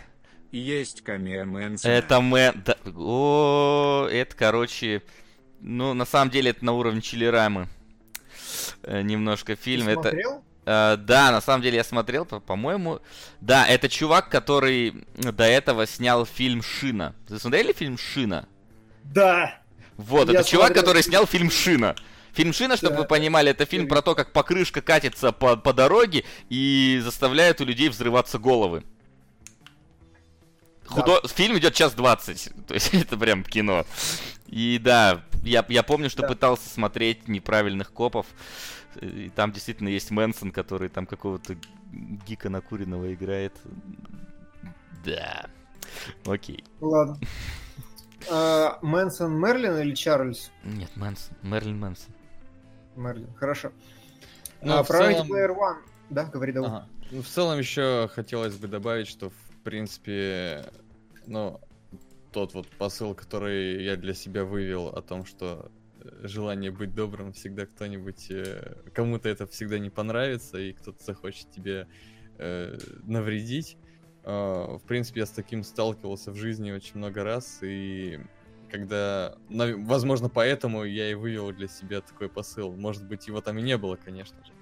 [0.52, 1.91] Есть камео Мэнсона.
[1.93, 2.62] Это Мэн...
[2.93, 5.02] О, это, короче,
[5.62, 7.68] ну, на самом деле, это на уровне Чилирамы.
[8.84, 9.86] Э, немножко фильм.
[9.86, 10.01] Ты это...
[10.01, 10.43] Смотрел?
[10.64, 12.99] Uh, да, на самом деле я смотрел, по-моему.
[13.41, 17.16] Да, это чувак, который до этого снял фильм Шина.
[17.30, 18.47] Вы смотрели фильм Шина?
[19.03, 19.59] Да.
[19.97, 20.62] Вот, я это смотрел...
[20.68, 21.95] чувак, который снял фильм Шина.
[22.34, 23.01] Фильм Шина, чтобы да.
[23.01, 27.66] вы понимали, это фильм про то, как покрышка катится по, по дороге и заставляет у
[27.66, 28.84] людей взрываться головы.
[30.86, 31.22] Худо...
[31.24, 31.28] Да.
[31.28, 33.86] Фильм идет час двадцать, то есть это прям кино.
[34.52, 36.28] И да, я, я помню, что да.
[36.28, 38.28] пытался смотреть неправильных копов.
[38.99, 41.56] И там действительно есть Мэнсон, который там какого-то
[42.28, 43.54] гика накуренного играет.
[45.06, 45.47] Да.
[46.26, 46.64] Окей.
[46.82, 47.18] Ладно.
[48.30, 50.52] А, Мэнсон Мерлин или Чарльз?
[50.64, 51.36] Нет, Мэнсон.
[51.41, 52.14] Мерлин Мэнсон.
[52.95, 53.72] Мерлин, хорошо.
[54.62, 55.32] Ну, а, про целом...
[55.32, 55.78] Player One.
[56.10, 56.70] Да, говори, давай.
[56.70, 56.88] Ага.
[57.10, 60.72] Ну, в целом еще хотелось бы добавить, что в принципе,
[61.26, 61.60] ну,
[62.32, 67.34] тот вот посыл, который я для себя вывел о том, что э, желание быть добрым
[67.34, 71.88] всегда кто-нибудь, э, кому-то это всегда не понравится, и кто-то захочет тебе
[72.38, 73.77] э, навредить.
[74.23, 78.19] Э, в принципе, я с таким сталкивался в жизни очень много раз, и
[78.71, 82.71] когда, возможно, поэтому я и вывел для себя такой посыл.
[82.71, 84.53] Может быть, его там и не было, конечно же.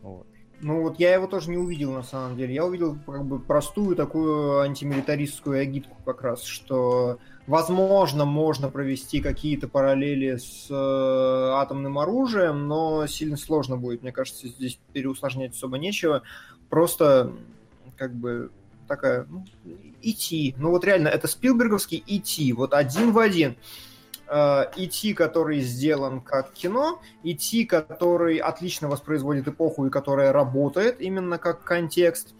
[0.00, 0.26] Вот.
[0.62, 2.54] Ну вот я его тоже не увидел на самом деле.
[2.54, 9.66] Я увидел как бы простую такую антимилитаристскую агитку как раз, что возможно можно провести какие-то
[9.66, 10.74] параллели с э,
[11.54, 14.02] атомным оружием, но сильно сложно будет.
[14.02, 16.22] Мне кажется, здесь переусложнять особо нечего.
[16.70, 17.32] Просто
[17.96, 18.52] как бы
[18.86, 19.44] такая ну,
[20.00, 20.54] идти.
[20.58, 23.56] Ну вот реально это Спилберговский идти, вот один в один.
[24.34, 24.64] Э,
[25.14, 32.34] который сделан как кино, E.T., который отлично воспроизводит эпоху и которая работает именно как контекст,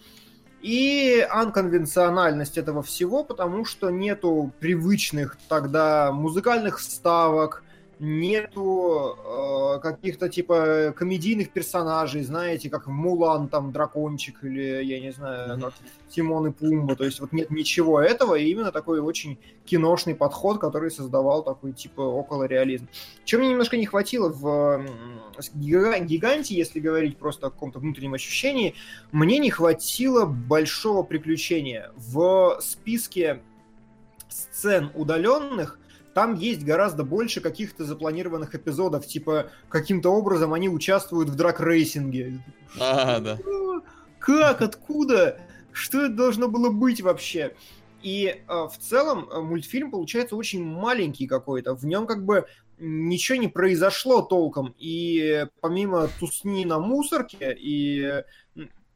[0.62, 7.61] и анконвенциональность этого всего, потому что нету привычных тогда музыкальных вставок,
[8.02, 15.56] нету э, каких-то типа комедийных персонажей, знаете, как Мулан там дракончик или я не знаю,
[15.56, 15.60] mm-hmm.
[15.60, 15.74] как
[16.08, 20.58] Тимон и Пумба, то есть вот нет ничего этого, и именно такой очень киношный подход,
[20.58, 22.88] который создавал такой типа около реализм.
[23.24, 24.84] Чем мне немножко не хватило в
[25.54, 28.74] Гиганте, если говорить просто о каком-то внутреннем ощущении,
[29.12, 31.92] мне не хватило большого приключения.
[31.96, 33.40] В списке
[34.28, 35.78] сцен удаленных
[36.14, 42.42] там есть гораздо больше каких-то запланированных эпизодов, типа каким-то образом они участвуют в драк-рейсинге.
[42.78, 43.38] А, да.
[44.18, 44.62] Как?
[44.62, 45.40] Откуда?
[45.72, 47.54] Что это должно было быть вообще?
[48.02, 51.74] И э, в целом э, мультфильм получается очень маленький какой-то.
[51.74, 52.46] В нем как бы
[52.78, 54.74] ничего не произошло толком.
[54.78, 58.24] И помимо тусни на мусорке и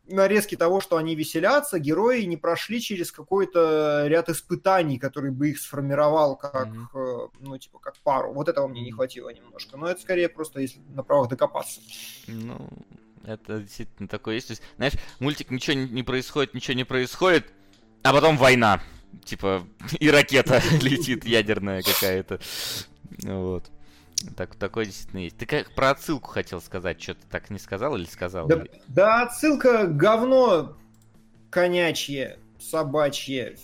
[0.09, 5.59] нарезки того, что они веселятся, герои не прошли через какой-то ряд испытаний, который бы их
[5.59, 7.31] сформировал как, mm-hmm.
[7.41, 8.33] ну, типа, как пару.
[8.33, 9.77] Вот этого мне не хватило немножко.
[9.77, 11.81] Но это скорее просто если на правах докопаться.
[12.27, 12.69] Ну,
[13.25, 14.49] это действительно такое есть.
[14.49, 17.53] То есть, знаешь, мультик ничего не происходит, ничего не происходит,
[18.03, 18.83] а потом война.
[19.25, 19.67] Типа,
[19.99, 22.41] и ракета летит ядерная какая-то.
[23.23, 23.71] Вот.
[24.37, 25.37] Так, такое действительно есть.
[25.37, 28.47] Ты как про отсылку хотел сказать, что ты так не сказал или сказал?
[28.49, 30.77] Да, да отсылка говно
[31.51, 33.57] конячье, собачье,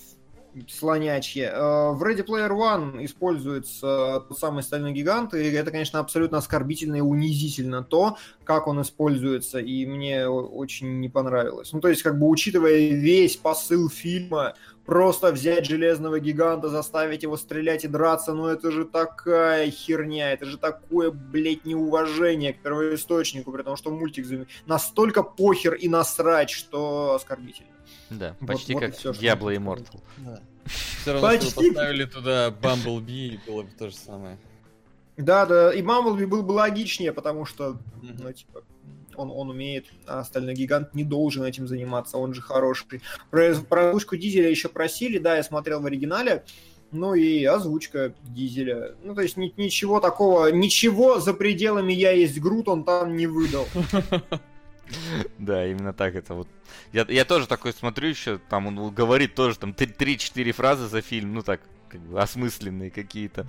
[0.69, 1.45] слонячье.
[1.45, 6.97] Э, в Ready Player One используется тот самый стальной гигант, и это, конечно, абсолютно оскорбительно
[6.97, 11.73] и унизительно то, как он используется, и мне очень не понравилось.
[11.73, 17.37] Ну, то есть, как бы, учитывая весь посыл фильма, просто взять железного гиганта, заставить его
[17.37, 23.53] стрелять и драться, ну это же такая херня, это же такое, блядь, неуважение к первоисточнику,
[23.53, 24.27] при том, что мультик
[24.67, 27.69] настолько похер и насрать, что оскорбительно.
[28.11, 30.01] Да, почти вот, как вот Diablo Immortal.
[30.19, 30.41] Да.
[30.65, 31.71] Все равно, почти...
[31.71, 34.39] поставили туда Bumblebee, было бы то же самое.
[35.17, 38.63] Да, да, и Bumblebee был бы логичнее, потому что, ну, типа,
[39.17, 43.03] он, он умеет, а остальной гигант не должен этим заниматься, он же хороший.
[43.31, 46.45] Про, про озвучку Дизеля еще просили, да, я смотрел в оригинале,
[46.91, 48.95] ну и озвучка Дизеля.
[49.03, 53.27] Ну, то есть ни, ничего такого, ничего за пределами «Я есть Грут» он там не
[53.27, 53.67] выдал.
[55.39, 56.49] Да, именно так это вот.
[56.93, 61.35] Я, я тоже такой смотрю еще, там он говорит тоже там 3-4 фразы за фильм,
[61.35, 63.47] ну так, как бы осмысленные какие-то.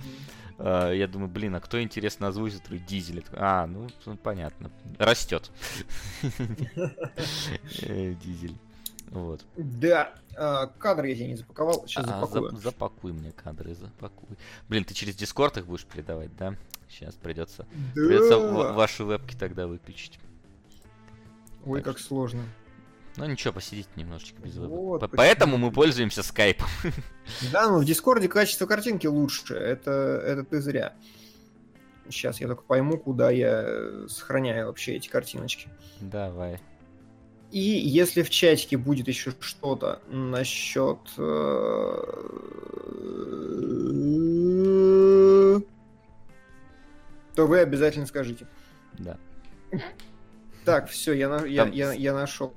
[0.56, 3.24] Uh, я думаю, блин, а кто интересно озвучит Дизель?
[3.32, 3.88] А, ну,
[4.22, 4.70] понятно.
[4.98, 5.50] Растет.
[7.82, 8.56] Э, Дизель.
[9.10, 9.44] Вот.
[9.56, 12.56] Да, а, кадры я тебе не запаковал, сейчас а, запакую.
[12.56, 14.36] запакуй мне кадры, запакуй.
[14.68, 16.56] Блин, ты через Дискорд их будешь передавать, да?
[16.88, 18.06] Сейчас придется, да.
[18.06, 20.18] придется ваши вебки тогда выключить.
[21.66, 22.08] Ой, так как что...
[22.08, 22.42] сложно.
[23.16, 24.68] Ну ничего, посидите немножечко без веб.
[24.68, 26.68] Вот, Поэтому мы пользуемся скайпом.
[27.52, 29.54] Да, ну в Дискорде качество картинки лучше.
[29.54, 29.90] Это,
[30.26, 30.94] это ты зря.
[32.10, 35.68] Сейчас я только пойму, куда я сохраняю вообще эти картиночки.
[36.00, 36.60] Давай.
[37.50, 40.98] И если в чатике будет еще что-то насчет...
[41.16, 41.60] Э,
[47.34, 48.46] то вы обязательно скажите.
[48.98, 49.16] Да.
[50.64, 52.54] Так, все, я, на, я, я, я нашел.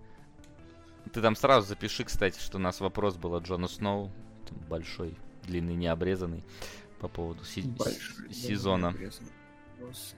[1.12, 4.12] Ты там сразу запиши, кстати, что у нас вопрос был от Джона Сноу.
[4.70, 6.43] Большой, длинный, необрезанный.
[6.99, 8.93] По поводу си- Большой, сезона.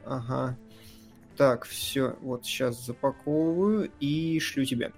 [0.06, 0.58] Ага.
[1.36, 4.92] Так, все, вот сейчас запаковываю и шлю тебе.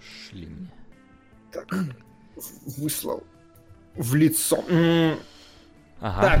[0.00, 0.70] Шли мне.
[1.52, 1.72] Так,
[2.78, 3.22] выслал.
[3.94, 4.64] В лицо.
[6.00, 6.20] Ага.
[6.22, 6.40] Так.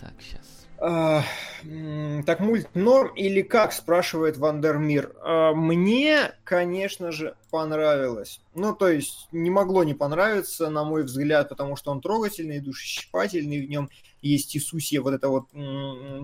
[0.00, 0.43] Так, сейчас.
[0.84, 5.16] Так мульт норм или как, спрашивает Вандермир.
[5.22, 8.42] А, мне, конечно же, понравилось.
[8.54, 13.64] Ну, то есть, не могло не понравиться, на мой взгляд, потому что он трогательный, душещипательный,
[13.64, 13.88] в нем
[14.20, 15.46] есть Иисусия, вот эта вот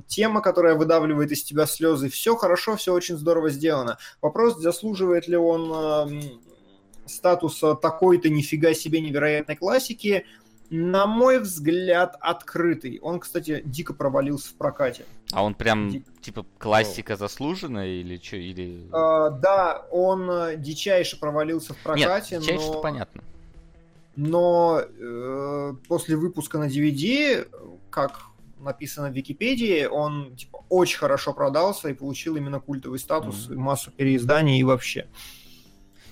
[0.06, 2.11] тема, которая выдавливает из тебя слезы.
[2.11, 3.96] Все хорошо, все очень здорово сделано.
[4.20, 6.38] Вопрос, заслуживает ли он
[7.06, 10.26] статуса такой-то нифига себе невероятной классики,
[10.70, 13.00] на мой взгляд, открытый.
[13.00, 15.04] Он, кстати, дико провалился в прокате.
[15.32, 16.04] А он прям, Ди...
[16.20, 18.36] типа, классика заслуженная или что?
[18.36, 18.86] Или...
[18.92, 22.80] А, да, он э, дичайше провалился в прокате, Нет, дичайше но...
[22.80, 23.22] понятно.
[24.14, 27.48] Но э, после выпуска на DVD,
[27.90, 28.22] как
[28.60, 33.56] написано в Википедии, он типа, очень хорошо продался и получил именно культовый статус, mm-hmm.
[33.56, 35.08] массу переизданий и вообще.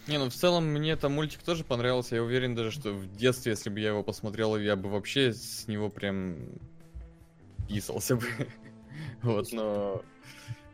[0.08, 2.16] Не, ну в целом мне там мультик тоже понравился.
[2.16, 5.68] Я уверен даже, что в детстве, если бы я его посмотрел, я бы вообще с
[5.68, 6.36] него прям
[7.68, 8.26] писался бы.
[9.22, 10.02] Вот, но...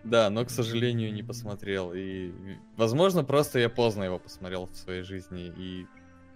[0.03, 1.93] Да, но, к сожалению, не посмотрел.
[1.95, 2.33] И,
[2.77, 5.87] возможно, просто я поздно его посмотрел в своей жизни, и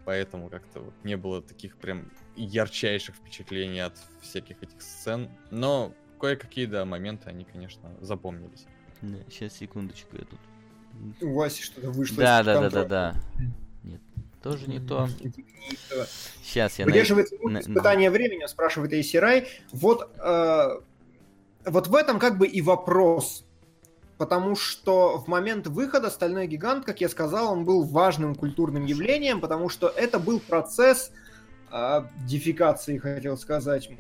[0.04, 5.30] поэтому как-то вот не было таких прям ярчайших впечатлений от всяких этих сцен.
[5.50, 8.66] Но кое-какие, да, моменты, они, конечно, запомнились.
[9.02, 10.40] Да, сейчас, секундочку, я тут
[11.20, 12.16] у Васи что-то вышло.
[12.16, 13.14] Да, да, да, да, да.
[13.82, 14.00] Нет,
[14.42, 15.08] тоже не то.
[16.42, 17.60] Сейчас я Выдерживает на...
[17.60, 19.48] испытание времени, спрашивает Эйсирай.
[19.72, 20.80] Вот, э,
[21.66, 23.44] вот в этом как бы и вопрос.
[24.16, 29.40] Потому что в момент выхода «Стальной гигант», как я сказал, он был важным культурным явлением,
[29.40, 31.12] потому что это был процесс
[31.70, 33.90] а, дефикации, хотел сказать,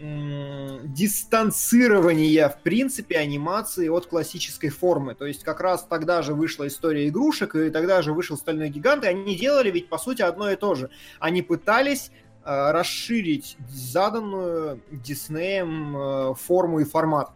[0.84, 5.14] дистанцирования, в принципе, анимации от классической формы.
[5.14, 9.04] То есть как раз тогда же вышла история игрушек, и тогда же вышел Стальной Гигант,
[9.04, 10.90] и они делали ведь, по сути, одно и то же.
[11.20, 12.10] Они пытались
[12.44, 17.32] э, расширить заданную Диснеем э, форму и формат.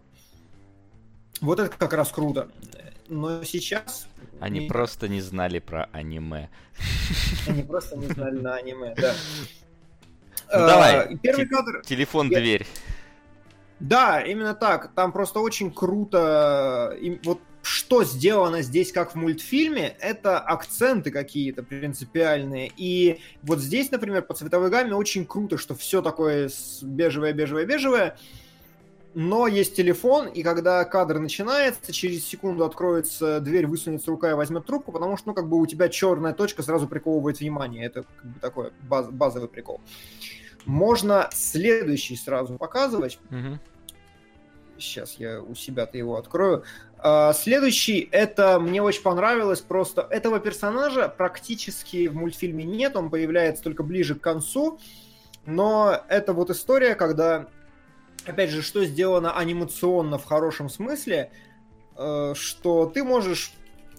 [1.40, 2.48] Вот это как раз круто.
[3.08, 4.08] Но сейчас...
[4.40, 4.68] Они не...
[4.68, 6.48] просто не знали про аниме.
[7.46, 9.14] Они просто не знали на аниме, да.
[10.52, 11.82] Ну, давай, первый кадр...
[11.84, 12.66] Телефон, дверь.
[13.80, 14.92] Да, именно так.
[14.94, 16.96] Там просто очень круто.
[17.24, 22.72] Вот что сделано здесь как в мультфильме, это акценты какие-то принципиальные.
[22.76, 26.50] И вот здесь, например, по цветовой гамме очень круто, что все такое
[26.82, 28.16] бежевое, бежевое, бежевое.
[29.14, 34.64] Но есть телефон, и когда кадр начинается, через секунду откроется дверь, высунется рука и возьмет
[34.64, 37.84] трубку, потому что, ну, как бы у тебя черная точка сразу приковывает внимание.
[37.84, 39.80] Это как бы такой баз, базовый прикол.
[40.64, 43.18] Можно следующий сразу показывать.
[43.30, 43.58] Угу.
[44.78, 46.64] Сейчас я у себя-то его открою.
[46.98, 53.64] А, следующий, это мне очень понравилось, просто этого персонажа практически в мультфильме нет, он появляется
[53.64, 54.78] только ближе к концу,
[55.44, 57.48] но это вот история, когда,
[58.24, 61.32] опять же, что сделано анимационно в хорошем смысле,
[61.96, 63.52] э, что ты можешь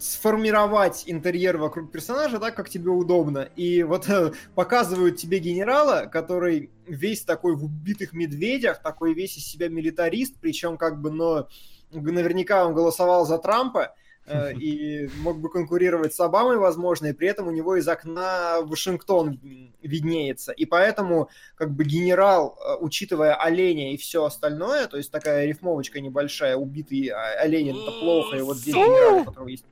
[0.03, 3.47] сформировать интерьер вокруг персонажа так, как тебе удобно.
[3.55, 9.45] И вот э, показывают тебе генерала, который весь такой в убитых медведях, такой весь из
[9.45, 11.47] себя милитарист, причем как бы, но
[11.91, 13.95] наверняка он голосовал за Трампа,
[14.25, 18.59] э, и мог бы конкурировать с Обамой, возможно, и при этом у него из окна
[18.61, 19.39] Вашингтон
[19.81, 20.51] виднеется.
[20.51, 26.01] И поэтому, как бы, генерал, э, учитывая оленя и все остальное, то есть такая рифмовочка
[26.01, 29.63] небольшая, убитый олень, это плохо, и вот здесь генерал, у которого есть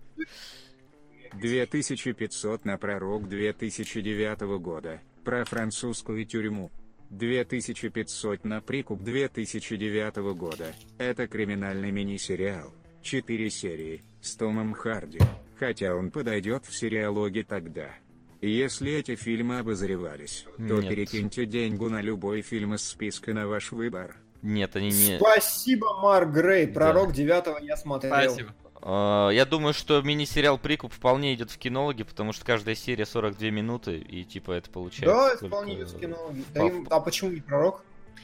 [1.34, 6.72] 2500 на пророк 2009 года, про французскую тюрьму.
[7.10, 10.74] 2500 на прикуп 2009 года.
[10.98, 12.74] Это криминальный мини-сериал.
[13.02, 15.20] 4 серии, с Томом Харди,
[15.58, 17.90] хотя он подойдет в сериалоге тогда.
[18.42, 20.90] Если эти фильмы обозревались, то Нет.
[20.90, 24.16] перекиньте деньгу на любой фильм из списка на ваш выбор.
[24.42, 25.20] Нет, они не...
[25.20, 26.68] Спасибо, Марк Грей.
[26.68, 27.14] Пророк да.
[27.14, 28.14] 9 я смотрел.
[28.14, 28.56] Спасибо.
[28.82, 33.50] А, я думаю, что мини-сериал Прикуп вполне идет в кинологи, потому что каждая серия 42
[33.50, 35.38] минуты, и типа это получается.
[35.42, 36.44] Да, вполне идет в кинологи.
[36.54, 36.88] Да, им...
[36.90, 37.84] А почему не пророк?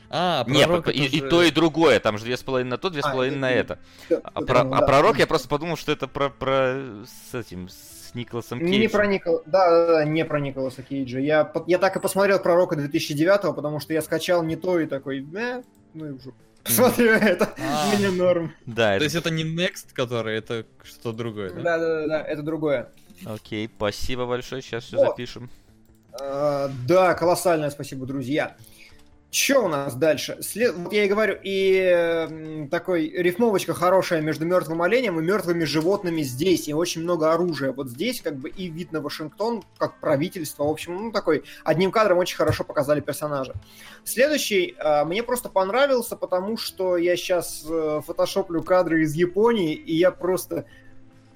[0.10, 1.10] А, пророк Нет, и, же...
[1.10, 2.00] и то, и другое.
[2.00, 3.80] Там же две с половиной на то, две с а, половиной на это.
[4.10, 4.64] Да, а, про...
[4.64, 8.80] ну, а пророк я просто подумал, что это про, про с этим с Николасом Кейджем.
[8.80, 9.42] Не про Никол...
[9.46, 11.20] да, да, да, не про Николаса Кейджа.
[11.20, 15.28] Я, я так и посмотрел пророка 2009 потому что я скачал не то и такой,
[15.36, 15.62] э,
[15.94, 16.32] ну и уже
[16.68, 17.96] Смотрю, это а.
[17.96, 18.54] мне норм.
[18.66, 18.98] Да.
[18.98, 21.62] То есть это не Next, который, это что-то другое, да?
[21.62, 22.90] Да, да, да, это другое.
[23.26, 25.50] Окей, спасибо большое, сейчас все запишем.
[26.20, 28.56] А, да, колоссальное спасибо, друзья.
[29.30, 30.38] Что у нас дальше?
[30.42, 30.74] След...
[30.74, 36.70] Вот я и говорю, и такой рифмовочка хорошая между мертвым оленем и мертвыми животными здесь,
[36.70, 37.74] и очень много оружия.
[37.74, 41.92] Вот здесь как бы и вид на Вашингтон, как правительство, в общем, ну такой, одним
[41.92, 43.54] кадром очень хорошо показали персонажа.
[44.06, 49.94] Следующий э, мне просто понравился, потому что я сейчас э, фотошоплю кадры из Японии, и
[49.94, 50.66] я просто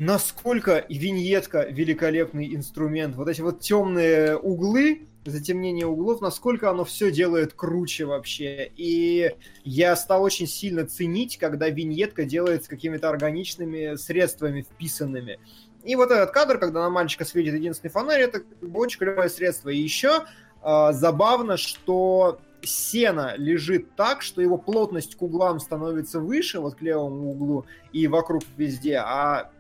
[0.02, 3.16] насколько виньетка великолепный инструмент.
[3.16, 8.72] Вот эти вот темные углы, затемнение углов, насколько оно все делает круче вообще.
[8.78, 15.40] И я стал очень сильно ценить, когда виньетка делается какими-то органичными средствами вписанными.
[15.84, 18.42] И вот этот кадр, когда на мальчика светит единственный фонарь, это
[18.74, 19.70] очень клевое средство.
[19.70, 20.24] И еще
[20.64, 26.82] э, забавно, что сено лежит так, что его плотность к углам становится выше, вот к
[26.82, 29.52] левому углу и вокруг везде, а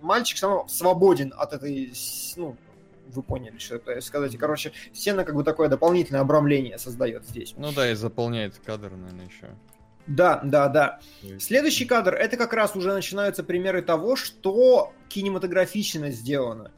[0.00, 1.92] мальчик сам свободен от этой,
[2.36, 2.56] ну,
[3.08, 4.34] вы поняли, что это сказать.
[4.34, 7.54] И, короче, стена как бы такое дополнительное обрамление создает здесь.
[7.56, 9.48] Ну да, и заполняет кадр, наверное, еще.
[10.06, 11.00] Да, да, да.
[11.38, 16.70] Следующий кадр, это как раз уже начинаются примеры того, что кинематографично сделано.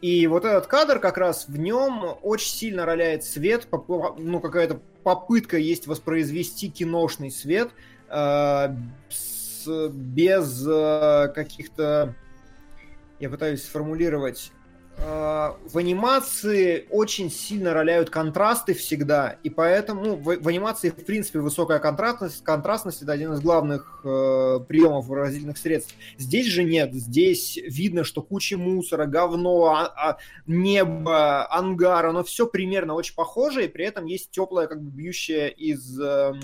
[0.00, 5.58] И вот этот кадр как раз в нем очень сильно роляет свет, ну какая-то попытка
[5.58, 7.70] есть воспроизвести киношный свет
[8.08, 8.74] э,
[9.10, 12.14] с, без э, каких-то,
[13.20, 14.52] я пытаюсь сформулировать,
[15.02, 21.06] Э, в анимации очень сильно роляют контрасты всегда, и поэтому ну, в, в анимации, в
[21.06, 25.94] принципе, высокая контрастность, контрастность это один из главных э, приемов выразительных средств.
[26.18, 32.46] Здесь же нет, здесь видно, что куча мусора, говно, а, а, небо, ангар, оно все
[32.46, 36.34] примерно очень похоже, и при этом есть теплое, как бы бьющее из, э,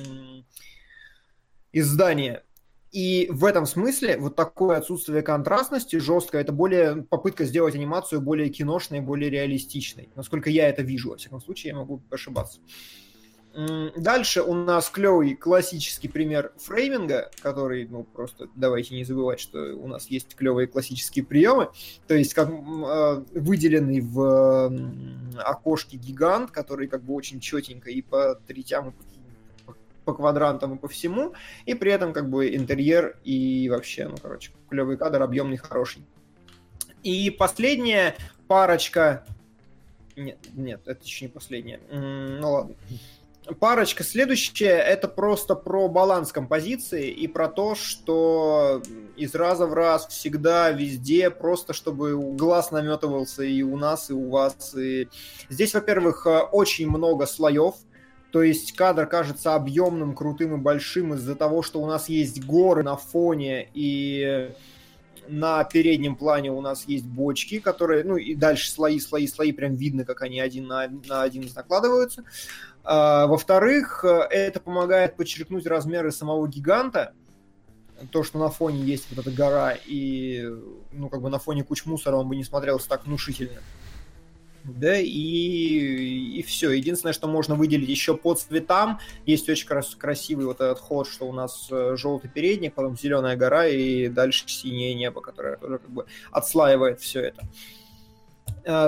[1.72, 2.42] из здания.
[2.92, 8.48] И в этом смысле вот такое отсутствие контрастности жесткое, это более попытка сделать анимацию более
[8.48, 10.08] киношной, более реалистичной.
[10.14, 12.60] Насколько я это вижу, во всяком случае, я могу ошибаться.
[13.96, 19.86] Дальше у нас клевый классический пример фрейминга, который, ну, просто давайте не забывать, что у
[19.88, 21.70] нас есть клевые классические приемы,
[22.06, 24.70] то есть как э, выделенный в
[25.38, 29.02] окошки гигант, который как бы очень четенько и по третям, и по
[30.14, 31.34] квадрантам и по всему,
[31.64, 36.04] и при этом как бы интерьер и вообще, ну, короче, клевый кадр, объемный, хороший.
[37.02, 38.16] И последняя
[38.48, 39.24] парочка...
[40.16, 41.80] Нет, нет, это еще не последняя.
[41.90, 42.74] Ну ладно
[43.54, 48.82] парочка следующая, это просто про баланс композиции и про то, что
[49.16, 54.30] из раза в раз, всегда, везде, просто чтобы глаз наметывался и у нас, и у
[54.30, 54.74] вас.
[54.74, 55.08] И...
[55.48, 57.74] Здесь, во-первых, э, очень много слоев,
[58.36, 62.82] то есть кадр кажется объемным, крутым и большим из-за того, что у нас есть горы
[62.82, 64.50] на фоне и
[65.26, 69.74] на переднем плане у нас есть бочки, которые, ну и дальше слои, слои, слои, прям
[69.74, 72.24] видно, как они один на, на один накладываются.
[72.84, 77.14] А, во-вторых, это помогает подчеркнуть размеры самого гиганта,
[78.10, 80.46] то, что на фоне есть вот эта гора, и,
[80.92, 83.62] ну, как бы на фоне куч мусора он бы не смотрелся так внушительно.
[84.66, 86.70] Да, и, и все.
[86.70, 91.28] Единственное, что можно выделить еще по цветам, есть очень крас красивый вот этот ход, что
[91.28, 95.90] у нас э, желтый передник, потом зеленая гора и дальше синее небо, которое тоже как
[95.90, 97.42] бы отслаивает все это.
[97.42, 97.85] Э,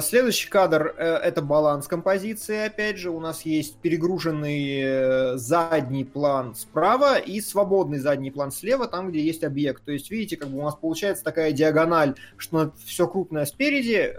[0.02, 3.10] следующий кадр э,– это баланс композиции, опять же.
[3.10, 9.20] У нас есть перегруженный э, задний план справа и свободный задний план слева, там, где
[9.20, 9.84] есть объект.
[9.84, 14.14] То есть, видите, как бы у нас получается такая диагональ, что все крупное спереди,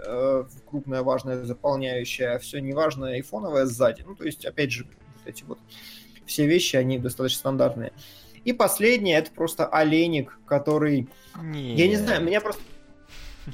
[0.68, 4.02] крупное, важное, заполняющее, а все неважное и фоновое сзади.
[4.06, 5.58] Ну, то есть, опять же, вот эти вот
[6.24, 7.92] все вещи, они достаточно стандартные.
[8.44, 11.08] И последнее– это просто оленик, который...
[11.42, 11.74] Не.
[11.74, 12.62] Я не знаю, меня просто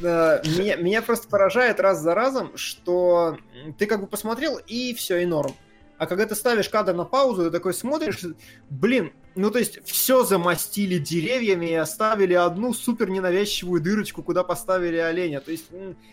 [0.02, 3.38] меня, меня просто поражает раз за разом, что
[3.78, 5.54] ты как бы посмотрел, и все, и норм.
[5.98, 8.24] А когда ты ставишь кадр на паузу, ты такой смотришь,
[8.68, 14.96] блин, ну то есть все замостили деревьями и оставили одну супер ненавязчивую дырочку, куда поставили
[14.96, 15.40] оленя.
[15.40, 15.66] То есть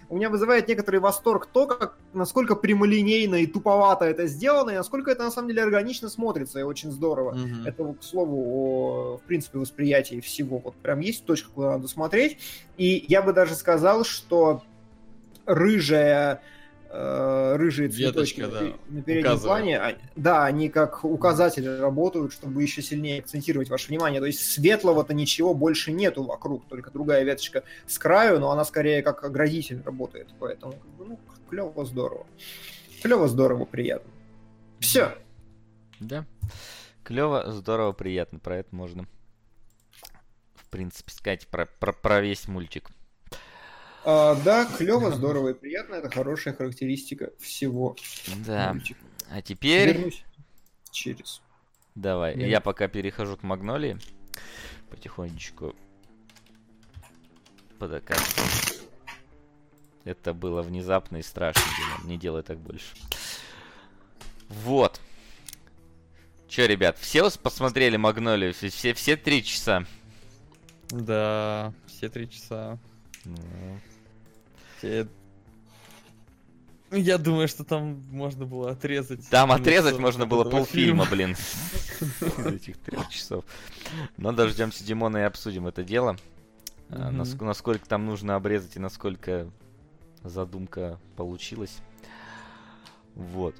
[0.09, 5.11] у меня вызывает некоторый восторг то, как, насколько прямолинейно и туповато это сделано, и насколько
[5.11, 7.35] это на самом деле органично смотрится, и очень здорово.
[7.35, 7.67] Mm-hmm.
[7.67, 10.59] Это, к слову, о, в принципе, восприятии всего.
[10.59, 12.37] Вот прям есть точка, куда надо смотреть.
[12.77, 14.63] И я бы даже сказал, что
[15.45, 16.41] рыжая
[16.93, 19.41] рыжие цветочки Веточка, на, да, на переднем указывает.
[19.43, 24.19] плане, а, да, они как указатели работают, чтобы еще сильнее акцентировать ваше внимание.
[24.19, 29.01] То есть светлого-то ничего больше нету вокруг, только другая веточка с краю, но она скорее
[29.01, 31.19] как оградитель работает, поэтому ну,
[31.49, 32.27] клево, здорово.
[33.01, 34.11] Клево, здорово, приятно.
[34.79, 35.17] Все.
[35.99, 36.25] Да.
[37.03, 38.37] Клево, здорово, приятно.
[38.39, 39.07] Про это можно,
[40.55, 42.91] в принципе, сказать про, про, про весь мультик.
[44.05, 45.95] А, да, клево, здорово и приятно.
[45.95, 47.95] Это хорошая характеристика всего.
[48.45, 48.75] Да.
[49.29, 49.93] А теперь...
[49.93, 50.23] Вернусь
[50.91, 51.41] через.
[51.95, 52.37] Давай.
[52.37, 52.47] Я...
[52.47, 53.97] я пока перехожу к Магнолии.
[54.89, 55.75] Потихонечку.
[57.79, 58.83] Подоказ.
[60.03, 62.09] Это было внезапно и страшно, Дима.
[62.09, 62.95] Не делай так больше.
[64.49, 64.99] Вот.
[66.49, 68.53] Че, ребят, все посмотрели Магнолию?
[68.53, 69.85] Все, все три часа?
[70.89, 72.77] Да, все три часа.
[73.25, 73.37] Ну,
[76.93, 79.27] ну, я думаю, что там можно было отрезать.
[79.29, 81.35] Там отрезать можно было полфильма, блин.
[82.45, 83.45] Этих трех часов.
[84.17, 86.17] Но дождемся Димона и обсудим это дело.
[86.89, 89.49] А, насколько там нужно обрезать и насколько
[90.21, 91.77] задумка получилась.
[93.15, 93.55] Вот.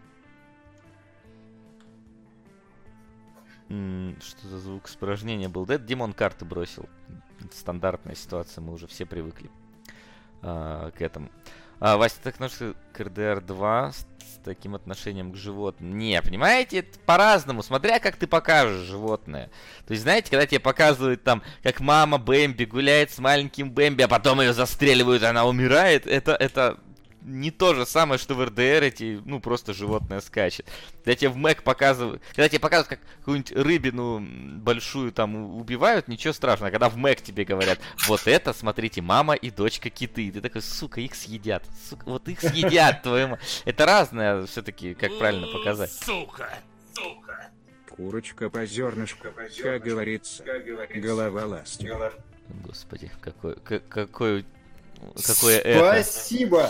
[3.67, 5.65] Что за звук испражнения был?
[5.65, 6.87] Да, это Димон карты бросил.
[7.51, 9.49] Стандартная ситуация, мы уже все привыкли
[10.43, 11.29] а, к этому.
[11.79, 15.97] А, Вася, ты относишься к РДР-2 с, с таким отношением к животным?
[15.97, 19.49] Не, понимаете, это по-разному, смотря как ты покажешь животное.
[19.87, 24.07] То есть, знаете, когда тебе показывают там, как мама Бэмби гуляет с маленьким Бэмби, а
[24.07, 26.79] потом ее застреливают, она умирает, это, это
[27.25, 30.67] не то же самое, что в РДР эти, ну, просто животное скачет.
[31.03, 34.19] Когда тебе в Мэг показывают, когда тебе показывают, как какую-нибудь рыбину
[34.59, 36.71] большую там убивают, ничего страшного.
[36.71, 40.31] Когда в Мэг тебе говорят, вот это, смотрите, мама и дочка киты.
[40.31, 41.63] Ты такой, сука, их съедят.
[41.89, 45.91] Сука, вот их съедят, твою Это разное все-таки, как правильно показать.
[45.91, 46.49] Сука,
[46.93, 47.49] сука.
[47.89, 49.27] Курочка по зернышку,
[49.61, 50.43] как говорится,
[50.95, 51.91] голова ластик.
[52.65, 54.45] Господи, какой, какой,
[55.21, 56.03] какое это.
[56.03, 56.69] Спасибо!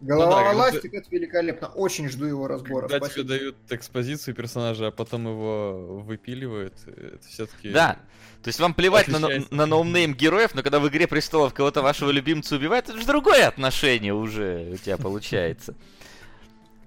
[0.00, 1.68] Голова ну, да, Ластик, это великолепно.
[1.68, 2.88] Очень жду его разбора.
[2.88, 3.28] Когда Спасибо.
[3.28, 7.70] тебе дают экспозицию персонажа, а потом его выпиливают, это все-таки...
[7.70, 7.98] Да,
[8.42, 9.20] то есть вам плевать на,
[9.50, 13.46] на no-name героев, но когда в Игре Престолов кого-то вашего любимца убивают, это же другое
[13.46, 15.74] отношение уже у тебя получается.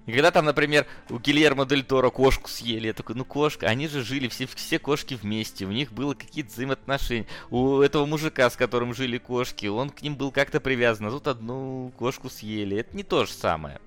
[0.06, 3.88] И когда там, например, у Гильермо Дель Торо кошку съели, я такой, ну кошка, они
[3.88, 7.26] же жили, все, все кошки вместе, у них было какие-то взаимоотношения.
[7.50, 11.26] У этого мужика, с которым жили кошки, он к ним был как-то привязан, а тут
[11.26, 12.76] одну кошку съели.
[12.76, 13.80] Это не то же самое.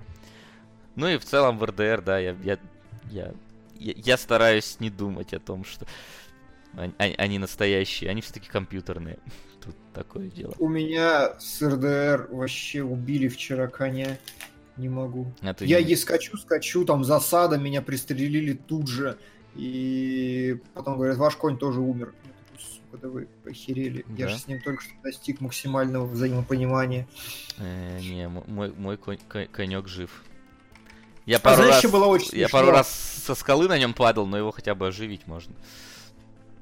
[0.96, 2.58] Ну и в целом в РДР, да, я, я,
[3.12, 3.34] я,
[3.76, 5.86] я стараюсь не думать о том, что
[6.76, 9.20] они, они настоящие, они все-таки компьютерные.
[9.64, 10.56] Тут такое дело.
[10.58, 14.18] У меня с РДР вообще убили вчера коня.
[14.78, 15.32] Не могу.
[15.42, 15.96] А я не...
[15.96, 19.18] скачу, скачу, там засада, меня пристрелили тут же.
[19.56, 22.14] И потом говорят, ваш конь тоже умер.
[22.60, 24.06] Сука, вы охерели.
[24.08, 24.14] Да?
[24.16, 27.08] Я же с ним только что достиг максимального взаимопонимания.
[27.58, 29.18] Э, не, мой, мой конь,
[29.52, 30.24] конек жив.
[31.26, 34.26] Я а пару, знаешь, раз, было очень я пару раз со скалы на нем падал,
[34.26, 35.54] но его хотя бы оживить можно.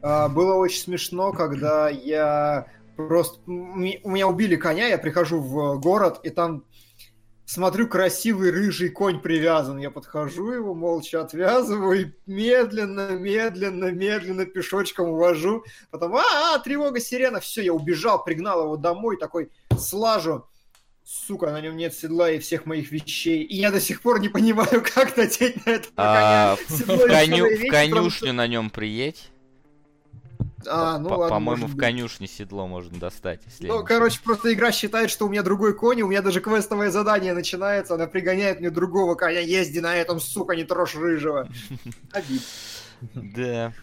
[0.02, 3.40] А, было очень смешно, когда я просто...
[3.46, 6.64] У меня убили коня, я прихожу в город, и там
[7.46, 9.78] смотрю, красивый рыжий конь привязан.
[9.78, 15.64] Я подхожу его, молча отвязываю и медленно, медленно, медленно пешочком увожу.
[15.92, 20.46] Потом, а, -а тревога, сирена, все, я убежал, пригнал его домой, такой слажу.
[21.04, 23.44] Сука, на нем нет седла и всех моих вещей.
[23.44, 26.96] И я до сих пор не понимаю, как надеть на этого а, коня.
[26.96, 29.30] В, коню, в конюшню на нем приедь.
[30.68, 31.30] А, ну ладно.
[31.30, 33.42] По-моему, в конюшне седло можно достать.
[33.46, 36.92] Если ну, короче, просто игра считает, что у меня другой конь, у меня даже квестовое
[36.92, 41.48] задание начинается, она пригоняет мне другого коня, езди на этом, сука, не трожь рыжего.
[42.12, 42.42] Обид.
[43.14, 43.74] Да.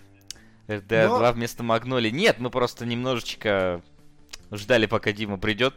[0.69, 2.11] RDR 2 вместо Магноли.
[2.11, 3.83] Нет, мы просто немножечко
[4.51, 5.75] ждали, пока Дима придет.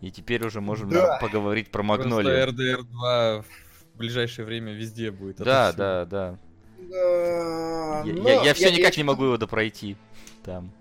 [0.00, 2.44] И теперь уже можем поговорить про Магнолию.
[2.44, 5.38] Просто RDR 2 в ближайшее время везде будет.
[5.38, 6.38] Да, да, да.
[6.88, 9.96] Я, я, я все никак не могу его допройти.
[10.44, 10.72] Там.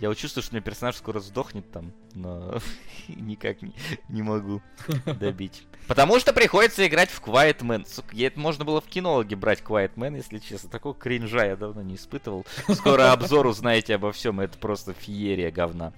[0.00, 2.58] Я вот чувствую, что у меня персонаж скоро сдохнет там, но
[3.08, 3.74] никак не,
[4.08, 4.62] не могу
[5.04, 5.66] добить.
[5.86, 7.86] Потому что приходится играть в Quiet Man.
[7.86, 10.70] Сука, это можно было в кинологе брать Quiet Man, если честно.
[10.70, 12.46] Такого кринжа я давно не испытывал.
[12.72, 15.92] Скоро обзор узнаете обо всем, это просто феерия говна.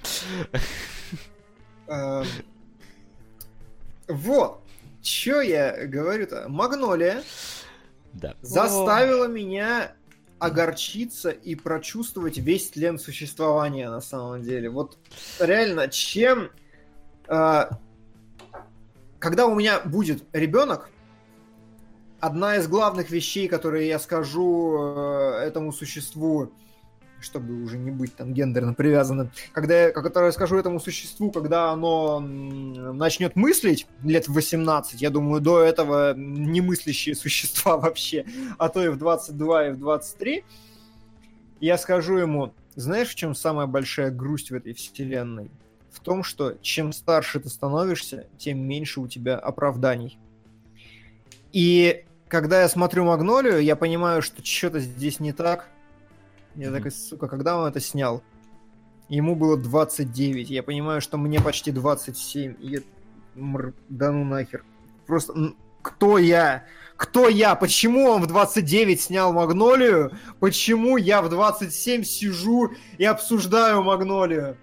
[1.87, 2.27] Эм,
[4.09, 4.63] вот.
[5.01, 6.49] Чё я говорю-то?
[6.49, 7.23] Магнолия
[8.13, 8.35] да.
[8.43, 9.93] заставила меня
[10.39, 14.71] огорчиться и прочувствовать весь тлен существования на самом деле.
[14.71, 14.99] Вот
[15.39, 16.51] реально, чем...
[17.29, 17.67] Э,
[19.21, 20.91] когда у меня будет ребенок,
[22.19, 26.53] одна из главных вещей, которые я скажу э, этому существу,
[27.23, 31.71] чтобы уже не быть там гендерно привязанным, когда я, когда я скажу этому существу, когда
[31.71, 38.25] оно начнет мыслить лет в 18, я думаю, до этого не мыслящие существа вообще,
[38.59, 40.45] а то и в 22, и в 23,
[41.61, 45.51] я скажу ему, знаешь, в чем самая большая грусть в этой вселенной?
[45.91, 50.19] В том, что чем старше ты становишься, тем меньше у тебя оправданий.
[51.53, 55.69] И когда я смотрю Магнолию, я понимаю, что что-то здесь не так,
[56.55, 56.73] я mm-hmm.
[56.73, 58.23] такой, сука, когда он это снял?
[59.09, 60.51] Ему было 29.
[60.51, 62.57] Я понимаю, что мне почти 27.
[62.61, 62.81] И я...
[63.35, 63.75] Мр...
[63.89, 64.65] Да ну нахер.
[65.07, 66.65] Просто кто я?
[66.97, 67.55] Кто я?
[67.55, 70.13] Почему он в 29 снял Магнолию?
[70.41, 74.57] Почему я в 27 сижу и обсуждаю Магнолию?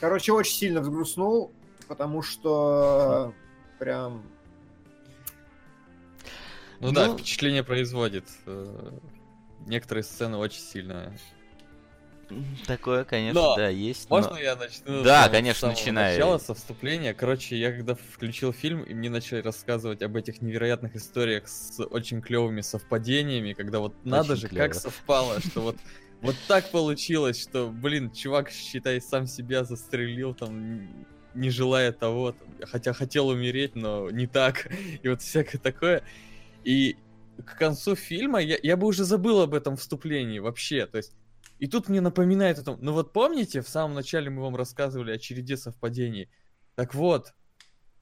[0.00, 1.52] Короче, очень сильно взгрустнул,
[1.86, 3.32] потому что
[3.78, 4.22] прям...
[6.80, 8.24] Ну, ну да, впечатление производит.
[9.66, 11.12] Некоторые сцены очень сильно
[12.66, 14.08] Такое, конечно, но да, есть.
[14.08, 14.38] Можно но...
[14.38, 15.02] я начну?
[15.02, 16.14] Да, конечно, начинаю.
[16.14, 17.14] Начало, со вступления.
[17.14, 22.22] Короче, я когда включил фильм, и мне начали рассказывать об этих невероятных историях с очень
[22.22, 24.64] клевыми совпадениями, когда вот очень надо же, клево.
[24.64, 25.76] как совпало, что вот
[26.20, 32.48] вот так получилось, что, блин, чувак, считай, сам себя застрелил, там, не желая того, там,
[32.62, 34.68] хотя хотел умереть, но не так,
[35.02, 36.02] и вот всякое такое.
[36.64, 36.96] И
[37.42, 40.86] к концу фильма я, я бы уже забыл об этом вступлении вообще.
[40.86, 41.14] То есть,
[41.58, 45.12] и тут мне напоминает о том, ну вот помните, в самом начале мы вам рассказывали
[45.12, 46.28] о череде совпадений.
[46.74, 47.32] Так вот,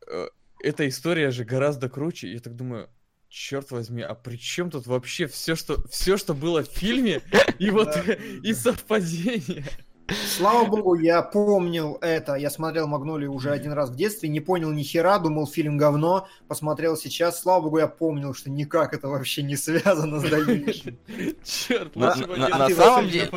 [0.06, 0.28] э,
[0.62, 2.32] эта история же гораздо круче.
[2.32, 2.88] Я так думаю,
[3.28, 7.22] черт возьми, а при чем тут вообще все, что, все, что было в фильме,
[7.58, 7.96] и вот
[8.42, 9.64] и совпадение?
[10.12, 12.34] Слава богу, я помнил это.
[12.34, 16.28] Я смотрел «Магнолию» уже один раз в детстве, не понял ни хера, думал, фильм говно.
[16.48, 20.98] Посмотрел сейчас, слава богу, я помнил, что никак это вообще не связано с дальнейшим.
[21.44, 23.30] Черт, на, на, на самом деле,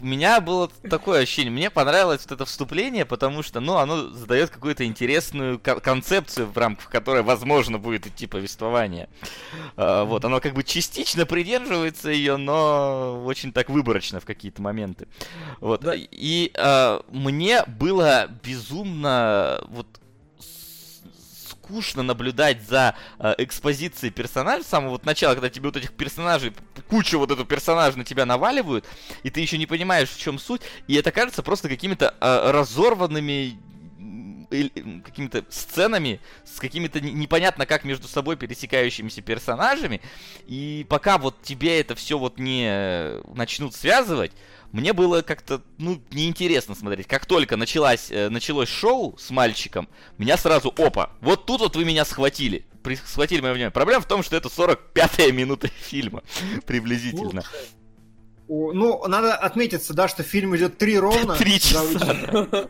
[0.00, 1.50] у меня было такое ощущение.
[1.50, 6.88] Мне понравилось вот это вступление, потому что, ну, оно задает какую-то интересную концепцию, в рамках
[6.88, 9.08] которой, возможно, будет идти повествование.
[9.76, 15.08] А, вот, оно как бы частично придерживается ее, но очень так выборочно в какие-то моменты.
[15.60, 15.80] Вот.
[15.80, 15.95] Да.
[15.96, 19.86] И э, мне было безумно вот
[21.66, 26.52] скучно наблюдать за э, экспозицией персонажей с самого вот начала, когда тебе вот этих персонажей,
[26.88, 28.84] кучу вот эту персонажей на тебя наваливают,
[29.22, 33.58] и ты еще не понимаешь, в чем суть, и это кажется просто какими-то э, разорванными
[34.48, 40.00] какими-то сценами, с какими-то непонятно как между собой пересекающимися персонажами.
[40.46, 44.30] И пока вот тебе это все вот не начнут связывать,
[44.72, 47.06] мне было как-то, ну, неинтересно смотреть.
[47.06, 49.88] Как только началось, э, началось шоу с мальчиком,
[50.18, 52.66] меня сразу, опа, вот тут вот вы меня схватили.
[52.82, 53.72] При, схватили мое внимание.
[53.72, 56.22] Проблема в том, что это 45-я минута фильма,
[56.66, 57.42] приблизительно.
[58.48, 61.34] Ну, надо отметиться, да, что фильм идет три ровно.
[61.34, 62.68] Три часа.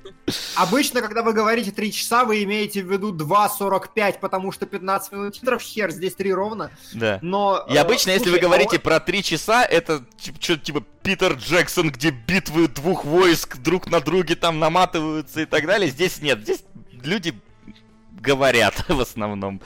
[0.57, 5.35] Обычно, когда вы говорите три часа, вы имеете в виду 2.45, потому что 15 минут
[5.35, 6.71] титров, хер, здесь три ровно.
[6.95, 7.19] Да.
[7.21, 8.81] Но, И обычно, э, если вы говорите а...
[8.81, 10.05] про три часа, это
[10.41, 15.67] что-то типа Питер Джексон, где битвы двух войск друг на друге там наматываются и так
[15.67, 15.91] далее.
[15.91, 16.65] Здесь нет, здесь
[17.05, 17.35] люди
[18.21, 19.61] говорят в основном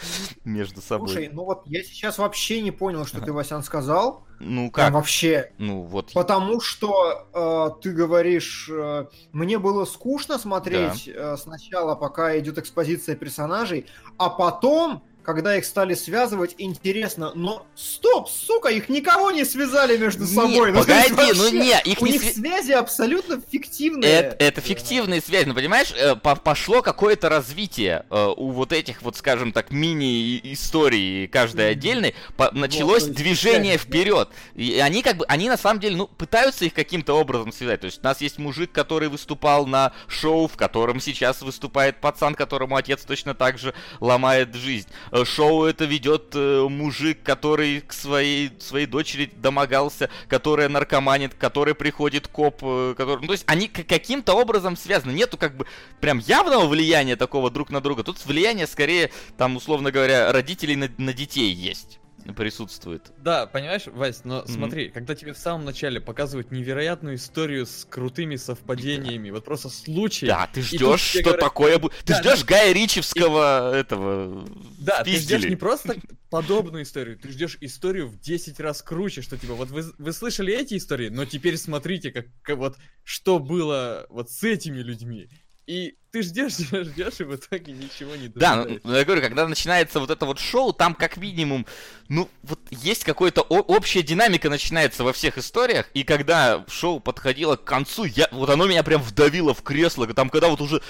[0.45, 1.09] между собой.
[1.09, 4.27] Слушай, ну вот я сейчас вообще не понял, что ты, Васян, сказал.
[4.41, 4.87] Ну как?
[4.87, 5.53] Прям вообще.
[5.59, 6.13] Ну вот.
[6.15, 11.35] Потому что э, ты говоришь, э, мне было скучно смотреть да.
[11.35, 13.87] э, сначала, пока идет экспозиция персонажей,
[14.17, 20.27] а потом когда их стали связывать, интересно, но стоп, сука, их никого не связали между
[20.27, 20.73] собой.
[20.73, 22.35] Нет, ну, погоди, вообще, ну не, их у не них св...
[22.35, 24.11] связи абсолютно фиктивные.
[24.11, 29.17] Это, это фиктивные связи, ну понимаешь, э, пошло какое-то развитие э, у вот этих вот,
[29.17, 34.31] скажем так, мини-историй, каждой отдельной, по- началось вот, движение связь, вперед.
[34.55, 37.81] И они как бы, они на самом деле, ну, пытаются их каким-то образом связать.
[37.81, 42.35] То есть у нас есть мужик, который выступал на шоу, в котором сейчас выступает пацан,
[42.35, 44.89] которому отец точно так же ломает жизнь
[45.25, 52.29] шоу это ведет э, мужик, который к своей, своей дочери домогался, которая наркоманит, который приходит
[52.29, 53.21] коп, э, который...
[53.21, 55.13] Ну, то есть они каким-то образом связаны.
[55.13, 55.67] Нету как бы
[56.01, 58.03] прям явного влияния такого друг на друга.
[58.03, 62.00] Тут влияние скорее, там, условно говоря, родителей на, на детей есть
[62.37, 63.13] присутствует.
[63.19, 64.51] Да, понимаешь, Вась, но mm-hmm.
[64.51, 70.27] смотри, когда тебе в самом начале показывают невероятную историю с крутыми совпадениями, вот просто случай.
[70.27, 71.41] Да, ты ждешь, что говорят...
[71.41, 71.95] такое будет.
[72.05, 72.47] Ты да, ждешь да.
[72.47, 73.81] Гая Ричевского и...
[73.81, 74.47] этого.
[74.79, 75.97] Да, ты ждешь не просто
[76.31, 80.55] подобную историю, ты ждешь историю в 10 раз круче, что типа, вот вы, вы слышали
[80.55, 85.29] эти истории, но теперь смотрите, как, как вот что было вот с этими людьми.
[85.71, 89.47] И ты ждешь, ждешь, и в итоге ничего не Да, ну, ну, я говорю, когда
[89.47, 91.65] начинается вот это вот шоу, там как минимум,
[92.09, 97.63] ну, вот есть какая-то общая динамика начинается во всех историях, и когда шоу подходило к
[97.63, 100.83] концу, я, вот оно меня прям вдавило в кресло, там когда вот уже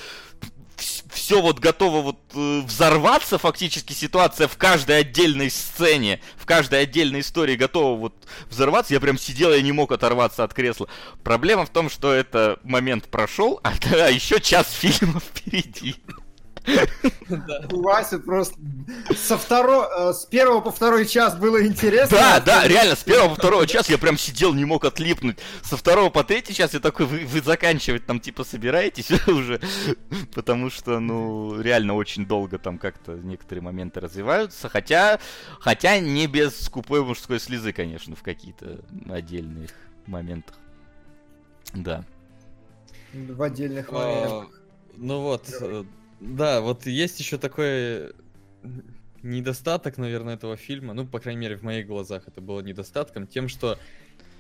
[1.11, 7.21] все вот готово вот э, взорваться фактически ситуация в каждой отдельной сцене, в каждой отдельной
[7.21, 8.15] истории готова вот
[8.49, 8.95] взорваться.
[8.95, 10.89] Я прям сидел, я не мог оторваться от кресла.
[11.23, 15.97] Проблема в том, что это момент прошел, а, а еще час фильма впереди.
[17.71, 18.55] У Васи просто
[19.17, 22.19] со второго, э, с первого по второй час было интересно.
[22.19, 25.39] Да, да, реально, с первого по второго час я прям сидел, не мог отлипнуть.
[25.63, 29.61] Со второго по третий час я такой, вы, вы заканчивать там типа собираетесь уже?
[30.35, 34.69] Потому что, ну, реально очень долго там как-то некоторые моменты развиваются.
[34.69, 35.19] Хотя,
[35.61, 39.71] хотя не без скупой мужской слезы, конечно, в какие-то отдельных
[40.07, 40.57] моментах.
[41.73, 42.05] Да.
[43.13, 44.61] В отдельных а, моментах.
[44.97, 45.47] Ну вот,
[46.21, 48.13] да, вот есть еще такой
[49.23, 50.95] недостаток, наверное, этого фильма.
[50.95, 53.79] Ну, по крайней мере, в моих глазах это было недостатком, тем, что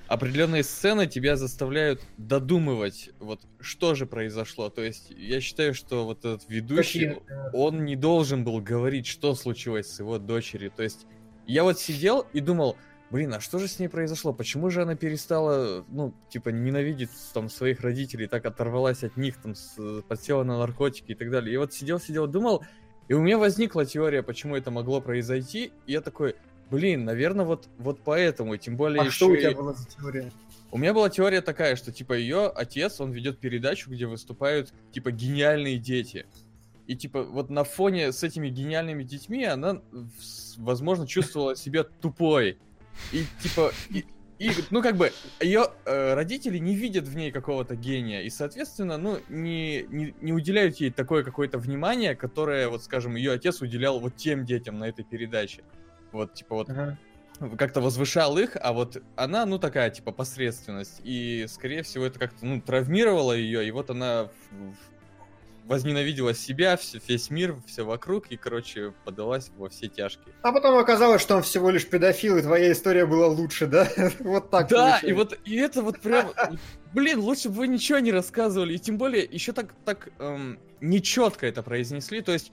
[0.06, 4.68] определенные сцены тебя заставляют додумывать, вот что же произошло.
[4.68, 7.54] То есть я считаю, что вот этот ведущий, Какие?
[7.54, 10.72] он не должен был говорить, что случилось с его дочерью.
[10.74, 11.06] То есть
[11.46, 12.76] я вот сидел и думал,
[13.10, 14.32] блин, а что же с ней произошло?
[14.32, 19.54] Почему же она перестала, ну, типа, ненавидеть там своих родителей, так оторвалась от них, там,
[19.54, 21.54] с, подсела на наркотики и так далее.
[21.54, 22.64] И вот сидел-сидел, думал,
[23.08, 26.36] и у меня возникла теория, почему это могло произойти, и я такой,
[26.70, 29.02] блин, наверное, вот, вот поэтому, тем более...
[29.02, 29.54] А что у тебя и...
[29.54, 30.32] была за теория?
[30.72, 35.10] У меня была теория такая, что, типа, ее отец, он ведет передачу, где выступают, типа,
[35.10, 36.26] гениальные дети.
[36.86, 39.82] И, типа, вот на фоне с этими гениальными детьми она,
[40.56, 42.58] возможно, чувствовала себя тупой.
[43.12, 44.04] И типа, и,
[44.40, 48.96] и, ну, как бы, ее э, родители не видят в ней какого-то гения, и, соответственно,
[48.96, 54.00] ну, не, не, не уделяют ей такое какое-то внимание, которое, вот, скажем, ее отец уделял
[54.00, 55.62] вот тем детям на этой передаче.
[56.10, 56.98] Вот, типа, вот, ага.
[57.58, 61.02] как-то возвышал их, а вот она, ну, такая, типа, посредственность.
[61.04, 64.74] И, скорее всего, это как-то, ну, травмировало ее, и вот она в,
[65.70, 70.34] возненавидела себя, все, весь мир, все вокруг, и, короче, подалась во все тяжкие.
[70.42, 73.88] А потом оказалось, что он всего лишь педофил, и твоя история была лучше, да?
[74.18, 74.68] вот так.
[74.68, 76.32] Да, и вот и это вот прям,
[76.92, 81.46] блин, лучше бы вы ничего не рассказывали, и тем более еще так так эм, нечетко
[81.46, 82.50] это произнесли, то есть,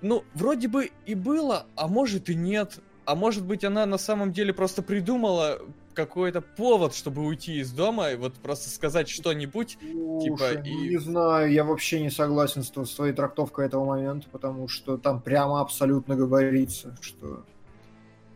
[0.00, 2.80] ну вроде бы и было, а может и нет.
[3.04, 5.60] А может быть, она на самом деле просто придумала
[5.92, 10.52] какой-то повод, чтобы уйти из дома и вот просто сказать что-нибудь, типа...
[10.64, 10.88] И...
[10.90, 15.20] Не знаю, я вообще не согласен с, с твоей трактовкой этого момента, потому что там
[15.20, 17.44] прямо абсолютно говорится, что...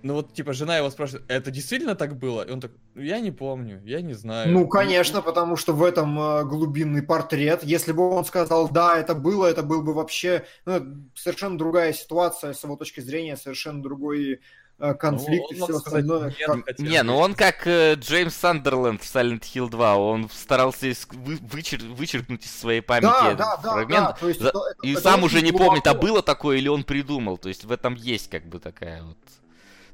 [0.02, 2.42] Ну вот, типа, жена его спрашивает, это действительно так было?
[2.42, 4.52] И он так, я не помню, я не знаю.
[4.52, 7.64] Ну, конечно, потому что в этом э, глубинный портрет.
[7.64, 12.52] Если бы он сказал, да, это было, это был бы вообще ну, совершенно другая ситуация
[12.52, 14.40] с его точки зрения, совершенно другой
[14.78, 16.34] конфликт ну, и все остальное.
[16.38, 21.36] Нет, Не, ну он как э, Джеймс Сандерленд в Silent Hill 2, он старался вы,
[21.36, 25.22] вычер, вычеркнуть из своей памяти да, да, фрагмент, да, то есть это, и это сам
[25.22, 25.70] уже не глубоко.
[25.70, 27.38] помнит, а было такое или он придумал.
[27.38, 29.16] То есть в этом есть как бы такая вот...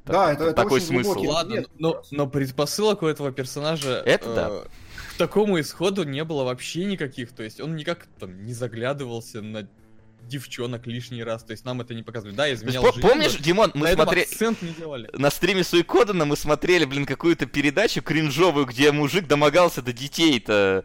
[0.04, 1.20] Да, это, это такой очень смысл.
[1.20, 4.50] Ладно, но, но предпосылок у этого персонажа это э, да.
[5.14, 7.30] к такому исходу не было вообще никаких.
[7.32, 9.68] То есть он никак там не заглядывался на
[10.28, 12.34] девчонок лишний раз, то есть нам это не показывали.
[12.34, 13.00] Да, изменял жизнь.
[13.00, 15.18] Помнишь, Димон, мы смотрели...
[15.18, 20.84] На стриме Суикодена мы смотрели, блин, какую-то передачу кринжовую, где мужик домогался до детей-то.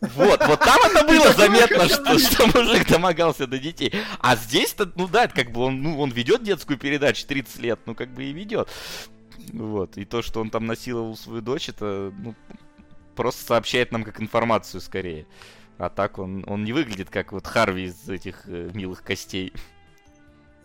[0.00, 3.92] Вот, вот там это было заметно, что, что мужик домогался до детей.
[4.18, 7.94] А здесь-то, ну да, как бы он, ну, он ведет детскую передачу 30 лет, ну
[7.94, 8.68] как бы и ведет.
[9.52, 12.34] Вот, и то, что он там насиловал свою дочь, это, ну,
[13.14, 15.26] просто сообщает нам как информацию скорее.
[15.80, 19.50] А так он, он не выглядит как вот Харви из этих э, милых костей.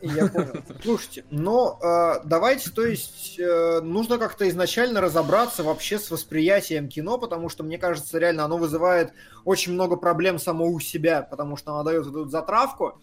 [0.01, 0.55] Я понял.
[0.83, 7.17] Слушайте, но э, давайте, то есть, э, нужно как-то изначально разобраться вообще с восприятием кино,
[7.17, 9.13] потому что, мне кажется, реально оно вызывает
[9.45, 12.99] очень много проблем само у себя, потому что оно дает эту затравку,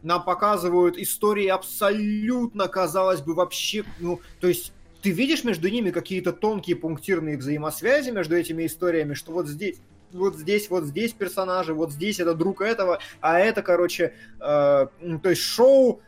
[0.00, 4.72] нам показывают истории абсолютно, казалось бы, вообще, ну, то есть,
[5.02, 9.76] ты видишь между ними какие-то тонкие пунктирные взаимосвязи между этими историями, что вот здесь
[10.12, 15.30] вот здесь, вот здесь персонажи, вот здесь это друг этого, а это, короче, э, то
[15.30, 16.00] есть шоу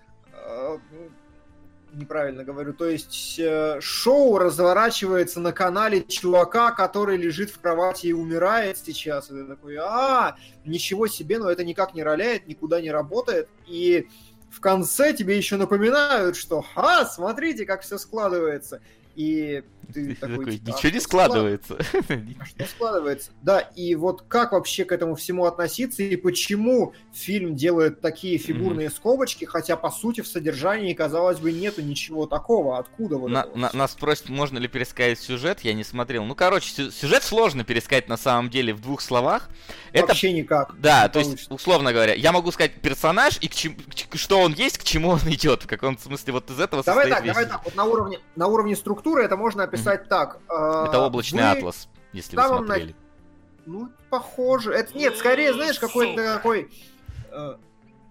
[0.45, 0.79] Э,
[1.95, 8.13] неправильно говорю, то есть э, шоу разворачивается на канале чувака, который лежит в кровати и
[8.13, 9.31] умирает сейчас.
[9.31, 13.49] И ты такой, а, ничего себе, но это никак не роляет, никуда не работает.
[13.67, 14.09] И
[14.51, 18.81] в конце тебе еще напоминают, что, а, смотрите, как все складывается
[19.15, 19.63] и
[19.93, 21.79] ты такой, типа, ничего не складывается.
[22.45, 23.31] Что складывается?
[23.43, 28.91] Да, и вот как вообще к этому всему относиться, и почему фильм делает такие фигурные
[28.91, 32.79] скобочки, хотя, по сути, в содержании, казалось бы, нету ничего такого.
[32.79, 36.25] Откуда вот на, на, Нас спросят, можно ли пересказать сюжет, я не смотрел.
[36.25, 39.49] Ну, короче, сюжет сложно пересказать на самом деле в двух словах.
[39.93, 40.09] Это...
[40.09, 40.75] Вообще никак.
[40.79, 43.77] Да, то есть, условно говоря, я могу сказать персонаж и к чем...
[44.15, 45.65] что он есть, к чему он идет.
[45.65, 48.77] В каком смысле вот из этого давай так, Давай так, вот на уровне, на уровне
[48.77, 50.07] структуры это можно описать mm-hmm.
[50.09, 50.39] так.
[50.49, 51.49] Э, это облачный вы...
[51.49, 52.95] атлас, если вы смотрели.
[53.67, 53.73] На...
[53.73, 54.73] Ну, похоже.
[54.73, 56.71] Это нет, скорее, знаешь, какой-то такой.
[57.31, 57.57] Э...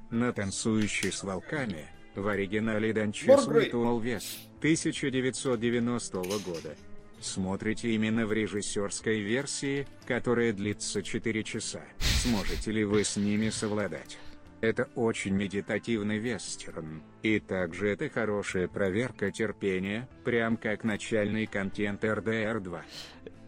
[0.09, 6.75] На танцующий с волками в оригинале Данчес Уолвес 1990 года.
[7.21, 11.81] Смотрите именно в режиссерской версии, которая длится 4 часа.
[11.99, 14.17] Сможете ли вы с ними совладать?
[14.61, 22.81] Это очень медитативный вестерн, и также это хорошая проверка терпения, прям как начальный контент RDR2.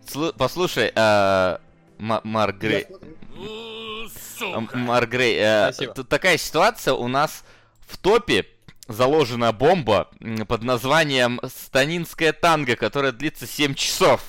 [0.07, 1.61] Слу- послушай, а...
[1.99, 2.87] Марк Грей...
[4.73, 7.45] Марк Грей, э, тут такая ситуация, у нас
[7.87, 8.45] в топе
[8.87, 10.09] заложена бомба
[10.47, 14.21] под названием «Станинская танго», которая длится 7 часов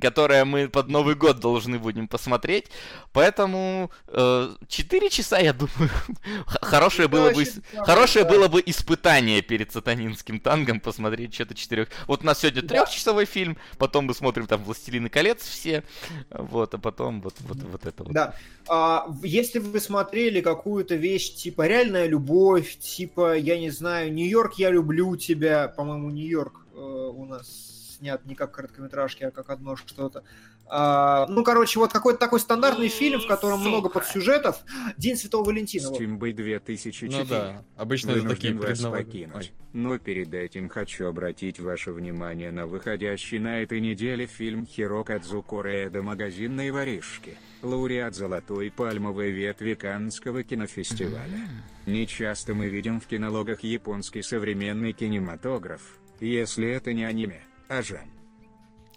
[0.00, 2.66] которое мы под Новый год должны будем посмотреть.
[3.12, 5.90] Поэтому э, 4 часа, я думаю,
[6.46, 7.44] хорошее, было бы,
[7.84, 11.88] хорошее было бы испытание перед сатанинским тангом посмотреть что-то четырех.
[12.06, 15.84] Вот у нас сегодня трехчасовой фильм, потом мы смотрим там «Властелины колец» все,
[16.30, 18.12] вот, а потом вот, вот, вот это вот.
[18.12, 18.34] Да.
[18.68, 24.70] А, если вы смотрели какую-то вещь типа «Реальная любовь», типа, я не знаю, «Нью-Йорк, я
[24.70, 30.22] люблю тебя», по-моему, «Нью-Йорк» э, у нас снят не как короткометражки, а как одно что-то.
[30.68, 33.68] А, ну, короче, вот какой-то такой стандартный фильм, в котором Сука.
[33.68, 34.64] много подсюжетов.
[34.96, 35.94] День Святого Валентина.
[35.94, 37.22] Стимбэй 2004.
[37.22, 39.52] Ну да, обычно это такие вас покинуть.
[39.72, 46.02] Но перед этим хочу обратить ваше внимание на выходящий на этой неделе фильм Хирокадзу Кореэда
[46.02, 47.36] «Магазинные воришки».
[47.62, 51.48] Лауреат Золотой пальмовой ветви Каннского кинофестиваля.
[51.86, 55.82] Не часто мы видим в кинологах японский современный кинематограф,
[56.20, 57.42] если это не аниме.
[57.68, 58.00] Ага.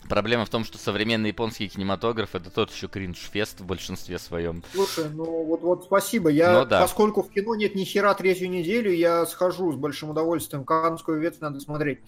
[0.08, 4.64] Проблема в том, что современный японский кинематограф это тот еще кринж-фест в большинстве своем.
[4.74, 6.30] Слушай, ну вот, вот спасибо.
[6.30, 6.82] Я, ну, да.
[6.82, 10.64] поскольку в кино нет ни хера третью неделю, я схожу с большим удовольствием.
[10.64, 12.00] Канскую ветвь надо смотреть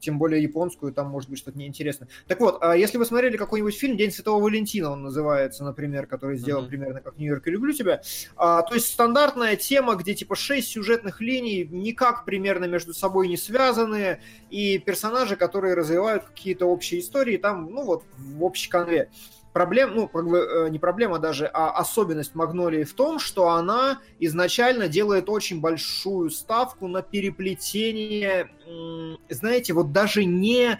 [0.00, 2.08] тем более японскую, там может быть что-то неинтересное.
[2.26, 6.36] Так вот, а если вы смотрели какой-нибудь фильм «День Святого Валентина», он называется, например, который
[6.36, 6.68] сделал mm-hmm.
[6.68, 8.02] примерно как «Нью-Йорк и люблю тебя»,
[8.36, 13.36] а, то есть стандартная тема, где типа шесть сюжетных линий, никак примерно между собой не
[13.36, 14.20] связанные,
[14.50, 19.10] и персонажи, которые развивают какие-то общие истории, истории, там, ну вот, в общей конве.
[19.52, 25.28] Проблем, ну, э, не проблема даже, а особенность Магнолии в том, что она изначально делает
[25.28, 28.48] очень большую ставку на переплетение,
[29.28, 30.78] знаете, вот даже не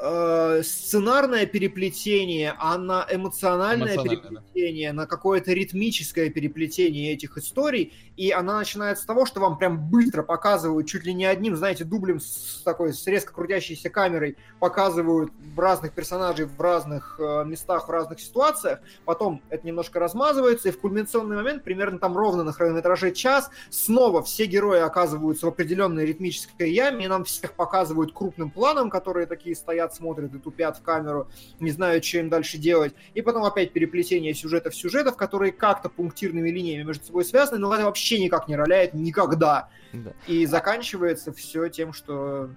[0.00, 4.96] э, сценарное переплетение, а на эмоциональное, эмоциональное переплетение, да.
[4.96, 7.92] на какое-то ритмическое переплетение этих историй.
[8.16, 11.84] И она начинается с того, что вам прям быстро показывают, чуть ли не одним, знаете,
[11.84, 17.90] дублем с такой с резко крутящейся камерой, показывают разных персонажей в разных э, местах, в
[17.90, 18.80] разных ситуациях.
[19.04, 24.22] Потом это немножко размазывается, и в кульминационный момент, примерно там ровно на хронометраже час, снова
[24.22, 29.54] все герои оказываются в определенной ритмической яме, и нам всех показывают крупным планом, которые такие
[29.54, 32.94] стоят сидят, смотрят и тупят в камеру, не знают, что им дальше делать.
[33.14, 37.84] И потом опять переплетение сюжетов сюжетов, которые как-то пунктирными линиями между собой связаны, но это
[37.84, 39.68] вообще никак не роляет никогда.
[39.92, 40.12] Да.
[40.26, 42.50] И заканчивается все тем, что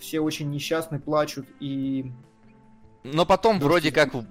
[0.00, 2.10] все очень несчастны, плачут и
[3.04, 4.24] но потом да, вроде как у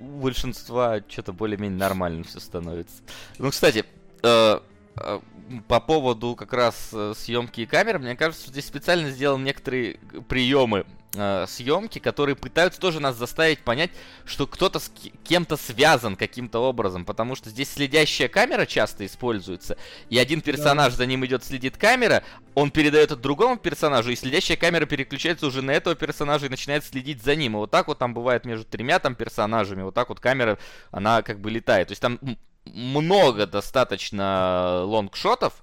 [0.00, 3.04] большинства что-то более-менее нормально все становится.
[3.38, 3.84] Ну, кстати,
[4.24, 4.60] э,
[4.96, 5.20] э,
[5.68, 10.86] по поводу как раз э, съемки камеры, мне кажется, что здесь специально сделан некоторые приемы
[11.16, 13.90] э, съемки, которые пытаются тоже нас заставить понять,
[14.24, 14.90] что кто-то с
[15.24, 19.76] кем-то связан каким-то образом, потому что здесь следящая камера часто используется,
[20.10, 20.98] и один персонаж да.
[20.98, 22.22] за ним идет, следит камера,
[22.54, 26.84] он передает это другому персонажу, и следящая камера переключается уже на этого персонажа и начинает
[26.84, 27.54] следить за ним.
[27.54, 30.58] И вот так вот там бывает между тремя там персонажами, вот так вот камера,
[30.90, 31.88] она как бы летает.
[31.88, 32.18] То есть там
[32.64, 35.62] много достаточно лонгшотов,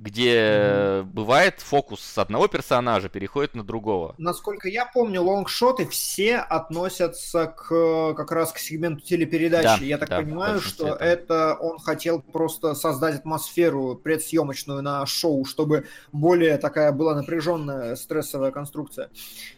[0.00, 4.14] где бывает фокус с одного персонажа переходит на другого.
[4.16, 9.80] Насколько я помню, лонгшоты все относятся к как раз к сегменту телепередачи.
[9.80, 11.04] Да, я так да, понимаю, что это.
[11.04, 18.52] это он хотел просто создать атмосферу предсъемочную на шоу, чтобы более такая была напряженная стрессовая
[18.52, 19.10] конструкция.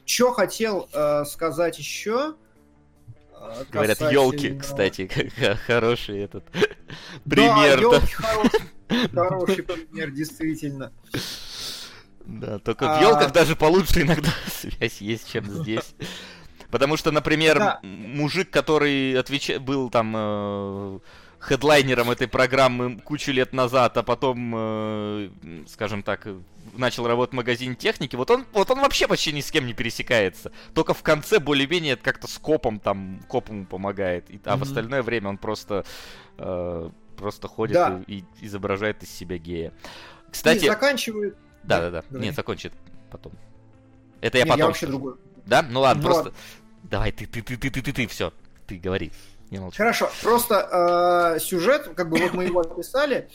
[0.05, 2.35] Что хотел э, сказать еще?
[3.35, 5.09] Э, Говорят, елки, кстати,
[5.67, 6.45] хороший этот
[7.25, 7.77] пример.
[7.77, 8.61] Да, елки хороший
[9.15, 10.93] Хороший пример, действительно.
[12.25, 12.99] Да, только а...
[12.99, 15.95] в елках даже получше иногда связь есть, чем здесь.
[16.71, 17.81] Потому что, например, да.
[17.83, 19.59] мужик, который отвеч...
[19.59, 20.99] был там э,
[21.39, 25.29] хедлайнером этой программы кучу лет назад, а потом, э,
[25.69, 26.27] скажем так,
[26.75, 29.75] начал работать в магазине техники, вот он, вот он вообще почти ни с кем не
[29.75, 30.53] пересекается.
[30.73, 34.31] Только в конце более-менее как-то с копом там, копом помогает.
[34.31, 34.59] И, а mm-hmm.
[34.59, 35.85] в остальное время он просто
[36.39, 36.91] э,
[37.23, 38.03] просто ходит да.
[38.09, 39.73] и, и изображает из себя гея.
[40.31, 40.65] Кстати...
[40.65, 41.37] И заканчивает...
[41.63, 42.03] Да-да-да.
[42.11, 42.73] Нет, закончит
[43.11, 43.33] потом.
[44.21, 44.59] Это я Нет, потом...
[44.59, 45.15] я вообще другой.
[45.47, 45.63] Да?
[45.63, 46.09] Ну ладно, Но...
[46.09, 46.35] Ну просто...
[46.83, 48.33] Давай, ты, ты, ты, ты, ты, ты, ты, все.
[48.67, 49.13] Ты говори.
[49.51, 49.77] Не молчи.
[49.77, 50.11] Хорошо.
[50.21, 53.29] Просто э, сюжет, как бы вот мы его описали,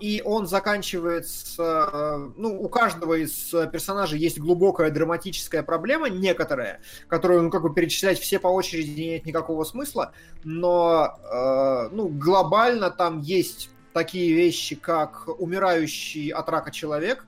[0.00, 1.88] и он заканчивается...
[1.92, 7.72] Э, ну, у каждого из персонажей есть глубокая драматическая проблема, некоторая, которую, ну, как бы
[7.72, 10.12] перечислять все по очереди нет никакого смысла,
[10.42, 17.26] но, э, ну, глобально там есть такие вещи, как умирающий от рака человек,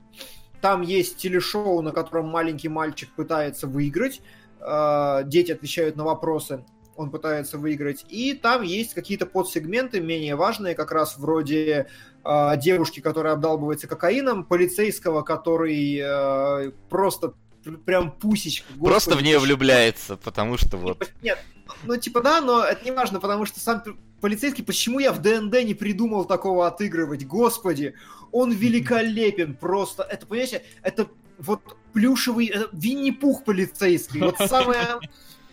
[0.61, 4.21] там есть телешоу, на котором маленький мальчик пытается выиграть,
[4.59, 6.63] э, дети отвечают на вопросы,
[6.97, 8.05] он пытается выиграть.
[8.09, 12.16] И там есть какие-то подсегменты менее важные, как раз вроде э,
[12.57, 17.33] девушки, которая обдалбывается кокаином, полицейского, который э, просто
[17.85, 18.65] прям пусечка.
[18.73, 21.11] Господи, просто в нее влюбляется, потому что вот...
[21.21, 21.39] Нет,
[21.83, 23.83] ну типа да, но это не важно, потому что сам
[24.21, 27.25] полицейский, почему я в ДНД не придумал такого отыгрывать?
[27.25, 27.93] Господи,
[28.31, 30.03] он великолепен просто.
[30.03, 31.61] Это, понимаете, это вот
[31.93, 34.21] плюшевый Винни-Пух полицейский.
[34.21, 34.99] Вот самое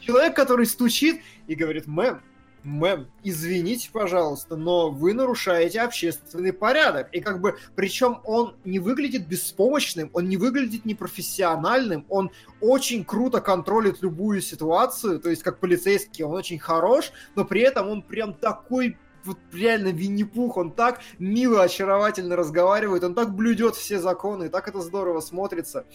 [0.01, 2.21] человек, который стучит и говорит, мэм,
[2.65, 7.09] мэм, извините, пожалуйста, но вы нарушаете общественный порядок.
[7.13, 12.31] И как бы, причем он не выглядит беспомощным, он не выглядит непрофессиональным, он
[12.61, 17.89] очень круто контролит любую ситуацию, то есть как полицейский он очень хорош, но при этом
[17.89, 23.99] он прям такой вот реально Винни-Пух, он так мило, очаровательно разговаривает, он так блюдет все
[23.99, 25.87] законы, так это здорово смотрится.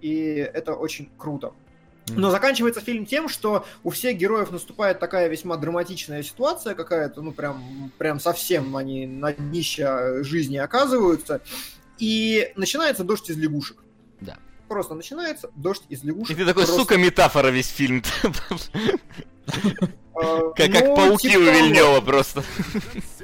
[0.00, 1.52] И это очень круто.
[2.16, 7.32] Но заканчивается фильм тем, что у всех героев наступает такая весьма драматичная ситуация какая-то, ну
[7.32, 11.40] прям, прям совсем они на днище жизни оказываются,
[11.98, 13.78] и начинается дождь из лягушек.
[14.20, 14.38] Да.
[14.68, 16.36] Просто начинается дождь из лягушек.
[16.36, 16.82] И ты такой, просто...
[16.82, 18.02] сука, метафора весь фильм.
[20.20, 22.42] А, как, ну, пауки типа, у Вильнева просто.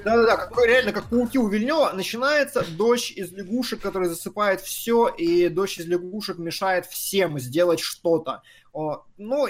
[0.05, 1.91] Да-да-да, реально как пауки у Вильнева.
[1.93, 8.43] Начинается дождь из лягушек, который засыпает все, и дождь из лягушек мешает всем сделать что-то.
[8.75, 9.47] Ну,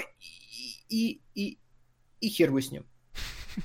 [0.89, 1.57] и, и,
[2.21, 2.85] и, хер вы с ним.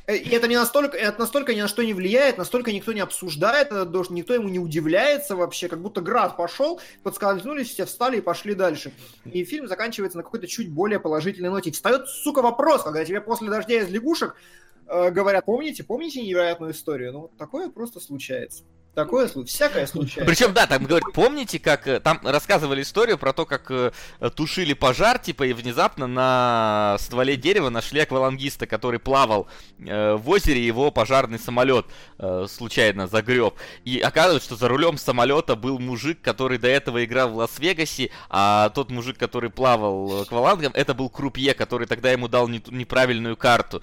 [0.07, 3.01] Э, и это не настолько, это настолько ни на что не влияет, настолько никто не
[3.01, 3.71] обсуждает,
[4.11, 8.93] никто ему не удивляется вообще, как будто град пошел, подскользнулись, все встали и пошли дальше.
[9.25, 11.71] И фильм заканчивается на какой-то чуть более положительной ноте.
[11.71, 14.35] Встает, сука, вопрос, когда тебе после дождя из лягушек
[14.87, 17.13] э, говорят, помните, помните невероятную историю?
[17.13, 18.65] Ну, такое просто случается.
[18.95, 20.25] Такое всякое случается.
[20.25, 23.93] Причем, да, там говорят, помните, как э, там рассказывали историю про то, как э,
[24.35, 29.47] тушили пожар, типа, и внезапно на стволе дерева нашли аквалангиста, который плавал
[29.79, 31.87] э, в озере, его пожарный самолет
[32.19, 33.55] э, случайно загреб.
[33.85, 38.71] И оказывается, что за рулем самолета был мужик, который до этого играл в Лас-Вегасе, а
[38.71, 43.83] тот мужик, который плавал аквалангом, это был крупье, который тогда ему дал не, неправильную карту.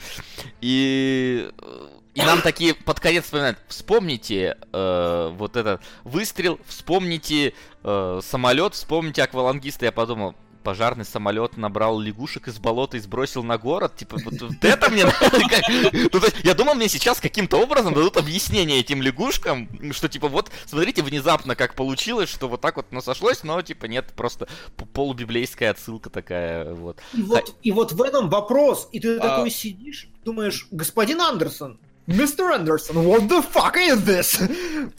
[0.60, 1.88] И э,
[2.18, 7.54] и нам такие под конец вспоминают, вспомните э, вот этот выстрел, вспомните
[7.84, 9.86] э, самолет, вспомните аквалангиста.
[9.86, 10.34] Я подумал,
[10.64, 13.96] пожарный самолет набрал лягушек из болота и сбросил на город.
[13.96, 19.04] Типа, вот, вот это мне ну, Я думал, мне сейчас каким-то образом дадут объяснение этим
[19.04, 23.62] лягушкам, что типа вот, смотрите, внезапно как получилось, что вот так вот оно сошлось, но
[23.62, 24.48] типа нет, просто
[24.94, 27.00] полубиблейская отсылка такая, вот.
[27.14, 29.20] И вот, и вот в этом вопрос, и ты а...
[29.20, 34.38] такой сидишь, думаешь, господин Андерсон, Мистер Андерсон, what the fuck is this?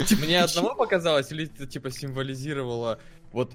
[0.04, 3.00] Типа, Мне одного показалось, или это типа символизировало
[3.32, 3.52] вот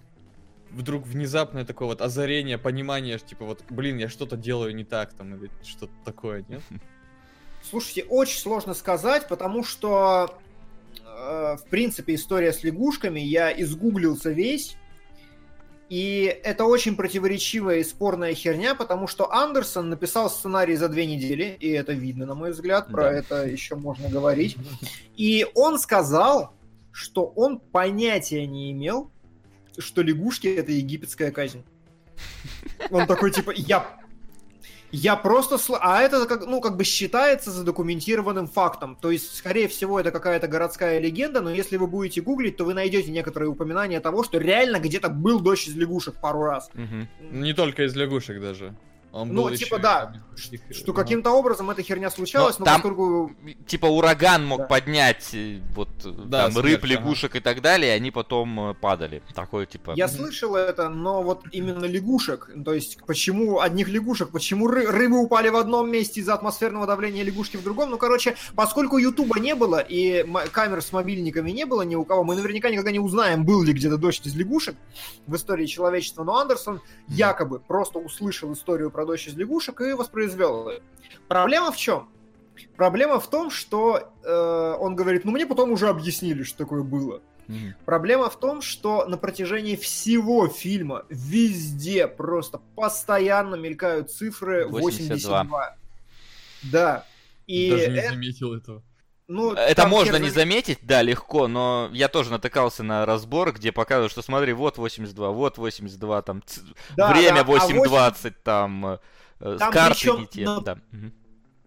[0.72, 5.36] вдруг внезапное такое вот озарение, понимание, типа вот, блин, я что-то делаю не так там,
[5.36, 6.64] или что-то такое, нет?
[7.70, 10.36] Слушайте, очень сложно сказать, потому что,
[11.06, 14.78] э, в принципе, история с лягушками, я изгуглился весь,
[15.94, 21.56] и это очень противоречивая и спорная херня, потому что Андерсон написал сценарий за две недели,
[21.60, 23.12] и это видно, на мой взгляд, про да.
[23.12, 24.58] это еще можно говорить.
[25.16, 26.56] И он сказал,
[26.92, 29.12] что он понятия не имел,
[29.78, 31.64] что лягушки это египетская казнь.
[32.90, 33.88] Он такой, типа, я
[34.94, 35.58] я просто...
[35.58, 35.74] Сл...
[35.82, 38.96] А это, как, ну, как бы считается задокументированным фактом.
[38.96, 42.76] То есть, скорее всего, это какая-то городская легенда, но если вы будете гуглить, то вы
[42.76, 46.70] найдете некоторые упоминания того, что реально где-то был дождь из лягушек пару раз.
[46.76, 47.32] Угу.
[47.32, 48.76] Не только из лягушек даже.
[49.14, 50.12] Он ну, типа, да,
[50.72, 50.94] что ну.
[50.96, 53.32] каким-то образом эта херня случалась, но, но там, поскольку...
[53.68, 54.66] Типа, ураган мог да.
[54.66, 57.38] поднять э, вот да, там, рыб, лягушек ага.
[57.38, 59.22] и так далее, и они потом э, падали.
[59.36, 59.94] Такое, типа...
[59.96, 65.22] Я слышал это, но вот именно лягушек, то есть, почему одних лягушек, почему ры- рыбы
[65.22, 69.54] упали в одном месте из-за атмосферного давления, лягушки в другом, ну, короче, поскольку Ютуба не
[69.54, 73.46] было, и камер с мобильниками не было ни у кого, мы наверняка никогда не узнаем,
[73.46, 74.76] был ли где-то дождь из лягушек
[75.28, 79.94] в истории человечества, но Андерсон якобы просто услышал историю про про дочь из лягушек и
[79.94, 80.82] воспроизвел ее.
[81.28, 82.10] Проблема в чем?
[82.78, 87.22] Проблема в том, что э, он говорит, ну мне потом уже объяснили, что такое было.
[87.48, 87.74] Mm-hmm.
[87.86, 95.44] Проблема в том, что на протяжении всего фильма везде просто постоянно мелькают цифры 82.
[95.44, 95.78] 82.
[96.72, 97.06] Да.
[97.48, 98.10] И Даже не это...
[98.10, 98.84] заметил этого.
[99.28, 104.12] Ну, это можно не заметить, да, легко, но я тоже натыкался на разбор, где показывают,
[104.12, 106.44] что смотри, вот 82, вот 82, там
[106.98, 108.34] да, время да, 8.20, а 8...
[108.44, 108.86] там,
[109.40, 110.62] э, там карты причем, не те, на...
[110.62, 110.78] да.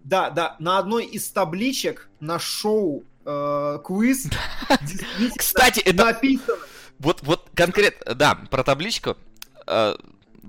[0.05, 4.29] Да, да, на одной из табличек на шоу э, квиз
[5.37, 6.59] Кстати, это написано.
[6.99, 9.17] Вот, вот конкретно, да, про табличку.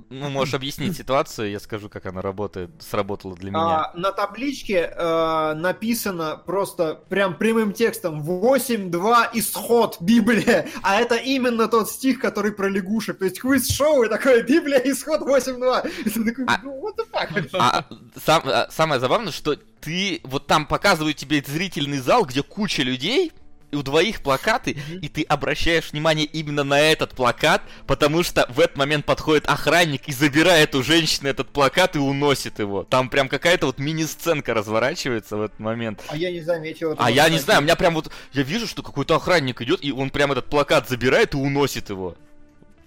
[0.10, 3.60] Ну, можешь объяснить ситуацию, я скажу, как она работает, сработала для меня.
[3.60, 11.68] А, на табличке э, написано просто прям прямым текстом 8.2 исход Библия, а это именно
[11.68, 15.92] тот стих, который про лягушек, то есть квиз-шоу и такое Библия исход 8.2.
[16.06, 17.50] И ты такой, а, ну, what the fuck?
[17.54, 17.86] А,
[18.24, 23.32] сам, а, самое забавное, что ты, вот там показывают тебе зрительный зал, где куча людей,
[23.78, 28.78] у двоих плакаты, и ты обращаешь внимание именно на этот плакат, потому что в этот
[28.78, 32.84] момент подходит охранник и забирает у женщины этот плакат и уносит его.
[32.84, 36.04] Там прям какая-то вот мини-сценка разворачивается в этот момент.
[36.08, 36.96] А я не заметил.
[36.98, 39.92] А я не знаю, у меня прям вот, я вижу, что какой-то охранник идет, и
[39.92, 42.16] он прям этот плакат забирает и уносит его.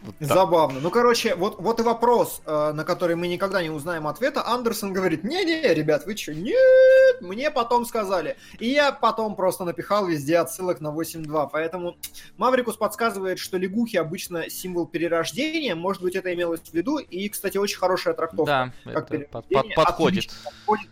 [0.03, 0.81] Вот Забавно.
[0.81, 4.47] Ну, короче, вот, вот и вопрос, э, на который мы никогда не узнаем ответа.
[4.47, 8.37] Андерсон говорит, не-не, ребят, вы что, нет, мне потом сказали.
[8.59, 11.51] И я потом просто напихал везде отсылок на 8.2.
[11.53, 11.97] Поэтому
[12.39, 15.75] Маврикус подсказывает, что лягухи обычно символ перерождения.
[15.75, 16.99] Может быть, это имелось в виду.
[16.99, 18.73] И, кстати, очень хорошая трактовка.
[18.85, 20.31] Да, как это под, под, подходит.
[20.67, 20.91] подходит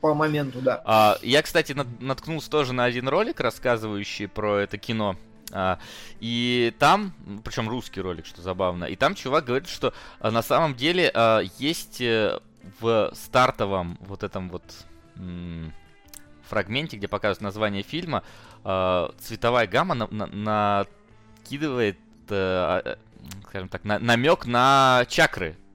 [0.00, 0.82] по моменту, да.
[0.84, 5.16] А, я, кстати, наткнулся тоже на один ролик, рассказывающий про это кино.
[5.52, 5.78] А,
[6.20, 7.12] и там,
[7.44, 11.40] причем русский ролик, что забавно, и там чувак говорит, что а, на самом деле а,
[11.58, 12.38] есть э,
[12.80, 14.62] в стартовом вот этом вот
[16.48, 18.22] фрагменте, где показывают название фильма,
[18.62, 20.84] цветовая гамма на- на-
[21.42, 21.98] накидывает,
[22.30, 22.98] а,
[23.48, 25.50] скажем так, на- намек на чакры.
[25.50, 25.67] Э,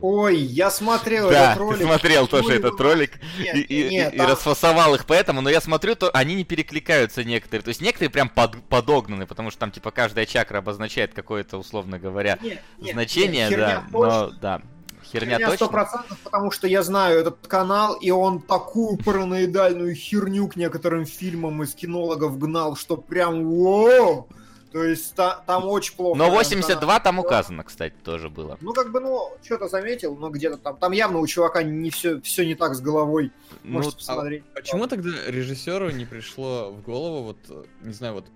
[0.00, 1.78] Ой, я смотрел да, этот ролик.
[1.78, 5.50] ты смотрел тоже этот ролик Нет, и, и- нет, и там- расфасовал их поэтому, но
[5.50, 7.62] я смотрю, то они не перекликаются некоторые.
[7.62, 11.98] То есть некоторые прям под- подогнаны, потому что там типа каждая чакра обозначает какое-то, условно
[11.98, 13.84] говоря, Нет, нет, значение, нет, да.
[13.92, 13.98] точно.
[13.98, 14.62] Но да,
[15.04, 15.66] херня, Херня точно.
[15.68, 21.62] процентов, потому что я знаю этот канал, и он такую параноидальную херню к некоторым фильмам
[21.62, 24.28] из кинологов гнал, что прям воу!
[24.72, 26.16] То есть та- там очень плохо.
[26.16, 27.00] Но прям 82 канал.
[27.02, 28.56] там указано, кстати, тоже было.
[28.60, 30.76] Ну, как бы, ну, что-то заметил, но где-то там.
[30.76, 33.32] Там явно у чувака не все, все не так с головой.
[33.64, 34.44] Ну, Можете посмотреть.
[34.54, 38.26] Почему тогда режиссеру не пришло в голову, вот, э, не знаю, вот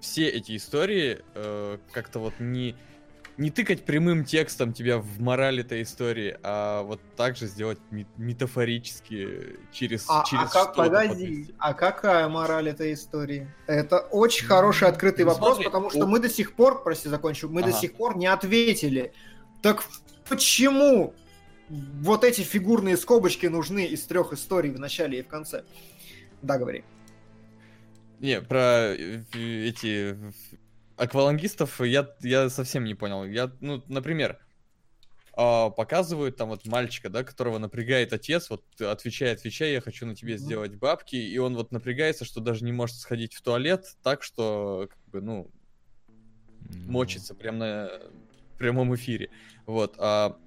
[0.00, 2.74] все эти истории э, как-то вот не,
[3.38, 8.06] не тыкать прямым текстом тебя в мораль этой истории, а вот так же сделать ме-
[8.16, 11.54] метафорически через, А, через а как, что-то погоди, подвести.
[11.58, 13.48] а какая мораль этой истории?
[13.66, 17.08] Это очень хороший открытый Ну, вопрос, смотри, потому что у- мы до сих пор, прости,
[17.08, 17.78] закончу, мы до Ага.
[17.78, 19.12] сих пор не ответили.
[19.62, 19.82] Так
[20.28, 21.14] почему
[21.68, 25.64] вот эти фигурные скобочки нужны из трех историй в начале и в конце?
[26.42, 26.84] Да, говори.
[28.20, 30.16] Не, про э, эти
[30.96, 33.24] аквалангистов я, я совсем не понял.
[33.24, 34.38] Я, ну, например,
[35.34, 40.14] а, показывают там вот мальчика, да, которого напрягает отец, вот отвечай, отвечай, я хочу на
[40.14, 44.22] тебе сделать бабки, и он вот напрягается, что даже не может сходить в туалет, так
[44.22, 45.50] что, как бы, ну,
[46.86, 47.90] мочится прямо на
[48.58, 49.30] прямом эфире.
[49.66, 49.94] Вот.
[49.98, 50.38] А,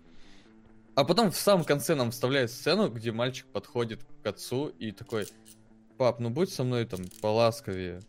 [0.95, 5.25] а потом в самом конце нам вставляют сцену, где мальчик подходит к отцу и такой,
[5.97, 8.01] пап, ну будь со мной там поласковее.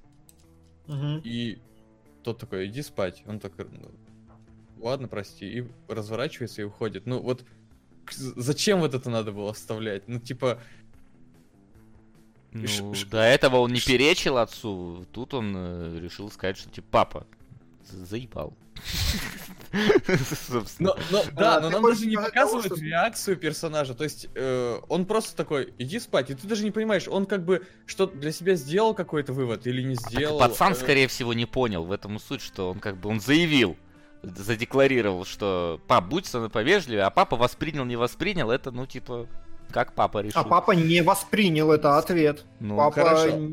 [1.25, 1.59] И
[2.27, 3.23] тот такой, иди спать.
[3.27, 3.91] Он такой, «Ну,
[4.85, 5.47] ладно, прости.
[5.61, 7.07] И разворачивается и уходит.
[7.07, 7.45] Ну вот
[8.11, 10.07] зачем вот это надо было вставлять?
[10.09, 10.61] Ну типа,
[12.53, 16.71] Ну, Ш- ш- до этого он не перечил отцу, тут он э, решил сказать, что
[16.71, 17.27] типа папа
[17.85, 18.55] за- заебал.
[20.49, 20.95] Собственно.
[20.95, 23.95] но, но- да, А, но нам даже не сказать того, показывают что- реакцию персонажа.
[23.95, 26.31] То есть э, он просто такой, иди спать.
[26.31, 29.83] И ты даже не понимаешь, он как бы что для себя сделал какой-то вывод или
[29.83, 30.39] не сделал.
[30.39, 33.21] пацан, Э, скорее всего, не понял в этом и суть, что он как бы он
[33.21, 33.77] заявил,
[34.23, 39.27] задекларировал, что пап, будь со мной повежливее, а папа воспринял, не воспринял, это, ну, типа,
[39.71, 40.41] как папа решил.
[40.41, 42.45] А папа не воспринял это ответ.
[42.61, 42.93] Ну, папа...
[42.95, 43.51] хорошо.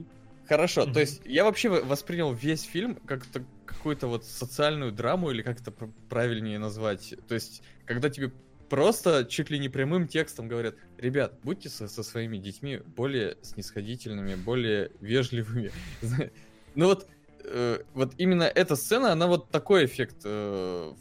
[0.48, 0.94] Хорошо, Мгм.
[0.94, 5.72] то есть я вообще воспринял весь фильм как-то какую-то вот социальную драму или как это
[5.72, 7.16] пр- правильнее назвать.
[7.28, 8.32] То есть, когда тебе
[8.70, 14.36] просто чуть ли не прямым текстом говорят, ребят, будьте со, со своими детьми более снисходительными,
[14.36, 15.72] более вежливыми.
[16.76, 17.08] Ну вот,
[17.44, 20.94] э, вот именно эта сцена, она вот такой эффект э,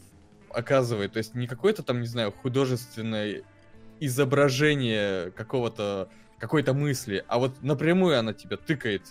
[0.49, 1.13] оказывает.
[1.13, 3.41] То есть не какое-то там, не знаю, художественное
[3.99, 9.01] изображение какого-то какой-то мысли, а вот напрямую она тебя тыкает.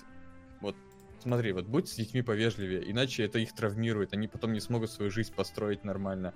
[1.23, 5.11] Смотри, вот будь с детьми повежливее, иначе это их травмирует, они потом не смогут свою
[5.11, 6.35] жизнь построить нормально.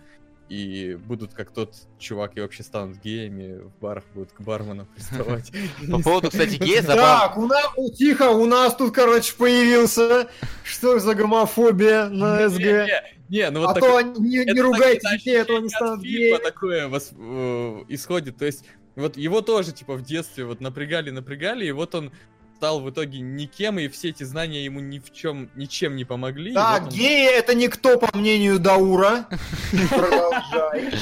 [0.48, 5.50] И будут как тот чувак, и вообще станут геями, в барах будут к барменам приставать.
[5.90, 7.18] По поводу, кстати, гея, забавно.
[7.18, 10.28] Так, у нас, у- тихо, у нас тут, короче, появился.
[10.62, 12.86] Что за гомофобия на СГ?
[13.28, 16.00] Не, ну вот А такой- то не, не ругайте так- детей, а то они станут
[16.02, 16.38] геями.
[16.40, 18.36] такое вос- э, исходит.
[18.36, 18.64] То есть,
[18.94, 22.12] вот его тоже, типа, в детстве вот напрягали, напрягали, и вот он
[22.56, 26.54] стал в итоге никем, и все эти знания ему ни в чем, ничем не помогли.
[26.54, 29.26] Так, вот он- геи это никто, по мнению Даура.
[29.90, 30.94] Продолжай.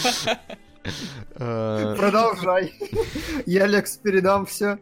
[1.36, 2.74] Э, Продолжай.
[3.47, 4.78] Я Лекс передам все.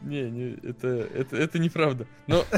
[0.00, 2.06] Не, не, это, это, это неправда.
[2.26, 2.44] Но...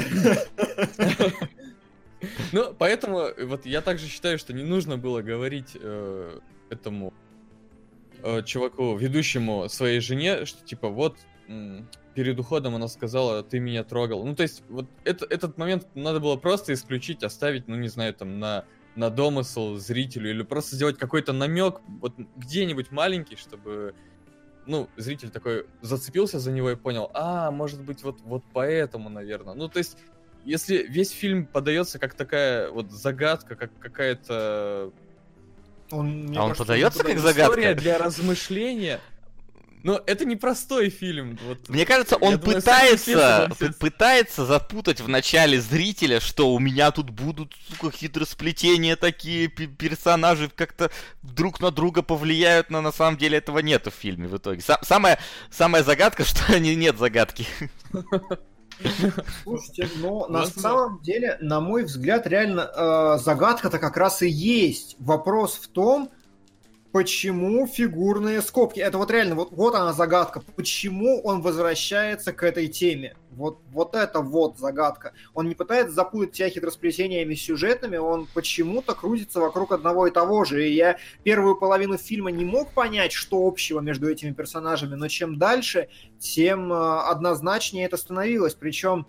[2.53, 6.39] Ну, поэтому вот я также считаю, что не нужно было говорить э,
[6.69, 7.13] этому
[8.23, 11.17] э, чуваку, ведущему своей жене, что типа вот
[12.13, 14.25] перед уходом она сказала, ты меня трогал.
[14.25, 18.13] Ну, то есть, вот это, этот момент надо было просто исключить, оставить, ну, не знаю,
[18.13, 18.65] там, на,
[18.95, 23.95] на домысл зрителю, или просто сделать какой-то намек, вот где-нибудь маленький, чтобы
[24.65, 29.53] ну, зритель такой зацепился за него и понял, а, может быть, вот, вот поэтому, наверное.
[29.55, 29.97] Ну, то есть,
[30.45, 34.91] если весь фильм подается как такая вот загадка, как какая-то
[35.91, 37.51] Он, А он кажется, подается никуда как загадка?
[37.51, 38.99] история для размышления,
[39.83, 41.37] но это непростой фильм.
[41.45, 41.69] Вот.
[41.69, 46.59] Мне кажется, Я он думаю, все пытается, п- пытается запутать в начале зрителя, что у
[46.59, 50.89] меня тут будут, сука, хитросплетения такие, пе- персонажи как-то
[51.21, 54.61] друг на друга повлияют, но на самом деле этого нету в фильме в итоге.
[54.61, 55.19] Са- самая,
[55.51, 57.45] самая загадка, что не, нет загадки.
[59.43, 60.61] Слушайте, но на Ладно.
[60.61, 64.95] самом деле, на мой взгляд, реально э, загадка-то как раз и есть.
[64.99, 66.09] Вопрос в том,
[66.93, 68.79] почему фигурные скобки?
[68.79, 70.41] Это вот реально, вот, вот она загадка.
[70.55, 73.15] Почему он возвращается к этой теме?
[73.31, 75.13] Вот, вот это вот загадка.
[75.33, 80.69] Он не пытается запутать тебя хитросплетениями сюжетными, он почему-то крутится вокруг одного и того же.
[80.69, 85.39] И я первую половину фильма не мог понять, что общего между этими персонажами, но чем
[85.39, 85.89] дальше,
[86.19, 88.53] тем э, однозначнее это становилось.
[88.53, 89.07] Причем,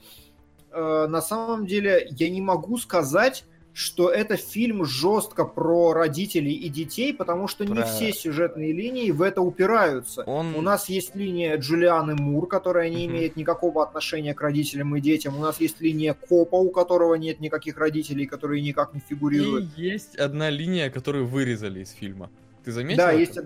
[0.71, 3.45] э, на самом деле, я не могу сказать
[3.75, 7.75] что это фильм жестко про родителей и детей, потому что про...
[7.75, 10.23] не все сюжетные линии в это упираются.
[10.23, 10.55] Он...
[10.55, 15.37] У нас есть линия Джулианы Мур, которая не имеет никакого отношения к родителям и детям.
[15.37, 19.69] У нас есть линия Копа, у которого нет никаких родителей, которые никак не фигурируют.
[19.77, 22.31] И есть одна линия, которую вырезали из фильма.
[22.65, 22.99] Ты заметил?
[22.99, 23.21] Да, это?
[23.21, 23.39] есть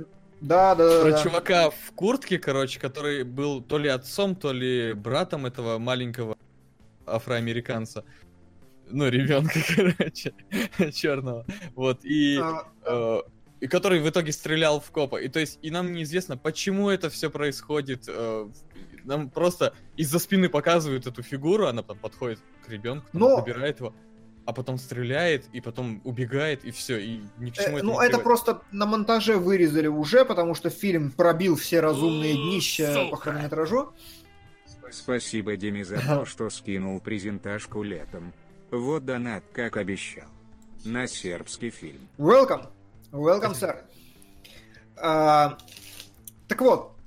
[0.42, 1.22] да, да, Про да.
[1.22, 6.36] чувака в куртке, короче, который был то ли отцом, то ли братом этого маленького
[7.06, 8.04] афроамериканца
[8.90, 10.34] ну, ребенка, короче,
[10.92, 11.46] черного.
[11.74, 13.20] Вот, и, а, э,
[13.60, 15.16] и который в итоге стрелял в копа.
[15.16, 18.04] И то есть, и нам неизвестно, почему это все происходит.
[18.08, 18.48] Э,
[19.04, 23.36] нам просто из-за спины показывают эту фигуру, она там подходит к ребенку, Но...
[23.36, 23.94] забирает его
[24.48, 28.00] а потом стреляет, и потом убегает, и все, и ни к чему э, это Ну,
[28.00, 33.92] это просто на монтаже вырезали уже, потому что фильм пробил все разумные днища по хронометражу.
[34.90, 38.32] Спасибо Диме за то, что скинул презентажку летом.
[38.70, 40.28] Вот донат, как обещал.
[40.84, 42.08] На сербский фильм.
[42.18, 42.66] Welcome.
[43.12, 43.76] Welcome, sir.
[44.96, 45.56] Uh,
[46.48, 46.98] так вот,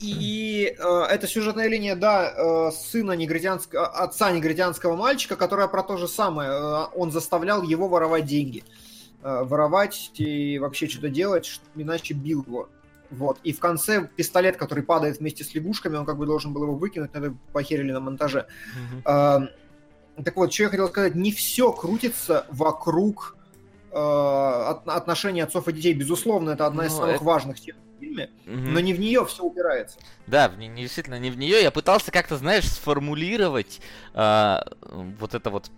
[0.00, 5.98] и э, эта сюжетная линия, да, э, сына негритянского, отца негритянского мальчика, которая про то
[5.98, 6.50] же самое.
[6.50, 8.64] Э, он заставлял его воровать деньги.
[9.22, 12.70] Э, воровать и вообще что-то делать, иначе бил его.
[13.10, 13.38] Вот.
[13.44, 16.74] И в конце пистолет, который падает вместе с лягушками, он как бы должен был его
[16.74, 18.46] выкинуть, но это похерили на монтаже.
[19.04, 19.44] Mm-hmm.
[19.44, 19.48] Э,
[20.22, 23.36] так вот, что я хотел сказать, не все крутится вокруг
[23.92, 23.96] э,
[24.86, 25.94] отношений отцов и детей.
[25.94, 27.24] Безусловно, это одна из ну, самых это...
[27.24, 28.54] важных тем в фильме, угу.
[28.54, 29.98] но не в нее все упирается.
[30.26, 31.62] Да, в, не, действительно, не в нее.
[31.62, 33.80] Я пытался как-то, знаешь, сформулировать
[34.14, 34.56] э,
[35.18, 35.70] вот это вот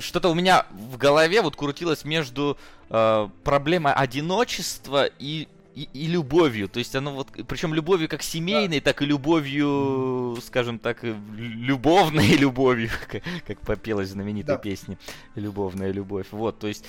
[0.00, 2.56] что-то у меня в голове вот крутилось между
[2.88, 6.68] э, проблемой одиночества и и, и любовью.
[6.68, 8.92] То есть оно вот, причем любовью как семейной, да.
[8.92, 14.62] так и любовью, скажем так, любовной любовью, как, как попелась знаменитая да.
[14.62, 14.98] песня
[15.34, 16.26] «Любовная любовь».
[16.30, 16.84] Вот, то есть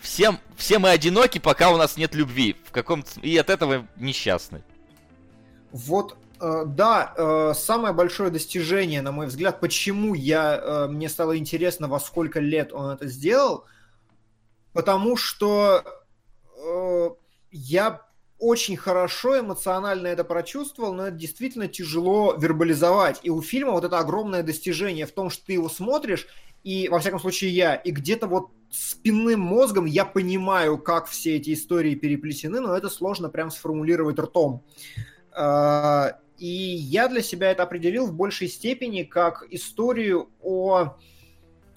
[0.00, 2.56] всем, все мы одиноки, пока у нас нет любви.
[2.64, 4.62] В каком и от этого несчастны.
[5.72, 11.36] Вот э, да, э, самое большое достижение, на мой взгляд, почему я, э, мне стало
[11.36, 13.64] интересно, во сколько лет он это сделал,
[14.72, 15.82] потому что
[17.50, 18.00] я
[18.42, 23.20] очень хорошо эмоционально это прочувствовал, но это действительно тяжело вербализовать.
[23.22, 26.26] И у фильма вот это огромное достижение в том, что ты его смотришь,
[26.64, 31.54] и, во всяком случае, я, и где-то вот спинным мозгом я понимаю, как все эти
[31.54, 34.64] истории переплетены, но это сложно прям сформулировать ртом.
[35.30, 40.96] А, и я для себя это определил в большей степени как историю о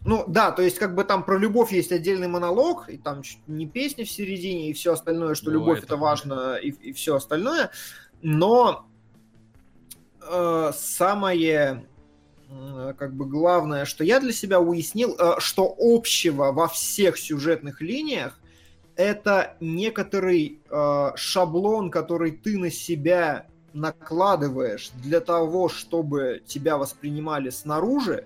[0.05, 3.65] ну да, то есть как бы там про любовь есть отдельный монолог, и там не
[3.67, 7.15] песня в середине, и все остальное, что ну, любовь это, это важно, и, и все
[7.15, 7.71] остальное.
[8.21, 8.85] Но
[10.21, 11.87] э, самое
[12.49, 17.81] э, как бы главное, что я для себя уяснил, э, что общего во всех сюжетных
[17.81, 18.39] линиях
[18.95, 28.25] это некоторый э, шаблон, который ты на себя накладываешь для того, чтобы тебя воспринимали снаружи,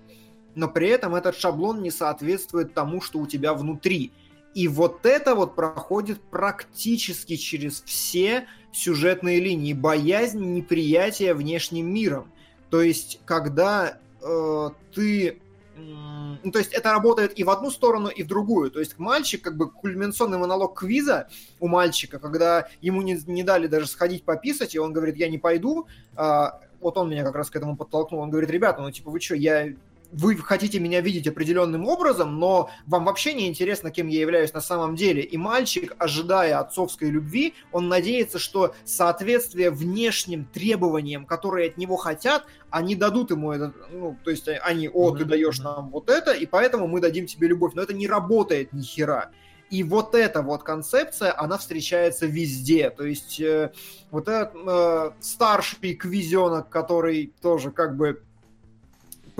[0.54, 4.12] но при этом этот шаблон не соответствует тому, что у тебя внутри.
[4.54, 9.72] И вот это вот проходит практически через все сюжетные линии.
[9.72, 12.32] Боязнь неприятия внешним миром.
[12.68, 15.40] То есть, когда э, ты...
[15.76, 18.70] ну, то есть это работает и в одну сторону, и в другую.
[18.70, 21.28] То есть мальчик, как бы кульминационный монолог квиза
[21.60, 25.38] у мальчика, когда ему не, не дали даже сходить пописать, и он говорит, я не
[25.38, 25.86] пойду,
[26.16, 29.20] а, вот он меня как раз к этому подтолкнул, он говорит, ребята, ну типа вы
[29.20, 29.74] что, я
[30.12, 34.60] вы хотите меня видеть определенным образом, но вам вообще не интересно, кем я являюсь на
[34.60, 35.22] самом деле.
[35.22, 42.44] И мальчик, ожидая отцовской любви, он надеется, что соответствие внешним требованиям, которые от него хотят,
[42.70, 46.46] они дадут ему это, ну, то есть они, о, ты даешь нам вот это, и
[46.46, 47.74] поэтому мы дадим тебе любовь.
[47.74, 49.30] Но это не работает ни хера.
[49.70, 52.90] И вот эта вот концепция, она встречается везде.
[52.90, 53.70] То есть э,
[54.10, 58.20] вот этот э, старший квизенок, который тоже как бы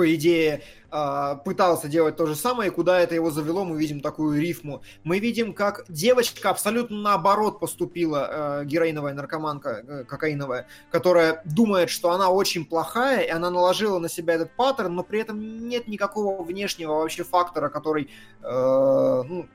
[0.00, 4.00] по идее, а, пытался делать то же самое, и куда это его завело, мы видим
[4.00, 4.80] такую рифму.
[5.04, 12.12] Мы видим, как девочка абсолютно наоборот поступила, э, героиновая наркоманка, э, кокаиновая, которая думает, что
[12.12, 16.42] она очень плохая, и она наложила на себя этот паттерн, но при этом нет никакого
[16.42, 18.08] внешнего вообще фактора, который,
[18.42, 19.48] э, ну,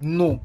[0.00, 0.40] Ну,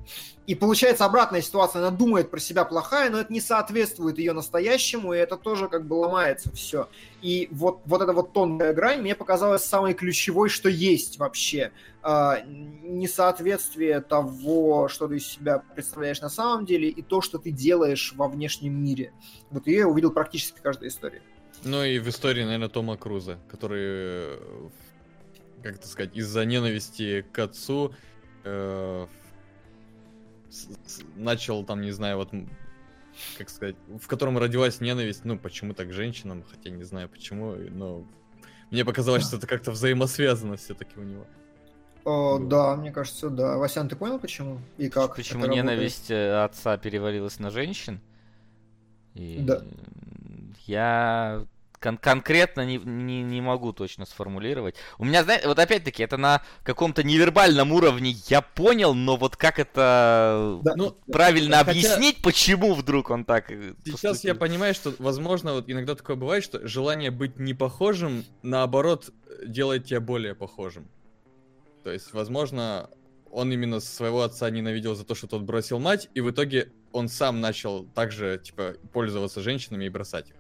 [0.48, 5.14] и получается обратная ситуация, она думает про себя плохая, но это не соответствует ее настоящему,
[5.14, 6.90] и это тоже как бы ломается все.
[7.22, 11.72] И вот, вот эта вот тонкая грань мне показалась самой ключевой, что есть вообще.
[12.02, 17.52] А, несоответствие того, что ты из себя представляешь на самом деле, и то, что ты
[17.52, 19.14] делаешь во внешнем мире.
[19.50, 21.22] Вот я увидел практически в каждой истории.
[21.64, 24.40] Ну и в истории, наверное, Тома Круза, который,
[25.62, 27.94] как это сказать, из-за ненависти к отцу
[28.44, 29.08] э,
[31.16, 32.30] начал там, не знаю, вот
[33.38, 38.06] как сказать, в котором родилась ненависть, ну, почему-то к женщинам, хотя не знаю почему, но
[38.72, 41.28] мне показалось, что это как-то взаимосвязано все-таки у него.
[42.06, 43.58] О, да, мне кажется, да.
[43.58, 45.16] Васян, ты понял, почему и как?
[45.16, 46.34] Почему ненависть работает?
[46.34, 48.02] Э, отца перевалилась на женщин?
[49.14, 49.38] И...
[49.40, 49.64] Да.
[50.66, 51.46] Я
[51.84, 54.76] кон- конкретно не, не, не могу точно сформулировать.
[54.98, 59.60] У меня, знаете, вот опять-таки, это на каком-то невербальном уровне я понял, но вот как
[59.60, 61.72] это да, ну, правильно хотя...
[61.72, 64.34] объяснить, почему вдруг он так э, Сейчас поступил.
[64.34, 69.10] я понимаю, что, возможно, вот иногда такое бывает, что желание быть не похожим, наоборот,
[69.46, 70.88] делает тебя более похожим.
[71.84, 72.90] То есть, возможно,
[73.30, 77.10] он именно своего отца ненавидел за то, что тот бросил мать, и в итоге он
[77.10, 80.36] сам начал также, типа, пользоваться женщинами и бросать их.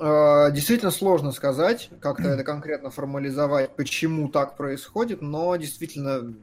[0.00, 6.34] Э, действительно сложно сказать, как-то это конкретно формализовать, почему так происходит, но действительно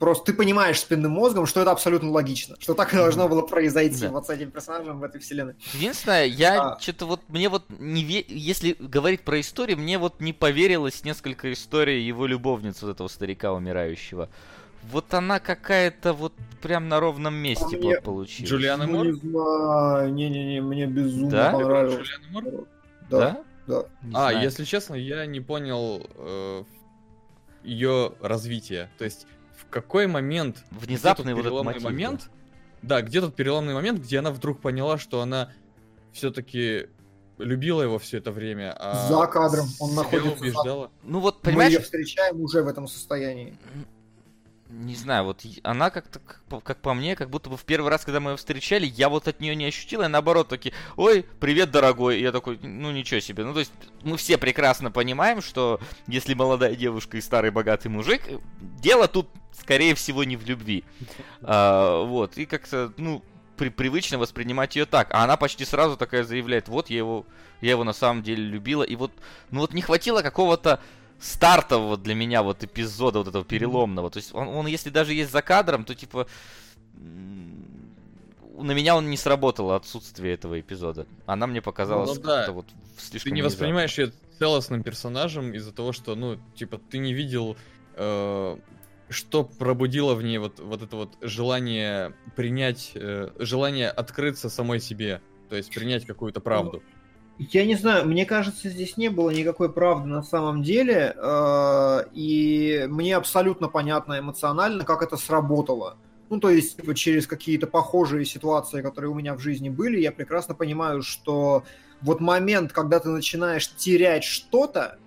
[0.00, 4.02] просто ты понимаешь спинным мозгом, что это абсолютно логично, что так и должно было произойти
[4.02, 4.10] да.
[4.10, 5.54] вот с этим персонажем в этой вселенной.
[5.74, 6.80] Единственное, я а...
[6.80, 8.24] что-то вот, мне вот не ве...
[8.26, 13.52] если говорить про историю, мне вот не поверилось несколько историй его любовницы, вот этого старика
[13.52, 14.28] умирающего.
[14.90, 18.00] Вот она какая-то вот прям на ровном месте а мне...
[18.00, 18.50] получилась.
[18.50, 19.06] Джулиана Мур?
[19.06, 21.52] Не знаю, не-не-не, мне безумно да?
[21.52, 22.08] понравилось.
[22.08, 22.66] Джулиана Мур?
[23.10, 23.44] Да?
[23.66, 23.84] Да.
[24.02, 24.42] Не а, знаю.
[24.42, 26.64] если честно, я не понял э,
[27.62, 28.90] ее развития.
[28.98, 29.26] То есть,
[29.56, 30.64] в какой момент...
[30.70, 32.30] Внезапный вот этот мотив, момент...
[32.82, 33.00] Да.
[33.00, 35.50] да, где тот переломный момент, где она вдруг поняла, что она
[36.12, 36.88] все-таки
[37.38, 40.40] любила его все это время, а за кадром он находится.
[40.40, 40.90] Убеждала.
[41.02, 43.56] Ну вот понимаешь, мы ее встречаем уже в этом состоянии
[44.74, 48.04] не знаю, вот она как-то, как, как по мне, как будто бы в первый раз,
[48.04, 51.70] когда мы ее встречали, я вот от нее не ощутил, и наоборот таки, ой, привет,
[51.70, 53.72] дорогой, и я такой, ну ничего себе, ну то есть
[54.02, 58.22] мы все прекрасно понимаем, что если молодая девушка и старый богатый мужик,
[58.60, 59.28] дело тут,
[59.58, 60.84] скорее всего, не в любви,
[61.42, 63.22] а, вот, и как-то, ну,
[63.56, 67.26] при, привычно воспринимать ее так, а она почти сразу такая заявляет, вот я его,
[67.60, 69.12] я его на самом деле любила, и вот,
[69.50, 70.80] ну вот не хватило какого-то
[71.24, 74.10] стартового для меня вот эпизода вот этого переломного.
[74.10, 76.26] То есть он, он если даже есть за кадром, то типа
[78.56, 81.06] на меня он не сработал отсутствие этого эпизода.
[81.26, 82.52] Она мне показалась ну, да.
[82.52, 82.66] вот
[82.98, 83.30] слишком.
[83.30, 87.56] Ты не воспринимаешь ее целостным персонажем из-за того, что, ну, типа, ты не видел,
[87.94, 88.56] э,
[89.08, 95.20] что пробудило в ней вот, вот это вот желание принять, э, желание открыться самой себе,
[95.48, 96.82] то есть принять какую-то правду.
[97.38, 102.86] Я не знаю, мне кажется, здесь не было никакой правды на самом деле, э, и
[102.88, 105.96] мне абсолютно понятно эмоционально, как это сработало.
[106.30, 110.12] Ну, то есть, типа, через какие-то похожие ситуации, которые у меня в жизни были, я
[110.12, 111.64] прекрасно понимаю, что
[112.02, 114.98] вот момент, когда ты начинаешь терять что-то,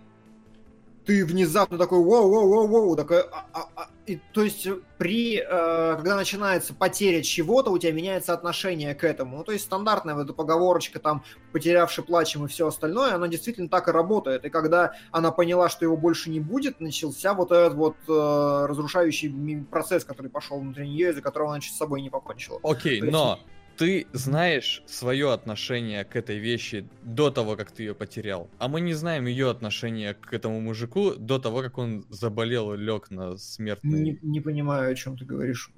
[1.05, 3.89] ты внезапно такой воу-воу-воу-воу, такой, а, а, а.
[4.07, 4.65] И, то есть
[4.97, 9.37] при, э, когда начинается потеря чего-то, у тебя меняется отношение к этому.
[9.37, 13.67] Ну, то есть стандартная вот эта поговорочка там, потерявший плачем и все остальное, она действительно
[13.67, 14.45] так и работает.
[14.45, 19.65] И когда она поняла, что его больше не будет, начался вот этот вот э, разрушающий
[19.69, 22.61] процесс, который пошел внутри нее, из-за которого она чуть с собой не покончила.
[22.63, 23.39] Окей, okay, но
[23.77, 28.49] ты знаешь свое отношение к этой вещи до того, как ты ее потерял.
[28.57, 32.77] А мы не знаем ее отношение к этому мужику до того, как он заболел и
[32.77, 34.01] лег на смертный.
[34.01, 35.71] Не, не понимаю, о чем ты говоришь.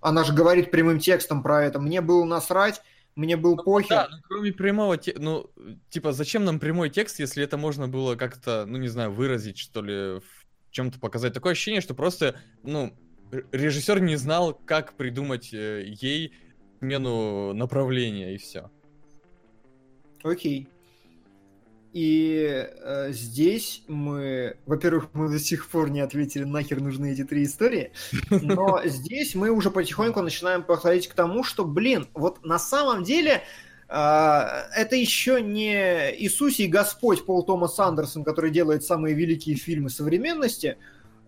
[0.00, 1.78] Она же говорит прямым текстом про это.
[1.78, 2.82] Мне было насрать,
[3.16, 3.88] мне был ну, похер.
[3.88, 5.50] Да, ну, кроме прямого текста, ну,
[5.90, 9.82] типа, зачем нам прямой текст, если это можно было как-то, ну, не знаю, выразить, что
[9.82, 11.34] ли, в чем-то показать.
[11.34, 12.94] Такое ощущение, что просто, ну,
[13.52, 16.32] режиссер не знал, как придумать э, ей
[16.80, 18.70] смену направления и все.
[20.22, 20.68] Окей.
[21.92, 27.44] И э, здесь мы, во-первых, мы до сих пор не ответили, нахер нужны эти три
[27.44, 27.92] истории,
[28.30, 33.42] но здесь мы уже потихоньку начинаем подходить к тому, что, блин, вот на самом деле
[33.88, 39.90] э, это еще не Иисус и Господь Пол Томас Андерсон, который делает самые великие фильмы
[39.90, 40.78] современности,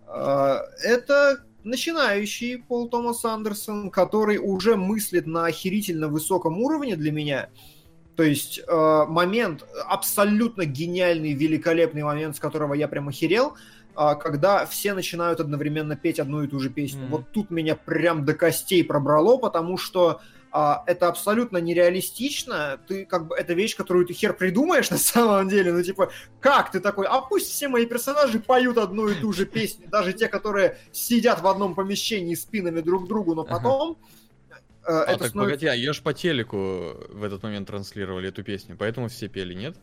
[0.07, 7.49] э, это начинающий Пол Томас Андерсон, который уже мыслит на охерительно высоком уровне для меня.
[8.15, 13.55] То есть э, момент, абсолютно гениальный, великолепный момент, с которого я прям охерел,
[13.95, 17.03] а, когда все начинают одновременно петь одну и ту же песню.
[17.03, 17.09] Mm-hmm.
[17.09, 20.21] Вот тут меня прям до костей пробрало, потому что
[20.55, 22.79] а, это абсолютно нереалистично.
[22.87, 25.73] Ты как бы это вещь, которую ты хер придумаешь на самом деле.
[25.73, 27.07] Ну типа, как ты такой?
[27.07, 31.41] А пусть все мои персонажи поют одну и ту же песню, даже те, которые сидят
[31.41, 33.97] в одном помещении спинами друг к другу, но потом.
[33.99, 34.59] Ага.
[34.85, 35.39] Э, а, так становится...
[35.39, 39.55] погоди, а ее ж по телеку в этот момент транслировали эту песню, поэтому все пели,
[39.55, 39.75] нет?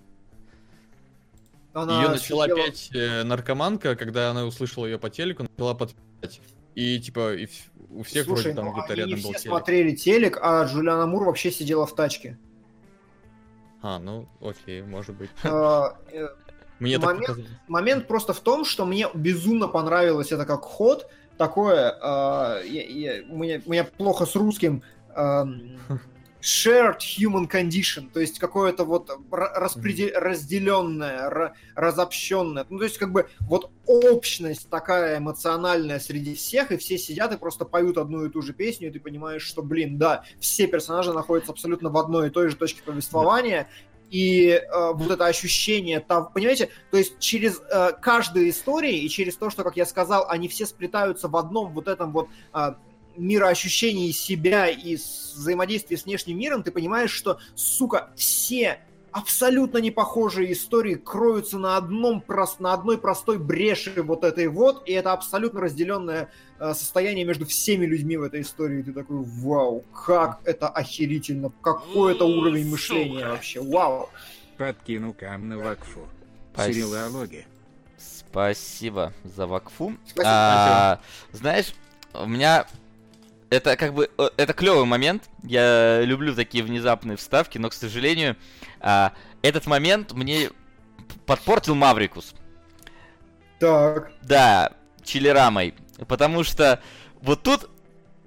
[1.73, 2.65] Она ее начала сидела...
[2.65, 6.41] петь э, наркоманка, когда она услышала ее по телеку, начала подпевать.
[6.77, 7.49] И типа и
[7.93, 9.41] у всех Слушай, вроде там ну, где-то рядом был все телек.
[9.41, 12.39] смотрели телек, а Джулиана Мур вообще сидела в тачке.
[13.83, 15.31] А, ну окей, может быть.
[15.43, 16.29] А, э,
[16.79, 21.11] мне момент, момент просто в том, что мне безумно понравилось это как ход.
[21.37, 24.83] Такое, uh, я, я, у, меня, у меня плохо с русским.
[26.41, 30.11] shared human condition, то есть какое-то вот распредел...
[30.15, 32.67] разделенное, разобщенное.
[32.69, 37.37] Ну, то есть как бы вот общность такая эмоциональная среди всех, и все сидят и
[37.37, 41.13] просто поют одну и ту же песню, и ты понимаешь, что, блин, да, все персонажи
[41.13, 43.69] находятся абсолютно в одной и той же точке повествования,
[44.11, 49.37] и э, вот это ощущение, там, понимаете, то есть через э, каждую историю и через
[49.37, 52.75] то, что, как я сказал, они все сплетаются в одном вот этом вот э,
[53.21, 58.81] мироощущении себя и взаимодействия с внешним миром, ты понимаешь, что, сука, все
[59.13, 62.25] абсолютно не похожие истории кроются на, одном,
[62.59, 67.87] на одной простой бреши вот этой вот, и это абсолютно разделенное э, состояние между всеми
[67.87, 68.83] людьми в этой истории.
[68.83, 74.09] Ты такой, вау, как это охерительно, какой это уровень мышления вообще, вау.
[74.57, 76.01] Подкинул кам на вакфу.
[76.57, 77.47] Сериалогия.
[77.99, 79.97] Спасибо за вакфу.
[80.07, 80.25] Спасибо.
[80.27, 81.01] А,
[81.33, 81.75] знаешь,
[82.15, 82.67] у меня
[83.51, 85.29] это как бы э, это клевый момент.
[85.43, 88.37] Я люблю такие внезапные вставки, но, к сожалению,
[88.81, 89.13] а,
[89.43, 90.51] этот момент мне
[91.27, 92.35] подпортил Маврикус.
[93.59, 94.13] Так.
[94.23, 94.73] Да,
[95.05, 95.75] Чилерамой.
[96.09, 96.81] Потому что
[97.21, 97.69] вот тут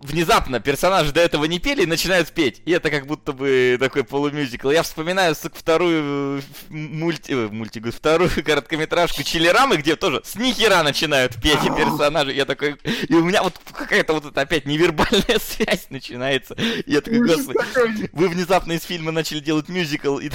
[0.04, 2.62] внезапно персонажи до этого не пели и начинают петь.
[2.66, 4.70] И это как будто бы такой полумюзикл.
[4.70, 7.32] Я вспоминаю сука, вторую э, мульти...
[7.32, 7.80] Э, мульти...
[7.80, 12.34] вторую короткометражку Чилерамы, где тоже с нихера начинают петь и персонажи.
[12.34, 12.76] Я такой...
[13.08, 16.54] И у меня вот какая-то вот это опять невербальная связь начинается.
[16.56, 20.30] И я такой, господи, вы внезапно из фильма начали делать мюзикл, и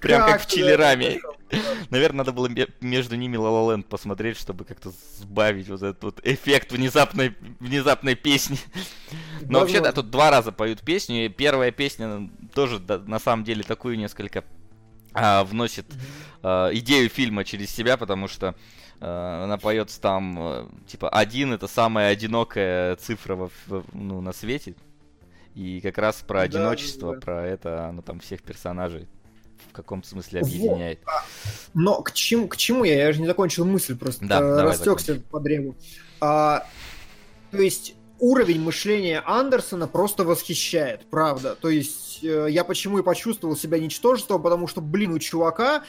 [0.00, 1.20] прям как в Чилераме.
[1.90, 2.48] Наверное, надо было
[2.80, 8.58] между ними La La посмотреть, чтобы как-то сбавить вот этот вот эффект внезапной, внезапной песни.
[9.48, 13.62] Но вообще, да, тут два раза поют песню, и первая песня тоже, на самом деле,
[13.62, 14.44] такую несколько
[15.12, 15.86] а, вносит
[16.42, 18.54] а, идею фильма через себя, потому что
[19.00, 23.50] а, она поется там, типа, один это самая одинокая цифра во,
[23.92, 24.74] ну, на свете.
[25.54, 27.20] И как раз про одиночество, да, да.
[27.20, 29.06] про это, она там всех персонажей
[29.70, 31.00] в каком смысле объединяет.
[31.04, 31.14] Вот.
[31.74, 32.94] Но к чему, к чему я?
[32.94, 35.74] Я же не закончил мысль, просто да, э, растекся по древу.
[36.20, 36.66] А,
[37.50, 41.56] то есть уровень мышления Андерсона просто восхищает, правда.
[41.56, 45.82] То есть э, я почему и почувствовал себя ничтожеством, потому что, блин, у чувака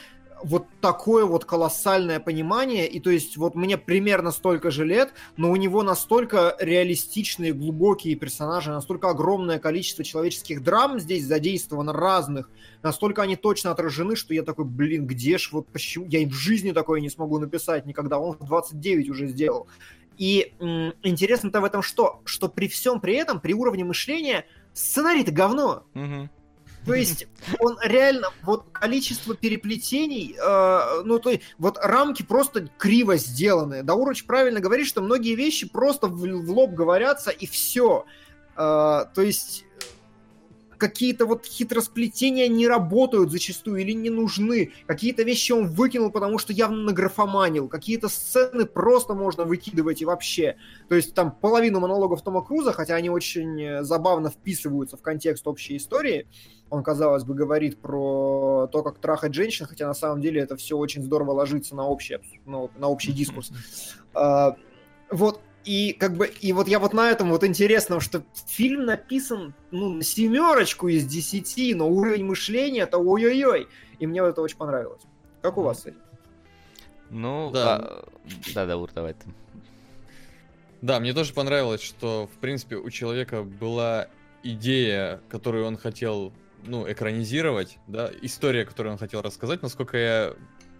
[0.44, 5.50] вот такое вот колоссальное понимание, и то есть вот мне примерно столько же лет, но
[5.50, 12.50] у него настолько реалистичные, глубокие персонажи, настолько огромное количество человеческих драм здесь задействовано разных,
[12.82, 16.34] настолько они точно отражены, что я такой, блин, где ж вот почему, я и в
[16.34, 19.66] жизни такое не смогу написать никогда, он в 29 уже сделал.
[20.18, 22.20] И интересно-то в этом что?
[22.24, 25.84] Что при всем при этом, при уровне мышления, сценарий-то говно.
[25.94, 26.28] Угу.
[26.84, 27.26] То есть
[27.60, 33.82] он реально, вот количество переплетений, э, ну то есть вот рамки просто криво сделаны.
[33.82, 38.04] Дауроч правильно говорит, что многие вещи просто в, в лоб говорятся и все.
[38.56, 39.64] Э, то есть
[40.78, 44.72] какие-то вот хитросплетения не работают зачастую или не нужны.
[44.86, 47.68] Какие-то вещи он выкинул, потому что явно награфоманил.
[47.68, 50.56] Какие-то сцены просто можно выкидывать и вообще.
[50.88, 55.46] То есть там половину монологов Тома Круза, хотя они очень э, забавно вписываются в контекст
[55.46, 56.26] общей истории,
[56.70, 60.76] он, казалось бы, говорит про то, как трахать женщин, хотя на самом деле это все
[60.76, 63.52] очень здорово ложится на общий, ну, на общий дискурс.
[64.14, 64.56] А,
[65.10, 69.54] вот, и как бы, и вот я вот на этом вот интересно, что фильм написан,
[69.70, 73.68] ну, на семерочку из десяти, но уровень мышления это ой-ой-ой.
[73.98, 75.02] И мне это очень понравилось.
[75.40, 75.92] Как у вас с
[77.10, 78.08] Ну, да, а,
[78.54, 79.26] да, Даур, давай ты.
[80.82, 84.08] Да, мне тоже понравилось, что, в принципе, у человека была
[84.42, 86.32] идея, которую он хотел
[86.66, 90.34] ну, экранизировать, да, история, которую он хотел рассказать, насколько я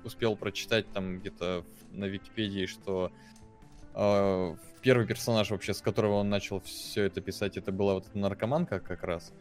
[0.05, 3.11] успел прочитать там где-то на Википедии, что
[3.95, 8.19] э, первый персонаж вообще, с которого он начал все это писать, это была вот эта
[8.19, 9.33] наркоманка как раз.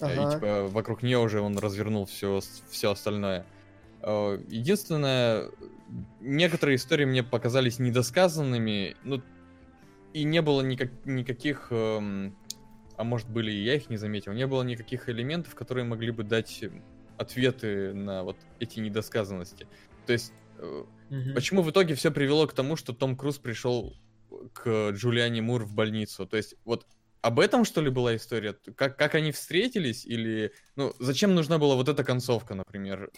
[0.00, 0.12] Ага.
[0.12, 2.40] И типа вокруг нее уже он развернул все,
[2.70, 3.44] все остальное.
[4.00, 5.50] Э, единственное,
[6.20, 9.22] некоторые истории мне показались недосказанными, ну,
[10.14, 12.34] и не было никак, никаких, эм,
[12.96, 16.24] а может были и я их не заметил, не было никаких элементов, которые могли бы
[16.24, 16.64] дать
[17.18, 19.66] ответы на вот эти недосказанности.
[20.06, 21.34] То есть, mm-hmm.
[21.34, 23.94] почему в итоге все привело к тому, что Том Круз пришел
[24.52, 26.26] к Джулиане Мур в больницу?
[26.26, 26.86] То есть, вот
[27.22, 28.54] об этом, что ли, была история?
[28.76, 30.06] Как, как они встретились?
[30.06, 33.10] Или, ну, зачем нужна была вот эта концовка, например?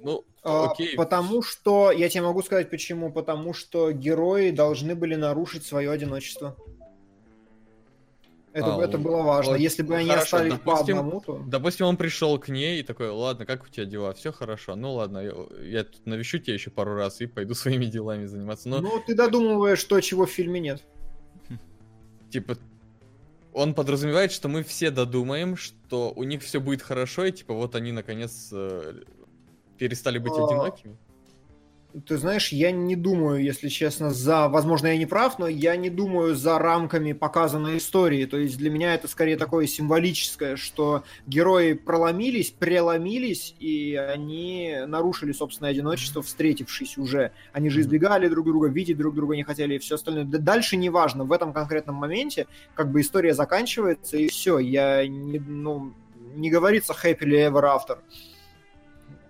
[0.00, 0.96] Ну, а, окей.
[0.96, 3.12] Потому что, я тебе могу сказать почему.
[3.12, 6.56] Потому что герои должны были нарушить свое одиночество.
[8.52, 9.52] Это, а, это было важно.
[9.52, 11.42] Вот, Если бы они хорошо, остались допустим, по одному, то...
[11.46, 14.12] Допустим, он пришел к ней и такой, ладно, как у тебя дела?
[14.12, 14.76] Все хорошо.
[14.76, 18.68] Ну ладно, я, я тут навещу тебя еще пару раз и пойду своими делами заниматься.
[18.68, 18.80] Но...
[18.80, 20.82] Ну, ты додумываешь то, чего в фильме нет.
[22.30, 22.56] Типа,
[23.52, 27.74] он подразумевает, что мы все додумаем, что у них все будет хорошо, и типа вот
[27.74, 29.02] они наконец э,
[29.78, 30.44] перестали быть а...
[30.44, 30.96] одинокими.
[32.06, 34.48] Ты знаешь, я не думаю, если честно, за...
[34.48, 38.24] Возможно, я не прав, но я не думаю за рамками показанной истории.
[38.24, 45.32] То есть для меня это скорее такое символическое, что герои проломились, преломились, и они нарушили
[45.32, 47.32] собственное одиночество, встретившись уже.
[47.52, 50.24] Они же избегали друг друга, видеть друг друга не хотели и все остальное.
[50.24, 51.24] Дальше не важно.
[51.24, 54.58] В этом конкретном моменте как бы история заканчивается, и все.
[54.58, 55.92] Я не, ну,
[56.34, 57.98] не говорится happily ever after.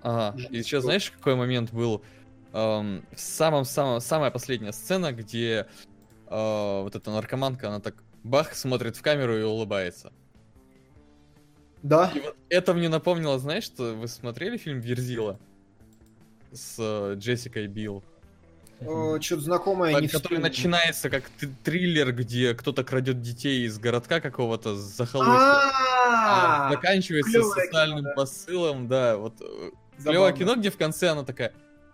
[0.02, 0.36] Ага.
[0.50, 2.02] И еще знаешь, какой момент был?
[2.52, 5.66] Эм, самом-самом самая последняя сцена, где
[6.26, 10.12] э, вот эта наркоманка, она так бах смотрит в камеру и улыбается.
[11.82, 12.10] Да.
[12.14, 15.38] И вот это мне напомнило, знаешь, что вы смотрели фильм Верзила
[16.52, 18.04] с э, Джессикой Билл?
[19.20, 20.00] Что-то знакомое.
[20.00, 21.30] Не который начинается как
[21.62, 25.70] триллер, где кто-то крадет детей из городка какого-то захолустья.
[26.14, 29.70] А заканчивается социальным посылом, да, вот э,
[30.02, 31.52] клевое кино, где в конце она такая,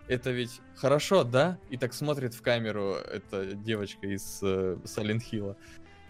[0.09, 1.59] это ведь хорошо, да?
[1.71, 5.57] И так смотрит в камеру эта девочка из э, Silent Hill,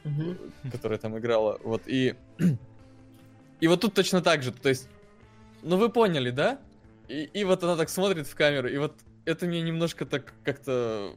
[0.04, 0.36] угу.
[0.70, 1.58] которая там играла.
[1.62, 2.14] Вот, и...
[3.60, 4.88] И вот тут точно так же, то есть...
[5.62, 6.60] Ну вы поняли, да?
[7.08, 8.94] И, и вот она так смотрит в камеру, и вот
[9.24, 11.12] это мне немножко так как-то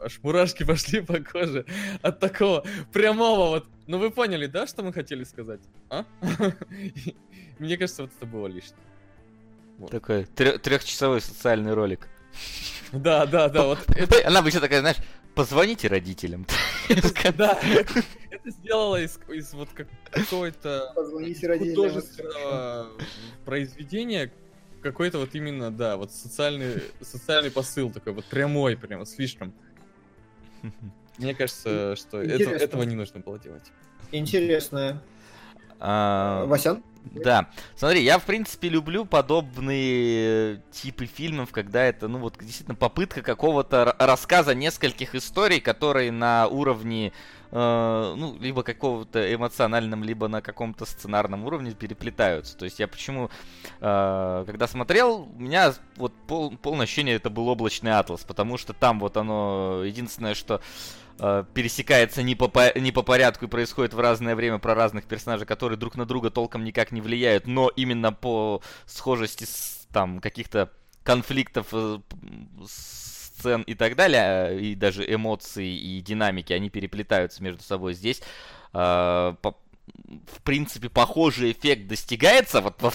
[0.00, 1.64] аж мурашки пошли по коже
[2.02, 3.66] от такого прямого вот.
[3.86, 5.60] Ну вы поняли, да, что мы хотели сказать?
[5.90, 6.04] А?
[7.58, 8.78] Мне кажется, вот это было лишнее.
[9.78, 9.90] Вот.
[9.90, 12.08] Такой трехчасовой социальный ролик.
[12.90, 13.64] Да, да, да.
[13.64, 13.80] Вот
[14.24, 14.96] Она бы еще такая, знаешь,
[15.34, 16.46] позвоните родителям.
[17.36, 17.58] Да,
[18.30, 19.68] это сделала из, из вот
[20.10, 22.88] какого-то художественного
[23.44, 24.32] произведения
[24.82, 29.52] какой-то вот именно, да, вот социальный, социальный посыл такой, вот прямой, прямо слишком.
[31.18, 33.64] Мне кажется, что это, этого не нужно было делать.
[34.12, 35.02] Интересно.
[35.80, 36.44] А...
[36.46, 36.82] Васян?
[37.14, 37.48] Да.
[37.74, 43.96] Смотри, я в принципе люблю подобные типы фильмов, когда это, ну вот, действительно попытка какого-то
[43.98, 47.12] рассказа нескольких историй, которые на уровне
[47.50, 52.54] Uh, ну, либо какого-то эмоциональном, либо на каком-то сценарном уровне переплетаются.
[52.56, 53.30] То есть я почему,
[53.80, 58.74] uh, когда смотрел, у меня вот пол, полное ощущение, это был облачный атлас, потому что
[58.74, 60.60] там вот оно, единственное, что
[61.20, 62.48] Э, пересекается не по,
[62.78, 66.30] не по порядку и происходит в разное время про разных персонажей, которые друг на друга
[66.30, 70.70] толком никак не влияют, но именно по схожести с, там каких-то
[71.02, 71.98] конфликтов, э,
[73.38, 77.94] сцен и так далее, э, и даже эмоции и динамики, они переплетаются между собой.
[77.94, 78.20] Здесь,
[78.72, 79.56] э, по,
[80.26, 82.92] в принципе, похожий эффект достигается вот во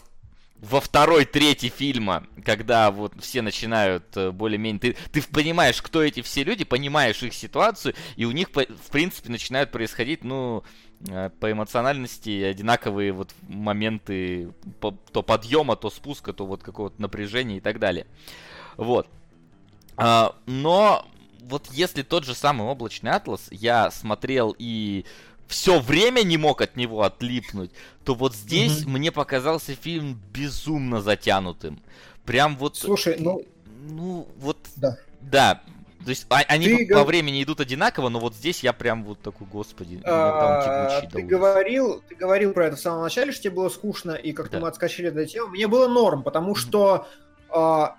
[0.63, 4.79] во второй трети фильма, когда вот все начинают э, более-менее...
[4.79, 9.29] Ты, ты понимаешь, кто эти все люди, понимаешь их ситуацию, и у них, в принципе,
[9.29, 10.63] начинают происходить, ну,
[11.09, 17.61] э, по эмоциональности одинаковые вот моменты то подъема, то спуска, то вот какого-то напряжения и
[17.61, 18.07] так далее.
[18.77, 19.09] Вот.
[19.97, 21.05] А, но
[21.41, 25.05] вот если тот же самый облачный атлас я смотрел и
[25.47, 27.71] все время не мог от него отлипнуть,
[28.03, 28.91] то вот здесь угу.
[28.91, 31.81] мне показался фильм безумно затянутым.
[32.25, 32.77] Прям вот...
[32.77, 33.43] Слушай, ну...
[33.85, 34.57] Ну, вот...
[34.77, 34.97] Да.
[35.21, 35.61] Да,
[36.03, 37.07] то есть а, они ты по, гов...
[37.07, 42.15] времени идут одинаково, но вот здесь я прям вот такой, господи, а, Ты говорил, ты
[42.15, 44.59] говорил про это в самом начале, что тебе было скучно, и как-то да.
[44.59, 45.51] мы отскочили до темы.
[45.51, 47.07] Мне было норм, потому что
[47.49, 47.95] а,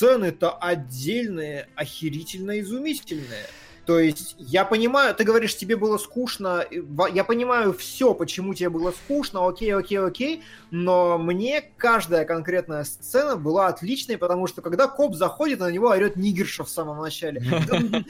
[0.00, 3.44] сцены-то отдельные, охерительно изумительные.
[3.86, 6.64] То есть я понимаю, ты говоришь, тебе было скучно,
[7.12, 13.36] я понимаю все, почему тебе было скучно, окей, окей, окей, но мне каждая конкретная сцена
[13.36, 17.42] была отличной, потому что когда коп заходит, на него орет нигерша в самом начале.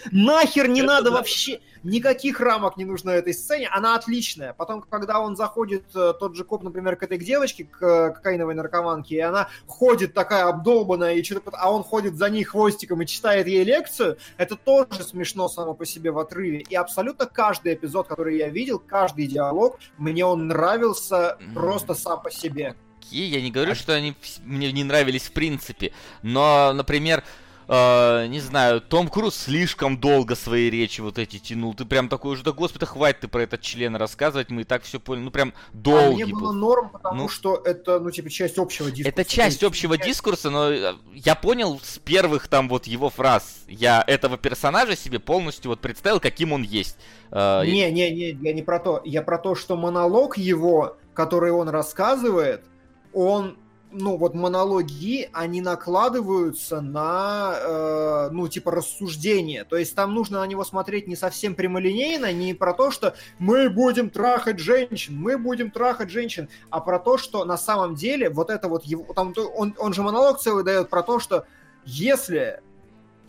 [0.10, 4.52] Нахер не надо вообще, никаких рамок не нужно этой сцене, она отличная.
[4.52, 8.54] Потом, когда он заходит, э, тот же коп, например, к этой девочке, к э, кокаиновой
[8.54, 13.06] наркоманке, и она ходит такая обдолбанная, и что-то, а он ходит за ней хвостиком и
[13.06, 16.60] читает ей лекцию, это тоже смешно само по себе в отрыве.
[16.68, 22.30] И абсолютно каждый эпизод, который я видел, каждый диалог, мне он нравился просто сам по
[22.30, 22.74] себе.
[23.10, 23.74] Я не говорю, а...
[23.74, 24.14] что они
[24.44, 25.92] мне не нравились в принципе,
[26.22, 27.24] но, например,
[27.70, 31.74] э, не знаю, Том Круз слишком долго свои речи вот эти тянул.
[31.74, 34.82] Ты прям такой уже, да господи, хватит ты про этот член рассказывать, мы и так
[34.82, 35.24] все поняли.
[35.24, 38.90] Ну прям долгий а мне было норм, потому ну, что это, ну, типа, часть общего
[38.90, 39.20] дискурса.
[39.20, 43.60] Это часть общего дискурса, но э, я понял с первых там вот его фраз.
[43.68, 46.96] Я этого персонажа себе полностью вот представил, каким он есть.
[47.30, 49.00] Э, не, не, не, я не про то.
[49.04, 52.64] Я про то, что монолог его, который он рассказывает,
[53.12, 53.56] он
[53.92, 59.64] ну, вот монологи, они накладываются на, э, ну, типа, рассуждение.
[59.64, 63.68] То есть там нужно на него смотреть не совсем прямолинейно, не про то, что мы
[63.68, 68.50] будем трахать женщин, мы будем трахать женщин, а про то, что на самом деле вот
[68.50, 71.46] это вот его, там, он, он же монолог целый дает про то, что
[71.84, 72.60] если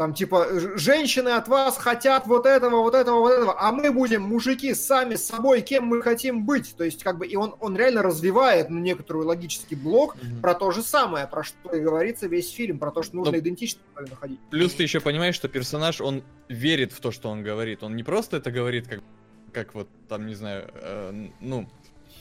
[0.02, 0.48] там типа
[0.78, 5.14] женщины от вас хотят вот этого, вот этого, вот этого, а мы будем мужики сами
[5.14, 6.76] с собой, кем мы хотим быть.
[6.76, 10.42] То есть как бы и он, он реально развивает ну, некоторый логический блок mm-hmm.
[10.42, 13.38] про то же самое, про что и говорится весь фильм, про то, что нужно Но...
[13.38, 14.40] идентичность находить.
[14.50, 17.84] Плюс ты еще понимаешь, что персонаж, он верит в то, что он говорит.
[17.84, 19.02] Он не просто это говорит, как,
[19.54, 21.70] как вот там, не знаю, э, ну,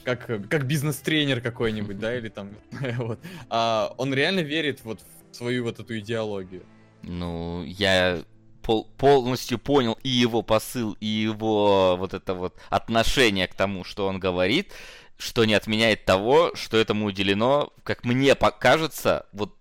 [0.03, 2.51] как, как бизнес-тренер какой-нибудь, да, или там,
[2.97, 3.19] вот.
[3.49, 4.99] А он реально верит вот
[5.31, 6.61] в свою вот эту идеологию.
[7.03, 8.23] Ну, я
[8.61, 14.07] пол полностью понял и его посыл, и его вот это вот отношение к тому, что
[14.07, 14.71] он говорит,
[15.17, 19.55] что не отменяет того, что этому уделено, как мне покажется, вот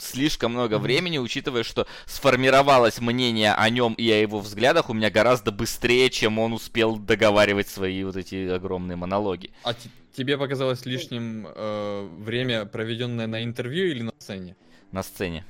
[0.00, 5.10] слишком много времени, учитывая, что сформировалось мнение о нем и о его взглядах у меня
[5.10, 9.52] гораздо быстрее, чем он успел договаривать свои вот эти огромные монологи.
[9.62, 9.74] А
[10.16, 14.56] тебе показалось лишним э, время, проведенное на интервью или на сцене?
[14.90, 15.44] На сцене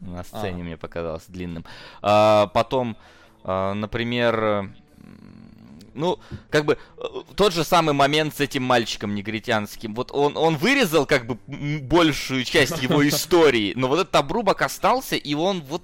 [0.00, 0.64] на сцене а.
[0.64, 1.64] мне показалось длинным.
[2.02, 2.96] А, потом,
[3.44, 4.70] а, например,
[5.94, 6.18] ну,
[6.50, 6.78] как бы,
[7.36, 9.94] тот же самый момент с этим мальчиком негритянским.
[9.94, 11.38] Вот он, он вырезал, как бы,
[11.80, 15.82] большую часть его истории, но вот этот обрубок остался, и он вот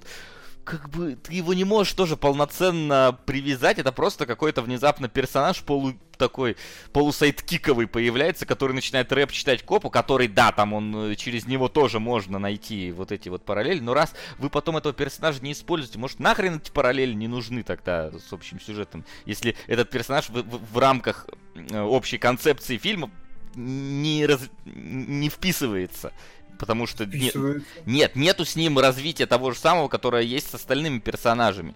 [0.67, 5.93] как бы ты его не можешь тоже полноценно привязать, это просто какой-то внезапно персонаж полу
[6.17, 6.57] такой
[6.91, 11.99] полусайдкиковый появляется, который начинает рэп читать копу, который, да, там он, э, через него тоже
[11.99, 16.19] можно найти вот эти вот параллели, но раз вы потом этого персонажа не используете, может
[16.19, 20.77] нахрен эти параллели не нужны тогда с общим сюжетом, если этот персонаж в, в, в
[20.77, 23.09] рамках э, общей концепции фильма
[23.57, 26.13] не, раз, не вписывается.
[26.57, 27.35] Потому что нет,
[27.85, 31.75] нет, нету с ним развития того же самого, которое есть с остальными персонажами.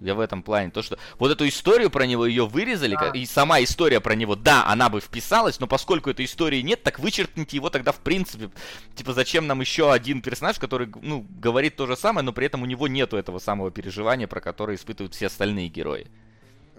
[0.00, 0.70] Я в этом плане.
[0.70, 3.10] То, что вот эту историю про него ее вырезали, да.
[3.12, 7.00] и сама история про него, да, она бы вписалась, но поскольку этой истории нет, так
[7.00, 8.50] вычеркните его тогда в принципе.
[8.94, 12.62] Типа, зачем нам еще один персонаж, который, ну, говорит то же самое, но при этом
[12.62, 16.06] у него нету этого самого переживания, про которое испытывают все остальные герои.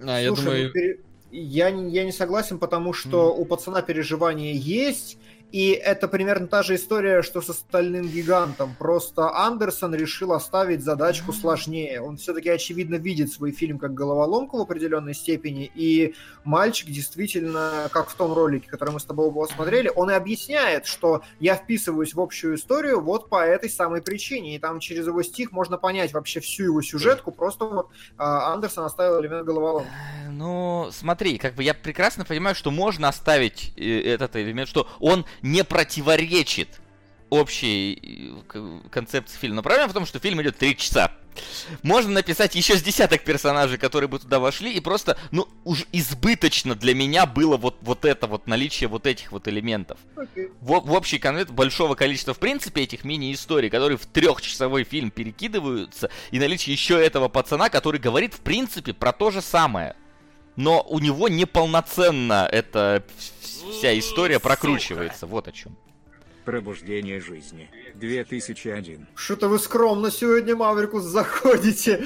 [0.01, 0.71] А, я Слушай, думаю...
[0.73, 3.41] Ну, я, я не согласен, потому что mm.
[3.41, 5.17] у пацана переживания есть,
[5.51, 8.75] и это примерно та же история, что с остальным гигантом.
[8.77, 12.01] Просто Андерсон решил оставить задачку сложнее.
[12.01, 15.71] Он все-таки, очевидно, видит свой фильм как головоломку в определенной степени.
[15.73, 16.13] И
[16.43, 20.85] мальчик действительно, как в том ролике, который мы с тобой оба смотрели, он и объясняет,
[20.85, 24.55] что я вписываюсь в общую историю вот по этой самой причине.
[24.55, 27.31] И там через его стих можно понять вообще всю его сюжетку.
[27.31, 29.89] Просто вот а, Андерсон оставил элемент головоломки.
[30.29, 35.25] Ну, смотри, как бы я прекрасно понимаю, что можно оставить э, этот элемент, что он
[35.41, 36.79] не противоречит
[37.29, 39.57] общей э, концепции фильма.
[39.57, 41.11] Но проблема в том, что фильм идет 3 часа.
[41.83, 46.75] Можно написать еще с десяток персонажей, которые бы туда вошли, и просто, ну, уж избыточно
[46.75, 49.99] для меня было вот, вот это вот наличие вот этих вот элементов.
[50.15, 50.51] Okay.
[50.59, 56.09] В, в общий конвент большого количества, в принципе, этих мини-историй, которые в трехчасовой фильм перекидываются,
[56.31, 59.95] и наличие еще этого пацана, который говорит, в принципе, про то же самое.
[60.59, 63.01] Но у него неполноценно эта
[63.71, 65.25] вся история прокручивается.
[65.25, 65.77] Вот о чем.
[66.43, 67.69] Пробуждение жизни.
[67.95, 69.07] 2001.
[69.15, 72.03] Что-то вы скромно сегодня, Маврикус, заходите.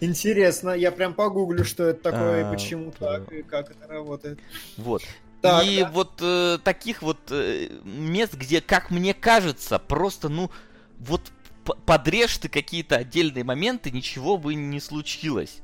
[0.00, 4.38] Интересно, я прям погуглю, что это такое, и а, почему так, и как это работает.
[4.76, 5.02] Вот.
[5.42, 5.90] Так, и да.
[5.90, 10.52] вот э, таких вот э, мест, где, как мне кажется, просто, ну,
[11.00, 11.22] вот
[11.64, 15.58] подрежь ты какие-то отдельные моменты, ничего бы не случилось.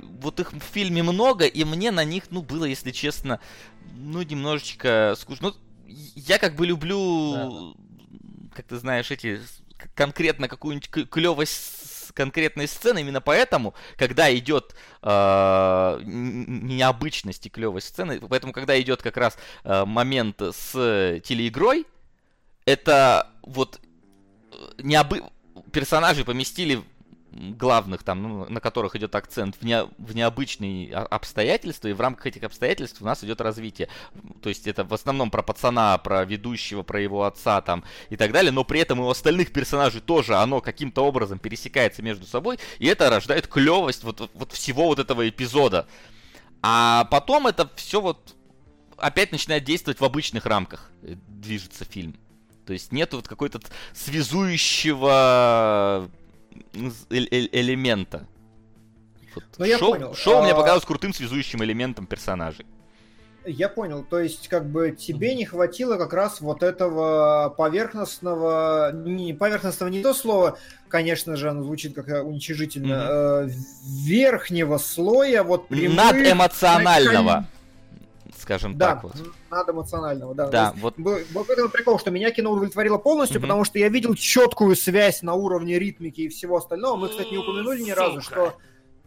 [0.00, 3.40] Вот их в фильме много, и мне на них, ну, было, если честно,
[3.94, 5.48] ну, немножечко скучно.
[5.48, 5.54] Ну,
[5.86, 8.56] я как бы люблю, да.
[8.56, 9.40] как ты знаешь, эти
[9.94, 13.00] конкретно какую-нибудь клевость конкретной сцены.
[13.00, 19.84] Именно поэтому, когда идет э, необычность и клевость сцены, поэтому, когда идет как раз э,
[19.84, 21.86] момент с телеигрой,
[22.64, 23.80] это вот
[24.52, 25.22] э, необы...
[25.72, 26.82] персонажи поместили
[27.32, 32.26] главных, там, ну, на которых идет акцент, в, не, в необычные обстоятельства, и в рамках
[32.26, 33.88] этих обстоятельств у нас идет развитие.
[34.42, 38.32] То есть это в основном про пацана, про ведущего, про его отца там и так
[38.32, 42.58] далее, но при этом и у остальных персонажей тоже оно каким-то образом пересекается между собой,
[42.78, 45.86] и это рождает клевость вот, вот всего вот этого эпизода.
[46.62, 48.34] А потом это все вот
[48.96, 52.16] опять начинает действовать в обычных рамках, э, движется фильм.
[52.66, 53.60] То есть нет вот какой-то
[53.92, 56.08] связующего
[57.10, 58.26] элемента.
[59.34, 59.44] Вот.
[59.58, 60.14] Ну, я шоу, понял.
[60.14, 60.42] Шоу а...
[60.42, 62.66] мне показалось крутым связующим элементом персонажей.
[63.44, 64.04] Я понял.
[64.08, 70.00] То есть, как бы тебе не хватило как раз вот этого поверхностного, не поверхностного не
[70.00, 70.58] то слово,
[70.88, 73.48] конечно же, оно звучит как уничижительно, mm-hmm.
[73.48, 73.50] э,
[74.04, 75.96] верхнего слоя вот прямых...
[75.96, 77.46] Надэмоционального
[78.42, 79.14] скажем да, так вот.
[79.50, 80.48] надо эмоционального, да.
[80.48, 80.94] Да, вот.
[80.98, 83.42] Был, был этот прикол, что меня кино удовлетворило полностью, mm-hmm.
[83.42, 86.96] потому что я видел четкую связь на уровне ритмики и всего остального.
[86.96, 88.54] Мы, кстати, не упомянули ни разу, что...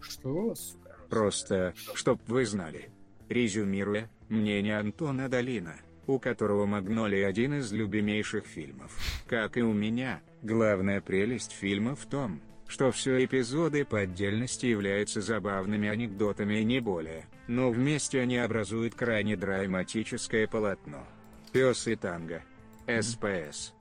[0.02, 0.96] Что, сука?
[1.10, 2.90] Просто, чтоб вы знали.
[3.30, 5.76] Резюмируя, мнение Антона Долина,
[6.08, 8.96] у которого «Магнолия» один из любимейших фильмов.
[9.28, 15.22] Как и у меня, главная прелесть фильма в том, что все эпизоды по отдельности являются
[15.22, 21.06] забавными анекдотами и не более, но вместе они образуют крайне драматическое полотно.
[21.52, 22.44] Пес и танго.
[22.88, 23.75] СПС.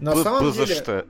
[0.00, 1.04] На самом деле?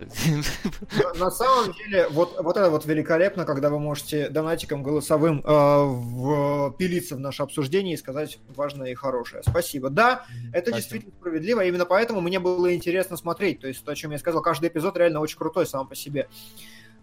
[1.18, 7.16] На самом деле, вот, вот это вот великолепно, когда вы можете донатиком голосовым э, впилиться
[7.16, 9.42] в наше обсуждение и сказать важное и хорошее.
[9.46, 9.90] Спасибо.
[9.90, 10.76] Да, это Спасибо.
[10.76, 13.60] действительно справедливо, именно поэтому мне было интересно смотреть.
[13.60, 16.28] То есть то, о чем я сказал, каждый эпизод реально очень крутой сам по себе.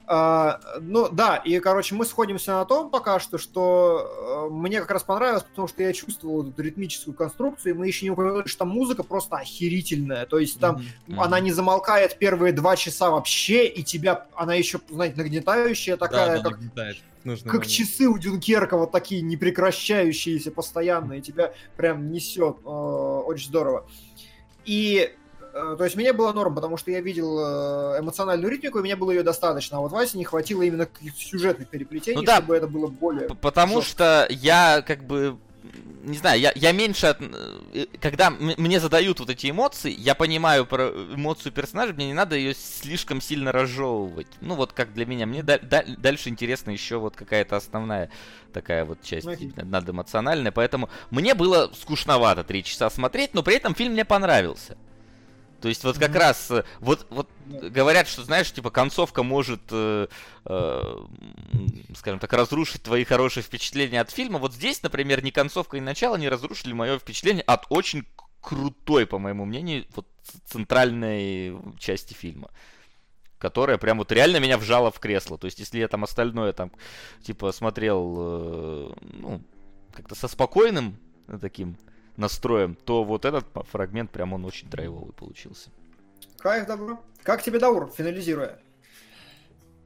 [0.07, 4.91] Uh, ну да, и, короче, мы сходимся на том пока что, что uh, мне как
[4.91, 8.59] раз понравилось, потому что я чувствовал эту ритмическую конструкцию, и мы еще не упомянули, что
[8.59, 11.15] там музыка просто охерительная, то есть там mm-hmm.
[11.17, 16.49] она не замолкает первые два часа вообще, и тебя, она еще, знаете, нагнетающая такая, да,
[16.49, 17.67] как, как момент.
[17.67, 23.87] часы у Дюнкерка, вот такие непрекращающиеся постоянно, и тебя прям несет, uh, очень здорово.
[24.65, 25.20] И Э,
[25.51, 29.11] то есть мне было норм, потому что я видел э, эмоциональную ритмику, и мне было
[29.11, 29.77] ее достаточно.
[29.77, 33.27] А вот Васе не хватило именно каких-то сюжетных переплетений, ну, да, чтобы это было более...
[33.35, 33.91] Потому жестко.
[33.91, 35.37] что я как бы
[36.03, 37.21] не знаю, я, я меньше от...
[37.21, 42.35] Э, когда мне задают вот эти эмоции, я понимаю про эмоцию персонажа, мне не надо
[42.35, 44.27] ее слишком сильно разжевывать.
[44.41, 45.25] Ну вот как для меня.
[45.25, 48.09] Мне да, да, дальше интересно еще вот какая-то основная
[48.53, 50.51] такая вот часть ну, надэмоциональная.
[50.51, 54.77] Поэтому мне было скучновато три часа смотреть, но при этом фильм мне понравился.
[55.61, 56.19] То есть вот как mm-hmm.
[56.19, 60.07] раз, э, вот, вот говорят, что, знаешь, типа концовка может, э,
[60.45, 61.05] э,
[61.95, 64.39] скажем так, разрушить твои хорошие впечатления от фильма.
[64.39, 68.05] Вот здесь, например, ни концовка, ни начало не разрушили мое впечатление от очень
[68.41, 70.07] крутой, по моему мнению, вот
[70.45, 72.49] центральной части фильма
[73.37, 75.35] которая прям вот реально меня вжала в кресло.
[75.35, 76.71] То есть, если я там остальное там,
[77.23, 79.41] типа, смотрел, э, ну,
[79.93, 80.99] как-то со спокойным
[81.41, 81.75] таким
[82.21, 85.69] настроем, то вот этот фрагмент прям он очень драйвовый получился.
[86.37, 87.03] Кайф, добро.
[87.23, 88.59] Как тебе Даур, финализируя?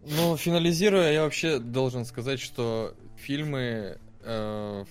[0.03, 4.85] Ну, финализируя, я вообще должен сказать, что фильмы, э,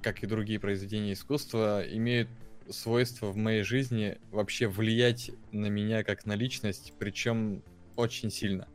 [0.00, 2.28] как и другие произведения искусства, имеют
[2.70, 7.62] свойство в моей жизни вообще влиять на меня как на личность, причем
[7.96, 8.68] очень сильно.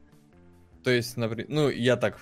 [0.83, 2.19] То есть, например, ну, я так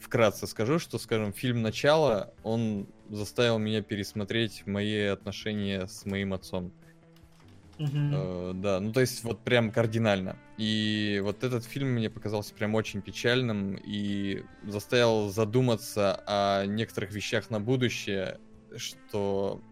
[0.00, 6.72] вкратце скажу, что, скажем, фильм «Начало», он заставил меня пересмотреть мои отношения с моим отцом.
[7.78, 8.50] Uh-huh.
[8.50, 10.36] Э, да, ну то есть вот прям кардинально.
[10.56, 17.50] И вот этот фильм мне показался прям очень печальным и заставил задуматься о некоторых вещах
[17.50, 18.40] на будущее,
[18.76, 19.62] что,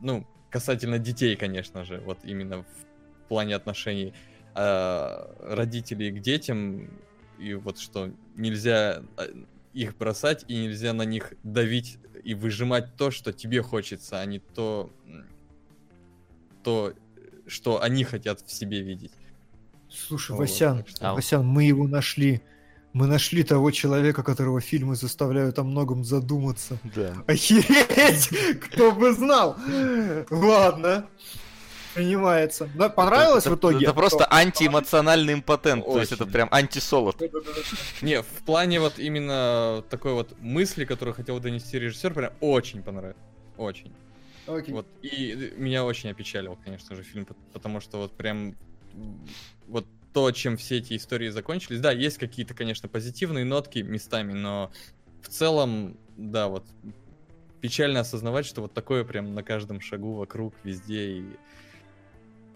[0.00, 4.14] ну, касательно детей, конечно же, вот именно в плане отношений
[4.54, 6.88] э, родителей к детям,
[7.38, 9.26] и вот что нельзя а,
[9.72, 14.38] их бросать и нельзя на них давить и выжимать то, что тебе хочется, а не
[14.38, 14.90] то,
[16.62, 16.94] то
[17.46, 19.12] что они хотят в себе видеть.
[19.90, 21.14] Слушай, вот, Васян, что...
[21.14, 22.42] Васян, мы его нашли.
[22.92, 26.78] Мы нашли того человека, которого фильмы заставляют о многом задуматься.
[26.96, 27.14] Да.
[27.26, 28.30] Охереть!
[28.60, 29.56] Кто бы знал!
[30.30, 31.06] Ладно.
[31.98, 32.70] Принимается.
[32.76, 33.84] Да, понравилось это, в итоге?
[33.84, 35.92] Это просто антиэмоциональный импотент, Очень.
[35.92, 37.20] то есть это прям антисолод.
[38.02, 43.16] Не, в плане вот именно такой вот мысли, которую хотел донести режиссер, прям очень понравилось.
[43.56, 43.92] Очень.
[44.46, 44.72] Окей.
[44.72, 48.54] Вот, и меня очень опечалил, конечно же, фильм, потому что вот прям
[49.66, 51.80] вот то, чем все эти истории закончились.
[51.80, 54.70] Да, есть какие-то, конечно, позитивные нотки местами, но
[55.20, 56.64] в целом, да, вот
[57.60, 61.18] печально осознавать, что вот такое прям на каждом шагу вокруг, везде.
[61.18, 61.24] И...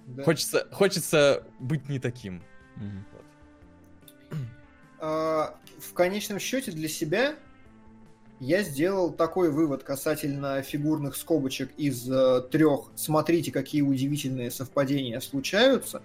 [0.07, 0.25] Да.
[0.25, 2.43] Хочется, хочется быть не таким.
[2.77, 4.39] Вот.
[5.01, 7.35] А, в конечном счете для себя
[8.41, 12.91] я сделал такой вывод касательно фигурных скобочек из э, трех.
[12.97, 16.03] Смотрите, какие удивительные совпадения случаются.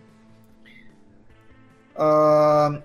[1.96, 2.84] А,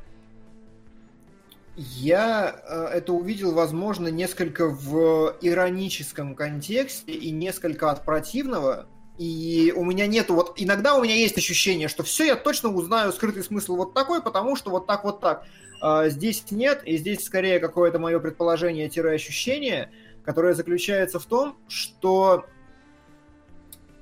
[1.77, 8.87] я э, это увидел, возможно, несколько в ироническом контексте и несколько от противного.
[9.19, 10.55] И у меня нету вот...
[10.57, 14.57] Иногда у меня есть ощущение, что все, я точно узнаю скрытый смысл вот такой, потому
[14.57, 15.45] что вот так, вот так.
[15.81, 19.91] А здесь нет, и здесь скорее какое-то мое предположение-ощущение,
[20.25, 22.47] которое заключается в том, что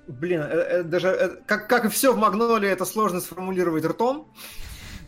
[0.07, 4.29] Блин, э, э, даже э, как, как и все в Магнолии, это сложно сформулировать ртом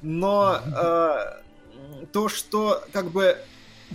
[0.03, 3.39] но э, то, что как бы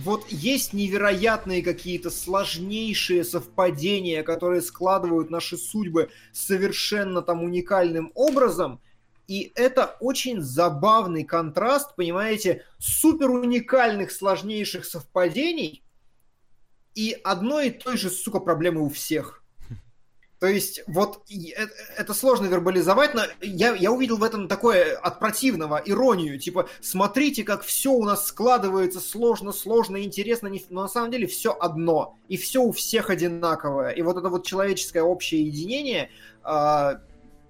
[0.04, 8.80] вот есть невероятные какие-то сложнейшие совпадения, которые складывают наши судьбы совершенно там уникальным образом,
[9.26, 15.82] и это очень забавный контраст, понимаете, супер уникальных сложнейших совпадений
[16.94, 19.37] и одной и той же, сука, проблемы у всех.
[20.40, 21.66] То есть, вот э,
[21.96, 26.38] это сложно вербализовать, но я, я увидел в этом такое от противного иронию.
[26.38, 31.56] Типа, смотрите, как все у нас складывается сложно, сложно, интересно, но на самом деле все
[31.58, 32.16] одно.
[32.28, 33.90] И все у всех одинаковое.
[33.90, 36.10] И вот это вот человеческое общее единение,
[36.42, 37.00] а,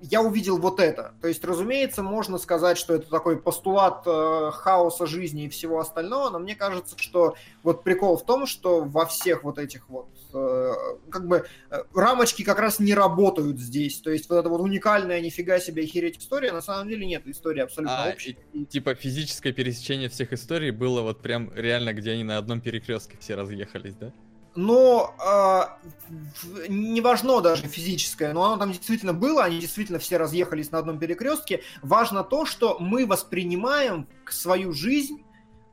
[0.00, 1.14] я увидел вот это.
[1.20, 6.30] То есть, разумеется, можно сказать, что это такой постулат э, хаоса жизни и всего остального,
[6.30, 10.72] но мне кажется, что вот прикол в том, что во всех вот этих вот э,
[11.10, 14.00] как бы э, рамочки как раз не работают здесь.
[14.00, 17.64] То есть вот эта вот уникальная нифига себе охереть история, на самом деле нет, история
[17.64, 18.36] абсолютно а, общая.
[18.52, 23.16] И, типа физическое пересечение всех историй было вот прям реально, где они на одном перекрестке
[23.18, 24.12] все разъехались, да?
[24.58, 30.72] Но э, не важно даже физическое, но оно там действительно было, они действительно все разъехались
[30.72, 31.62] на одном перекрестке.
[31.80, 35.22] Важно то, что мы воспринимаем свою жизнь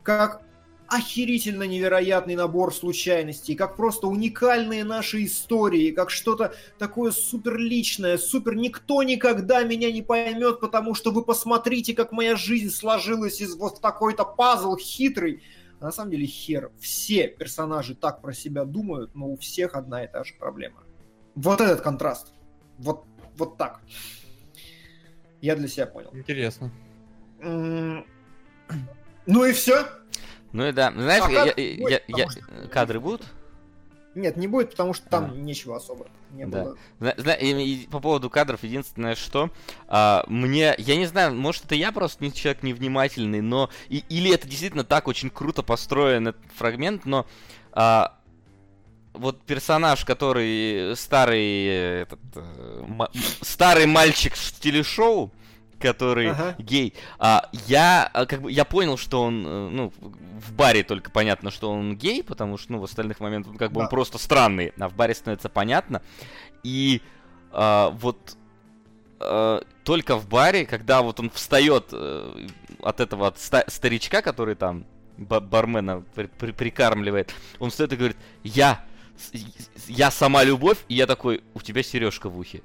[0.03, 0.43] как
[0.87, 8.55] охерительно невероятный набор случайностей, как просто уникальные наши истории, как что-то такое супер личное, супер
[8.55, 13.81] никто никогда меня не поймет, потому что вы посмотрите, как моя жизнь сложилась из вот
[13.81, 15.41] такой-то пазл хитрый.
[15.79, 16.71] А на самом деле хер.
[16.79, 20.83] Все персонажи так про себя думают, но у всех одна и та же проблема.
[21.35, 22.33] Вот этот контраст.
[22.77, 23.05] Вот,
[23.37, 23.81] вот так.
[25.41, 26.11] Я для себя понял.
[26.13, 26.71] Интересно.
[27.41, 28.03] Ну
[29.45, 29.87] и все.
[30.53, 30.91] Ну и да.
[30.91, 32.27] Знаешь, а я, я, я, я,
[32.71, 33.23] кадры будут?
[34.15, 35.35] Нет, не будет, потому что там а.
[35.35, 36.63] нечего особо не да.
[36.63, 37.13] было.
[37.17, 39.49] Зна- и, по поводу кадров, единственное, что
[39.87, 44.33] а, мне, я не знаю, может это я просто не человек невнимательный, но и, или
[44.33, 47.25] это действительно так очень круто построен этот фрагмент, но
[47.73, 48.17] а,
[49.13, 51.65] вот персонаж, который старый
[52.01, 53.07] этот, э, м-
[53.41, 55.31] старый мальчик в телешоу,
[55.79, 56.55] который ага.
[56.57, 56.93] гей.
[57.19, 61.51] А, я а, как бы я понял, что он, э, ну, в баре только понятно,
[61.51, 63.83] что он гей, потому что, ну, в остальных моментах как бы да.
[63.83, 66.01] он просто странный, а в баре становится понятно.
[66.63, 67.01] И
[67.51, 68.37] а, вот
[69.19, 72.47] а, только в баре, когда вот он встает а,
[72.81, 74.85] от этого от ста- старичка, который там
[75.17, 78.83] бармена при- при- прикармливает, он встает и говорит: "Я,
[79.87, 82.61] я сама любовь", и я такой: "У тебя сережка в ухе".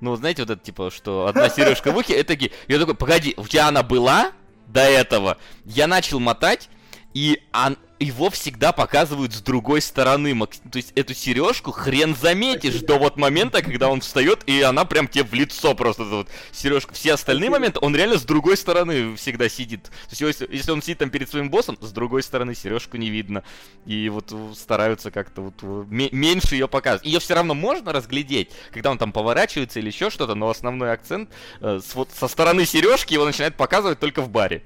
[0.00, 2.52] Ну, знаете, вот это типа, что одна сережка в ухе, это такие.
[2.68, 4.32] Я такой, погоди, у тебя она была
[4.66, 5.36] до этого?
[5.64, 6.68] Я начал мотать,
[7.14, 10.34] и он, его всегда показывают с другой стороны.
[10.46, 15.06] То есть эту сережку хрен заметишь до вот момента, когда он встает, и она прям
[15.06, 16.94] тебе в лицо просто вот сережка.
[16.94, 19.84] Все остальные моменты он реально с другой стороны всегда сидит.
[19.84, 23.10] То есть если, если он сидит там перед своим боссом, с другой стороны сережку не
[23.10, 23.44] видно.
[23.84, 27.04] И вот стараются как-то вот меньше ее показывать.
[27.04, 31.30] Ее все равно можно разглядеть, когда он там поворачивается или еще что-то, но основной акцент
[31.60, 34.62] э, с, вот со стороны сережки его начинает показывать только в баре.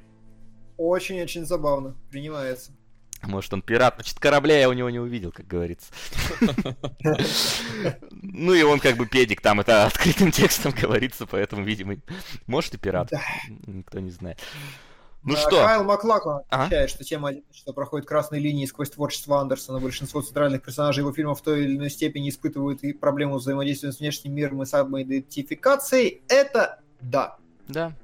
[0.76, 1.94] Очень-очень забавно.
[2.10, 2.72] Принимается.
[3.22, 5.90] Может, он пират, значит, корабля я у него не увидел, как говорится.
[8.10, 11.96] Ну и он как бы педик, там это открытым текстом говорится, поэтому, видимо,
[12.46, 13.10] может и пират.
[13.66, 14.38] Никто не знает.
[15.22, 15.64] Ну что?
[15.64, 19.80] Кайл Маклаклан отвечает, что тема что проходит красной линии сквозь творчество Андерсона.
[19.80, 24.00] Большинство центральных персонажей его фильмов в той или иной степени испытывают и проблему взаимодействия с
[24.00, 26.20] внешним миром и самоидентификацией.
[26.28, 27.38] Это да.
[27.68, 27.94] Да.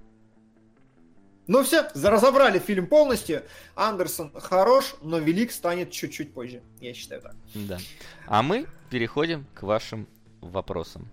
[1.51, 3.43] Ну все, разобрали фильм полностью.
[3.75, 6.63] Андерсон хорош, но велик станет чуть-чуть позже.
[6.81, 7.35] Я считаю так.
[7.55, 7.79] Да.
[8.29, 10.07] А мы переходим к вашим
[10.41, 11.09] вопросам.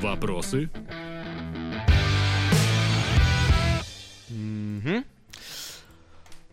[0.00, 0.68] Вопросы?
[4.30, 5.04] Угу.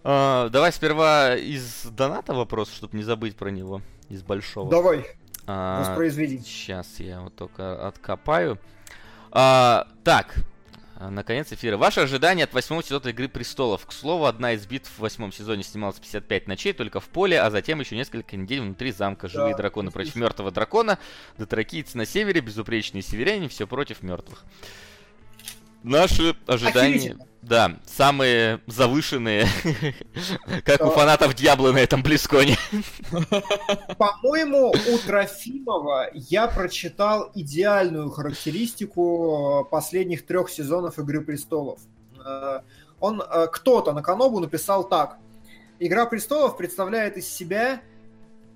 [0.04, 4.70] А, давай сперва из доната вопрос, чтобы не забыть про него, из большого.
[4.70, 5.19] Давай.
[5.52, 6.38] А, Воспроизведи.
[6.44, 8.60] Сейчас я вот только откопаю.
[9.32, 10.36] А, так,
[11.00, 11.76] наконец эфира.
[11.76, 13.84] Ваши ожидания от восьмого сезона Игры Престолов.
[13.88, 17.50] К слову, одна из битв в восьмом сезоне снималась 55 ночей только в поле, а
[17.50, 19.28] затем еще несколько недель внутри замка.
[19.28, 21.00] Живые да, драконы против мертвого дракона,
[21.40, 24.44] дотракийцы на севере, безупречные северяне, все против мертвых.
[25.84, 27.18] Наши ожидания...
[27.42, 29.48] Да, самые завышенные,
[30.66, 32.58] как у фанатов Дьябла на этом Близконе.
[33.98, 41.80] По-моему, у Трофимова я прочитал идеальную характеристику последних трех сезонов Игры Престолов.
[42.24, 42.60] Э,
[43.00, 45.18] он, э, кто-то на Канобу написал так.
[45.80, 47.82] Игра Престолов представляет из себя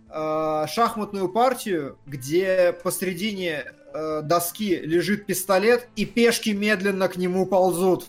[0.09, 8.07] э, шахматную партию, где посредине э, доски лежит пистолет, и пешки медленно к нему ползут.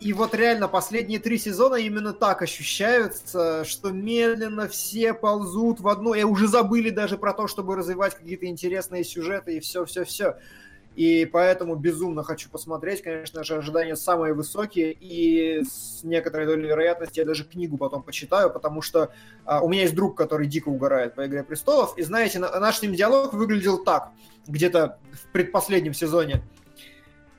[0.00, 6.14] И вот реально последние три сезона именно так ощущаются, что медленно все ползут в одно,
[6.14, 10.36] и уже забыли даже про то, чтобы развивать какие-то интересные сюжеты и все-все-все.
[10.98, 13.02] И поэтому безумно хочу посмотреть.
[13.02, 14.92] Конечно же, ожидания самые высокие.
[14.92, 19.12] И с некоторой долей вероятности я даже книгу потом почитаю, потому что
[19.44, 21.96] а, у меня есть друг, который дико угорает по «Игре престолов».
[21.96, 24.10] И знаете, наш с ним диалог выглядел так,
[24.48, 26.42] где-то в предпоследнем сезоне.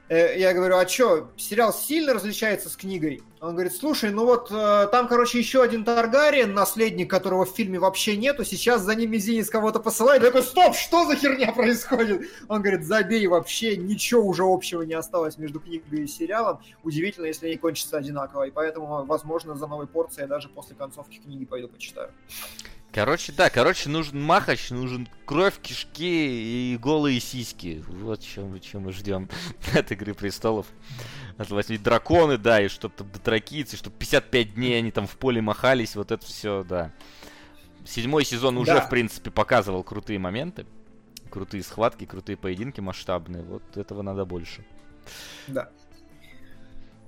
[0.07, 3.23] Э, я говорю, а что, сериал сильно различается с книгой?
[3.41, 7.80] Он говорит, слушай, ну вот э, там, короче, еще один Таргариен, наследник которого в фильме
[7.80, 10.24] вообще нету, сейчас за ним Мизинец кого-то посылает.
[10.24, 12.28] Я такой, стоп, что за херня происходит?
[12.49, 16.60] Он говорит, забей, вообще ничего уже общего не осталось между книгой и сериалом.
[16.84, 18.44] Удивительно, если они кончатся одинаково.
[18.44, 22.11] И поэтому, возможно, за новой порцией я даже после концовки книги пойду почитаю.
[22.91, 27.84] Короче, да, короче, нужен махач, нужен кровь, кишки и голые сиськи.
[27.88, 29.30] Вот чем, чем мы ждем
[29.76, 30.66] от Игры Престолов.
[31.40, 35.95] Ведь драконы, да, и чтобы там дотракийцы, чтобы 55 дней они там в поле махались,
[35.95, 36.91] вот это все, да.
[37.86, 38.82] Седьмой сезон уже, да.
[38.82, 40.66] в принципе, показывал крутые моменты.
[41.30, 43.44] Крутые схватки, крутые поединки масштабные.
[43.44, 44.66] Вот этого надо больше.
[45.48, 45.70] Да.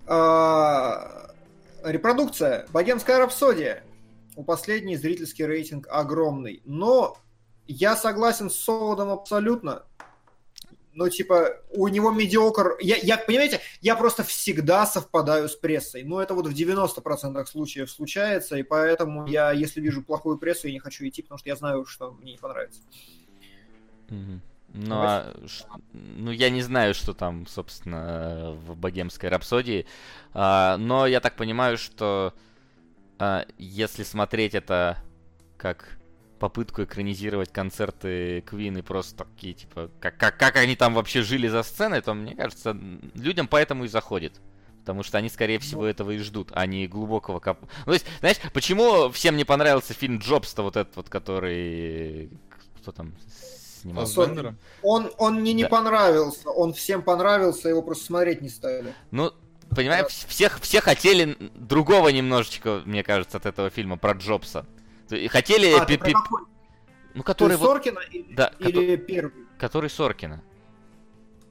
[0.07, 1.31] А,
[1.83, 2.67] репродукция.
[2.71, 3.83] Богемская рапсодия
[4.35, 6.61] у последней зрительский рейтинг огромный.
[6.65, 7.17] Но
[7.67, 9.83] я согласен с Солодом абсолютно.
[10.93, 12.77] Ну, типа, у него медиокр...
[12.81, 16.03] Я, я, понимаете, я просто всегда совпадаю с прессой.
[16.03, 20.73] Ну, это вот в 90% случаев случается, и поэтому я, если вижу плохую прессу, я
[20.73, 22.81] не хочу идти, потому что я знаю, что мне не понравится.
[24.09, 24.39] Mm-hmm.
[24.73, 25.33] Ну, а,
[25.93, 29.85] ну, я не знаю, что там, собственно, в богемской рапсодии.
[30.33, 32.33] А, но я так понимаю, что
[33.19, 34.97] а, если смотреть это
[35.57, 35.97] как
[36.41, 41.47] попытку экранизировать концерты Queen и просто такие, типа, как, как, как они там вообще жили
[41.47, 42.75] за сценой, то, мне кажется,
[43.13, 44.41] людям поэтому и заходит.
[44.79, 47.59] Потому что они, скорее всего, этого и ждут, а не глубокого коп...
[47.61, 52.31] Ну, то есть, знаешь, почему всем не понравился фильм Джобс-то вот этот вот, который...
[52.81, 53.13] Кто там
[53.79, 54.07] снимал?
[54.17, 55.69] Он, он, он мне не да.
[55.69, 58.95] понравился, он всем понравился, его просто смотреть не стали.
[59.11, 59.31] Ну,
[59.69, 64.65] понимаешь, всех, все хотели другого немножечко, мне кажется, от этого фильма про Джобса.
[65.29, 65.73] Хотели...
[65.73, 66.15] А, пи- пи-
[67.13, 67.57] ну, который...
[67.57, 68.13] Ты Соркина вот...
[68.13, 69.33] или, да, или ко- первый?
[69.57, 70.43] Который Соркина.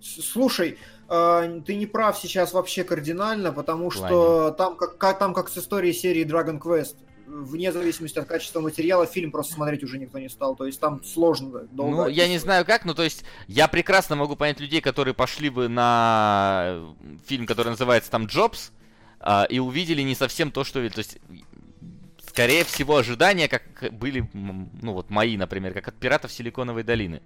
[0.01, 5.49] Слушай, э, ты не прав сейчас вообще кардинально, потому что там как, как, там как
[5.49, 6.97] с историей серии Dragon Quest
[7.31, 10.57] вне зависимости от качества материала, фильм просто смотреть уже никто не стал.
[10.57, 11.61] То есть там сложно.
[11.71, 15.15] Долго ну, я не знаю как, но то есть я прекрасно могу понять людей, которые
[15.15, 16.95] пошли бы на
[17.27, 18.73] фильм, который называется там Джобс,
[19.21, 20.89] а, и увидели не совсем то, что...
[20.91, 21.19] То есть
[22.31, 27.21] скорее всего, ожидания, как были, ну вот мои, например, как от пиратов Силиконовой долины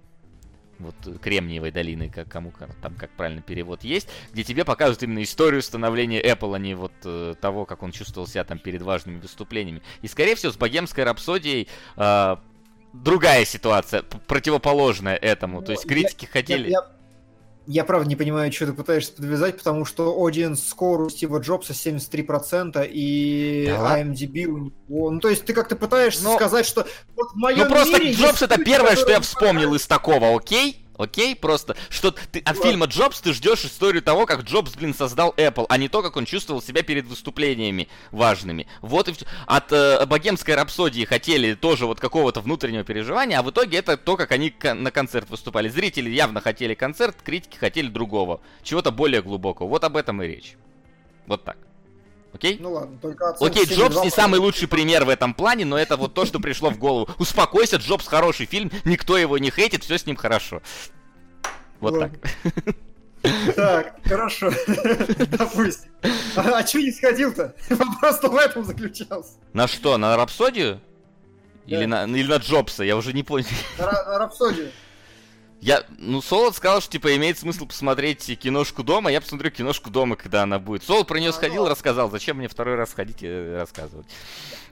[0.79, 2.51] вот Кремниевой долины, как кому
[2.81, 6.91] там как правильно перевод есть, где тебе показывают именно историю становления Apple, а не вот
[7.05, 9.81] э, того, как он чувствовал себя там перед важными выступлениями.
[10.01, 12.35] И скорее всего с богемской рапсодией э,
[12.91, 15.61] другая ситуация, противоположная этому.
[15.61, 16.69] То есть критики я, хотели.
[16.69, 16.94] Я, я,
[17.67, 21.73] я правда не понимаю, что ты пытаешься подвязать, потому что audience score у Стива Джобса
[21.73, 25.11] 73%, и да IMDb у него...
[25.11, 26.35] Ну, то есть ты как-то пытаешься Но...
[26.35, 26.85] сказать, что
[27.15, 30.84] вот в моем Ну, просто мире Джобс это первое, что я вспомнил из такого, окей?
[30.97, 35.33] Окей, просто, что ты от фильма Джобс ты ждешь историю того, как Джобс, блин, создал
[35.37, 38.67] Apple, а не то, как он чувствовал себя перед выступлениями важными.
[38.81, 39.13] Вот и.
[39.45, 44.15] От э, богемской рапсодии хотели тоже вот какого-то внутреннего переживания, а в итоге это то,
[44.15, 45.67] как они на концерт выступали.
[45.67, 49.67] Зрители явно хотели концерт, критики хотели другого, чего-то более глубокого.
[49.67, 50.55] Вот об этом и речь.
[51.27, 51.57] Вот так.
[52.35, 52.57] Окей?
[52.59, 56.13] Ну ладно, только Окей, Джобс не самый лучший пример в этом плане, но это вот
[56.13, 57.07] то, что пришло в голову.
[57.17, 60.61] Успокойся, Джобс хороший фильм, никто его не хейтит, все с ним хорошо.
[61.79, 62.11] Вот так.
[63.55, 64.51] Так, хорошо.
[65.29, 65.89] Допустим.
[66.35, 67.55] А, а что не сходил-то?
[67.71, 69.31] Вопрос-то в этом заключался.
[69.51, 70.79] На что, на Рапсодию?
[71.65, 73.47] Или, на, или на Джобса, я уже не понял.
[73.79, 74.69] На, на Рапсодию.
[75.61, 80.15] Я, ну, Солод сказал, что, типа, имеет смысл посмотреть киношку дома, я посмотрю киношку дома,
[80.15, 80.83] когда она будет.
[80.83, 81.69] Солод про нее а, сходил, ну...
[81.69, 84.05] рассказал, зачем мне второй раз ходить и рассказывать.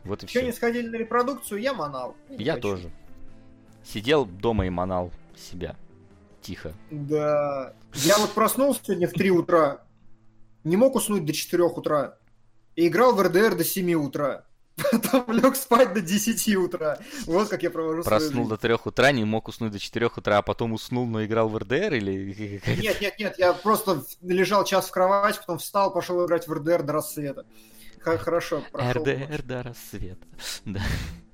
[0.03, 0.43] Вот и все.
[0.43, 2.15] не сходили на репродукцию, я манал.
[2.29, 2.91] Я, я тоже.
[3.83, 5.75] Сидел дома и манал себя.
[6.41, 6.73] Тихо.
[6.91, 7.73] Да.
[7.95, 9.85] Я вот проснулся сегодня в 3 утра,
[10.63, 12.17] не мог уснуть до 4 утра,
[12.75, 14.45] и играл в РДР до 7 утра.
[14.75, 16.97] Потом лег спать до 10 утра.
[17.25, 20.41] Вот как я провожу Проснул до 3 утра, не мог уснуть до 4 утра, а
[20.41, 22.61] потом уснул, но играл в РДР или...
[22.81, 26.83] Нет, нет, нет, я просто лежал час в кровать, потом встал, пошел играть в РДР
[26.83, 27.45] до рассвета.
[27.99, 30.25] Хорошо, РДР до рассвета,
[30.65, 30.81] да.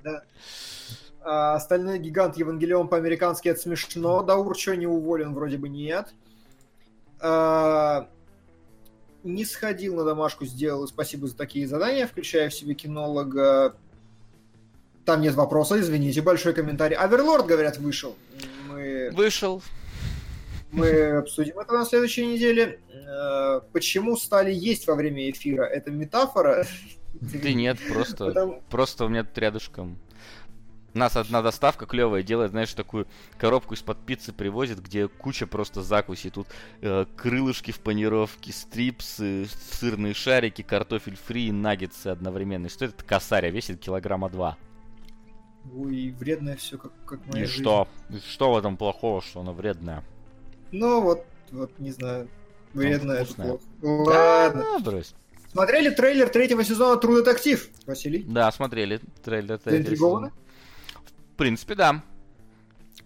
[0.03, 0.23] Да.
[1.21, 4.23] А, остальной гигант Евангелион по-американски это смешно.
[4.23, 5.33] Даур что, не уволен?
[5.33, 6.13] Вроде бы нет.
[7.19, 8.09] А,
[9.23, 10.87] не сходил на домашку, сделал.
[10.87, 13.75] Спасибо за такие задания, включая в себе кинолога.
[15.05, 16.95] Там нет вопроса, извините, большой комментарий.
[16.95, 18.15] Аверлорд, говорят, вышел.
[18.67, 19.09] Мы...
[19.11, 19.61] Вышел.
[20.71, 22.79] Мы обсудим это на следующей неделе.
[22.93, 25.63] Э, почему стали есть во время эфира?
[25.63, 26.67] Это метафора?
[27.13, 28.63] Да нет, просто, Потому...
[28.69, 29.97] просто у меня тут рядышком
[30.93, 36.29] нас одна доставка клевая делает, знаешь, такую коробку из-под пиццы привозит, где куча просто закуси.
[36.29, 36.47] Тут
[36.81, 39.47] э, крылышки в панировке, стрипсы,
[39.79, 42.69] сырные шарики, картофель фри и наггетсы одновременно.
[42.69, 43.49] Что это косаря?
[43.49, 44.57] Весит килограмма два.
[45.75, 47.61] Ой, вредное все, как, как моя И жизнь.
[47.61, 47.87] что?
[48.09, 50.03] И что в этом плохого, что оно вредное?
[50.71, 52.27] Ну, вот, вот, не знаю.
[52.73, 53.63] Вредное это плохо.
[53.81, 54.65] Ладно.
[54.75, 55.13] А, брось.
[55.51, 58.23] Смотрели трейлер третьего сезона True Detective, Василий?
[58.23, 60.31] Да, смотрели трейлер третьего сезона
[61.39, 62.03] принципе, да.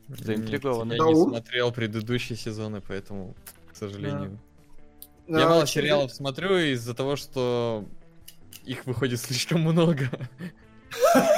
[0.10, 0.92] Заинтригован.
[0.92, 3.36] Я не смотрел предыдущие сезоны, поэтому,
[3.72, 4.40] к сожалению.
[5.28, 5.40] Да.
[5.40, 7.86] Я мало сериалов смотрю из-за того, что
[8.66, 10.10] их выходит слишком много.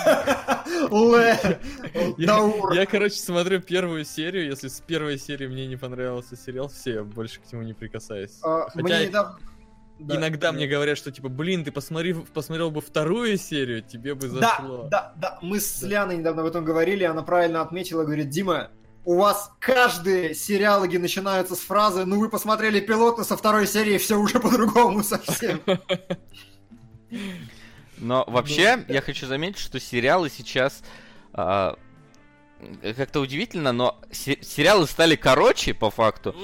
[2.17, 4.47] Я, короче, смотрю первую серию.
[4.47, 8.37] Если с первой серии мне не понравился сериал, все, я больше к нему не прикасаюсь.
[8.43, 9.37] А, Хотя
[9.99, 10.53] да, Иногда да.
[10.53, 14.89] мне говорят, что типа, блин, ты посмотри, посмотрел бы вторую серию, тебе бы зашло.
[14.91, 15.39] Да, да, да.
[15.41, 15.87] Мы с да.
[15.87, 18.71] Ляной недавно об этом говорили, она правильно отметила, говорит, Дима,
[19.05, 23.97] у вас каждые сериалоги начинаются с фразы «Ну вы посмотрели пилот, но со второй серии
[23.97, 25.61] все уже по-другому совсем».
[27.97, 30.83] Но вообще, я хочу заметить, что сериалы сейчас
[31.31, 31.77] а,
[32.97, 36.35] как-то удивительно, но сериалы стали короче, по факту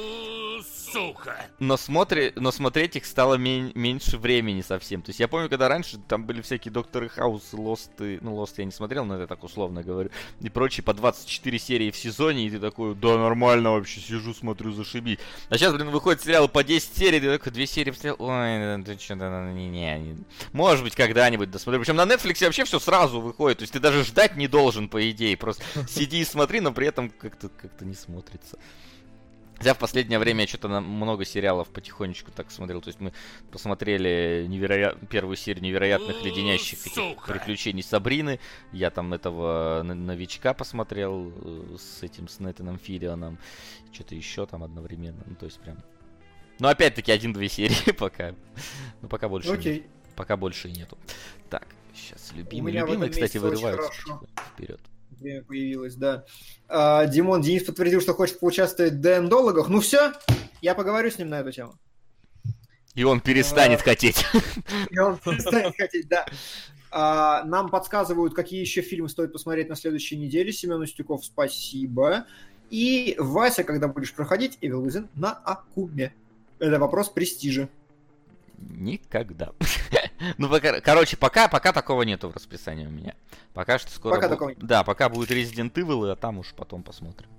[0.91, 1.45] сука!
[1.59, 5.01] Но, смотри, но смотреть их стало мен- меньше времени совсем.
[5.01, 8.65] То есть я помню, когда раньше там были всякие Докторы Хаус, Лосты, ну, Лост я
[8.65, 12.49] не смотрел, но это так условно говорю, и прочие по 24 серии в сезоне, и
[12.49, 15.19] ты такой, да, нормально вообще, сижу, смотрю, зашиби.
[15.49, 18.99] А сейчас, блин, выходят сериалы по 10 серий, ты такой, две серии посмотрел, ой, ты
[18.99, 20.17] что, да, не, не, не.
[20.53, 21.81] Может быть, когда-нибудь досмотрю.
[21.81, 25.09] Причем на Netflix вообще все сразу выходит, то есть ты даже ждать не должен, по
[25.09, 28.57] идее, просто сиди и смотри, но при этом как-то как не смотрится.
[29.61, 32.81] Хотя в последнее время я что-то много сериалов потихонечку так смотрел.
[32.81, 33.13] То есть мы
[33.51, 34.97] посмотрели невероят...
[35.07, 36.79] первую серию невероятных леденящих
[37.27, 38.39] приключений Сабрины.
[38.71, 43.37] Я там этого новичка посмотрел э, с этим, с Нэтаном Филионом.
[43.93, 45.21] Что-то еще там одновременно.
[45.27, 45.77] Ну, то есть прям...
[46.57, 48.33] Ну, опять-таки, один-две серии пока.
[49.03, 49.75] Ну, пока больше Окей.
[49.75, 49.85] нет.
[50.15, 50.97] Пока больше нету.
[51.51, 53.91] Так, сейчас любимый, любимый, кстати, вырывается
[54.55, 54.81] вперед
[55.21, 56.25] время появилось, да.
[56.67, 59.69] А, Димон Денис подтвердил, что хочет поучаствовать в ДНДологах.
[59.69, 60.13] Ну все,
[60.61, 61.75] я поговорю с ним на эту тему.
[62.93, 64.25] И он перестанет а, хотеть.
[64.89, 66.25] И он перестанет хотеть, да.
[66.91, 70.51] А, нам подсказывают, какие еще фильмы стоит посмотреть на следующей неделе.
[70.51, 72.25] Семен Устюков, спасибо.
[72.69, 76.13] И Вася, когда будешь проходить Evil Within на Акуме.
[76.59, 77.69] Это вопрос престижа.
[78.57, 79.53] Никогда.
[80.37, 83.15] Ну, пока, короче, пока, пока такого нету в расписании у меня.
[83.53, 84.15] Пока что скоро...
[84.15, 84.33] Пока бу...
[84.33, 87.29] такого Да, пока будет Resident Evil, а там уж потом посмотрим.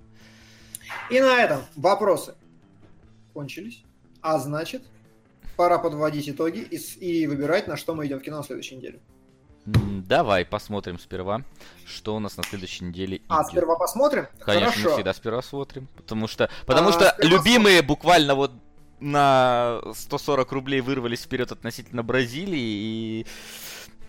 [1.09, 2.35] И на этом вопросы
[3.33, 3.83] кончились.
[4.21, 4.83] А значит,
[5.55, 8.99] пора подводить итоги и, и выбирать, на что мы идем в кино на следующей неделе.
[9.65, 11.43] Давай посмотрим сперва,
[11.85, 13.51] что у нас на следующей неделе А, идет.
[13.51, 14.27] сперва посмотрим?
[14.39, 14.89] Конечно, Хорошо.
[14.89, 15.87] мы всегда сперва смотрим.
[15.95, 17.87] Потому что, потому а, что любимые смотрим.
[17.87, 18.51] буквально вот
[19.03, 23.25] на 140 рублей вырвались вперед относительно Бразилии и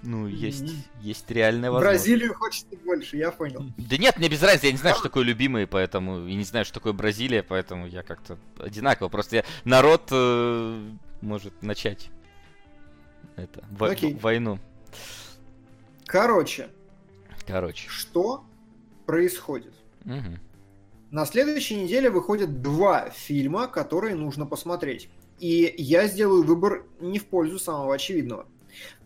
[0.02, 1.00] ну, есть, mm-hmm.
[1.02, 2.04] есть реальная возможность.
[2.04, 3.64] Бразилию хочется больше, я понял.
[3.78, 6.26] Да нет, мне без разницы, я не знаю, что такое любимые, поэтому...
[6.26, 9.08] И не знаю, что такое Бразилия, поэтому я как-то одинаково.
[9.08, 9.44] Просто я...
[9.64, 10.90] народ э,
[11.22, 12.10] может начать
[13.36, 13.82] это, в...
[13.82, 14.20] okay.
[14.20, 14.58] войну.
[16.04, 16.68] Короче.
[17.46, 17.88] Короче.
[17.88, 18.44] Что
[19.06, 19.72] происходит?
[20.04, 20.38] Угу.
[21.14, 25.08] На следующей неделе выходят два фильма, которые нужно посмотреть.
[25.38, 28.48] И я сделаю выбор не в пользу самого очевидного.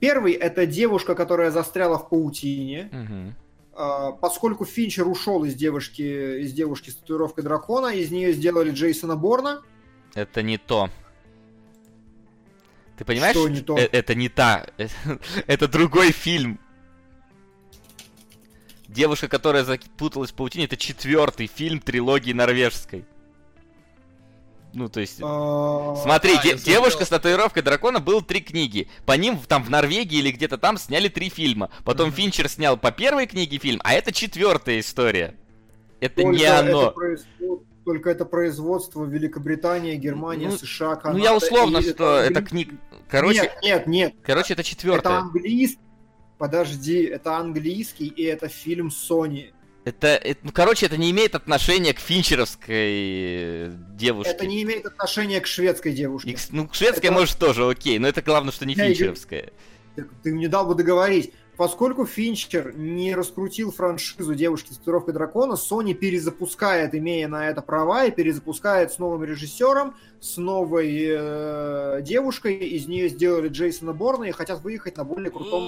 [0.00, 2.88] Первый это девушка, которая застряла в паутине.
[3.74, 4.14] Угу.
[4.22, 9.60] Поскольку Финчер ушел из девушки, из девушки с татуировкой дракона, из нее сделали Джейсона Борна.
[10.14, 10.88] Это не то.
[12.96, 13.36] Ты понимаешь?
[13.36, 13.76] Что не то?
[13.76, 14.66] Э, это не та.
[15.46, 16.58] Это другой фильм.
[18.88, 23.04] Девушка, которая запуталась в паутине, это четвертый фильм трилогии норвежской.
[24.74, 25.18] Ну, то есть...
[25.22, 28.88] А, смотри, а, девушка с татуировкой дракона было три книги.
[29.06, 31.70] По ним там в Норвегии или где-то там сняли три фильма.
[31.84, 35.34] Потом Финчер снял по первой книге фильм, а это четвертая история.
[36.00, 36.94] Это не оно.
[37.84, 41.18] Только это производство Великобритания, Германия, ну, США, Канада.
[41.18, 42.76] Ну я условно, что это, это книга.
[43.08, 44.14] Короче, нет, нет, нет.
[44.22, 45.14] Короче, это четвертая.
[45.14, 45.80] Это английский.
[46.38, 49.52] Подожди, это английский и это фильм Sony.
[49.84, 54.32] Это, это, ну, короче, это не имеет отношения к финчеровской девушке.
[54.32, 56.30] Это не имеет отношения к шведской девушке.
[56.30, 57.12] И, ну, к шведской, это...
[57.12, 59.50] может, тоже окей, но это главное, что не Я финчеровская.
[59.96, 61.32] Ты, ты мне дал бы договорить.
[61.58, 68.04] Поскольку Финчер не раскрутил франшизу «Девушки с татуировкой дракона», Sony перезапускает, имея на это права,
[68.04, 72.58] и перезапускает с новым режиссером, с новой э, девушкой.
[72.58, 75.66] Из нее сделали Джейсона Борна и хотят выехать на более крутом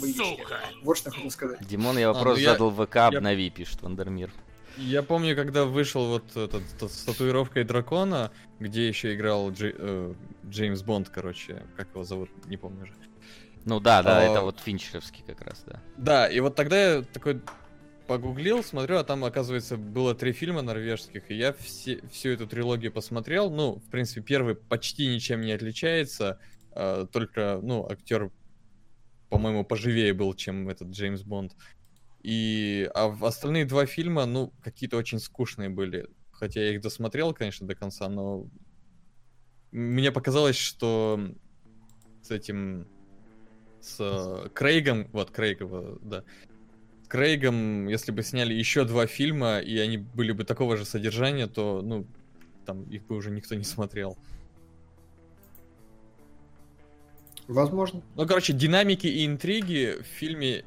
[0.00, 0.46] боевичке.
[0.84, 1.66] Вот что я хотел сказать.
[1.66, 3.08] Димон, я вопрос а, ну задал в ВК, я...
[3.08, 4.30] обнови, пишет Вандермир.
[4.76, 8.30] Я помню, когда вышел вот этот, этот с татуировкой дракона,
[8.60, 10.14] где еще играл Джей, э,
[10.48, 12.92] Джеймс Бонд, короче, как его зовут, не помню уже.
[13.64, 15.80] Ну да, да, а, это вот финчеровский как раз, да.
[15.96, 17.40] Да, и вот тогда я такой
[18.06, 22.92] погуглил, смотрю, а там, оказывается, было три фильма норвежских, и я все, всю эту трилогию
[22.92, 23.50] посмотрел.
[23.50, 26.38] Ну, в принципе, первый почти ничем не отличается,
[26.72, 28.30] э, только, ну, актер,
[29.30, 31.56] по-моему, поживее был, чем этот Джеймс Бонд.
[32.22, 36.08] И, а остальные два фильма, ну, какие-то очень скучные были.
[36.32, 38.46] Хотя я их досмотрел, конечно, до конца, но
[39.72, 41.20] мне показалось, что
[42.22, 42.86] с этим
[43.84, 46.24] с э, Крейгом, вот Крейгова, да.
[47.08, 51.82] Крейгом, если бы сняли еще два фильма, и они были бы такого же содержания, то,
[51.82, 52.06] ну,
[52.64, 54.16] там их бы уже никто не смотрел.
[57.46, 58.02] Возможно.
[58.16, 60.64] Ну, короче, динамики и интриги в фильме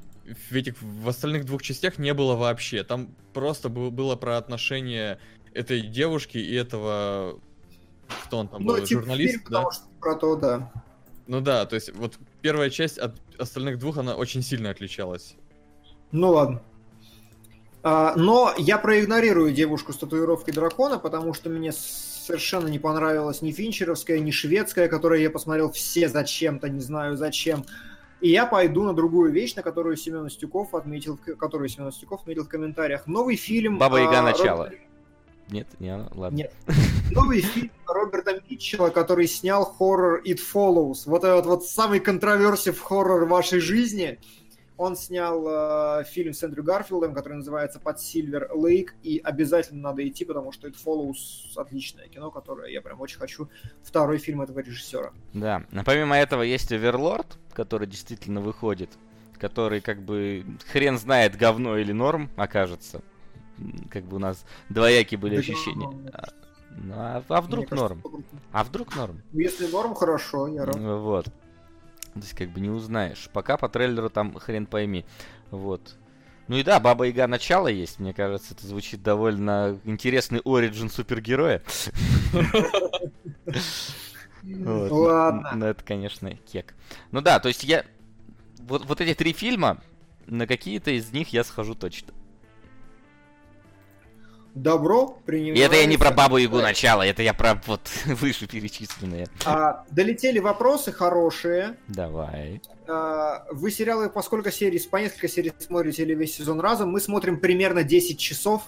[0.49, 2.83] в этих в остальных двух частях не было вообще.
[2.83, 5.19] Там просто было про отношения
[5.53, 7.39] этой девушки и этого
[8.25, 9.63] кто он там ну, был, типа журналист, фильм, да?
[9.63, 10.71] Потому что про то, да.
[11.27, 12.17] Ну да, то есть вот
[12.47, 15.35] первая часть от остальных двух, она очень сильно отличалась.
[16.13, 16.61] Ну ладно.
[17.83, 23.51] А, но я проигнорирую девушку с татуировкой дракона, потому что мне совершенно не понравилась ни
[23.51, 27.65] финчеровская, ни шведская, которую я посмотрел все зачем-то, не знаю зачем.
[28.21, 32.45] И я пойду на другую вещь, на которую Семен Стюков отметил, которую Семен Стюков отметил
[32.45, 33.07] в комментариях.
[33.07, 33.77] Новый фильм...
[33.77, 34.63] Баба Яга а, начало.
[34.67, 34.86] Роберт...
[35.49, 36.37] Нет, не она, ладно.
[36.37, 36.53] Нет.
[37.11, 41.03] Новый фильм Роберта Митчелла, который снял хоррор It Follows.
[41.05, 44.19] Вот этот вот самый контроверсив хоррор вашей жизни.
[44.75, 50.07] Он снял э, фильм с Эндрю Гарфилдом, который называется «Под Сильвер Лейк», и обязательно надо
[50.07, 51.15] идти, потому что It Follows
[51.55, 53.49] отличное кино, которое я прям очень хочу.
[53.81, 55.13] Второй фильм этого режиссера.
[55.33, 58.91] Да, но помимо этого есть Оверлорд, который действительно выходит,
[59.39, 63.01] который как бы хрен знает, говно или норм окажется
[63.89, 65.89] как бы у нас двоякие были ощущения.
[66.13, 66.27] А,
[66.75, 68.01] ну, а, а вдруг Мне норм?
[68.01, 69.21] Кажется, а вдруг норм?
[69.33, 70.75] Если норм, хорошо, я рад.
[70.75, 71.25] Вот.
[71.25, 73.29] То есть как бы не узнаешь.
[73.33, 75.05] Пока по трейлеру там хрен пойми.
[75.51, 75.95] Вот.
[76.47, 77.99] Ну и да, Баба Яга начало есть.
[77.99, 81.61] Мне кажется, это звучит довольно интересный оригин супергероя.
[84.43, 85.51] Ладно.
[85.55, 86.73] Ну это, конечно, кек.
[87.11, 87.85] Ну да, то есть я...
[88.59, 89.81] Вот, вот эти три фильма,
[90.25, 92.13] на какие-то из них я схожу точно.
[94.57, 95.61] Добро принимается.
[95.61, 99.27] И это я не про Бабу Ягу начало, это я про вот выше перечисленные.
[99.45, 101.77] А, долетели вопросы хорошие.
[101.87, 102.61] Давай.
[102.87, 106.89] А, вы сериалы по сколько серий, по несколько серий смотрите или весь сезон разом?
[106.89, 108.63] Мы смотрим примерно 10 часов.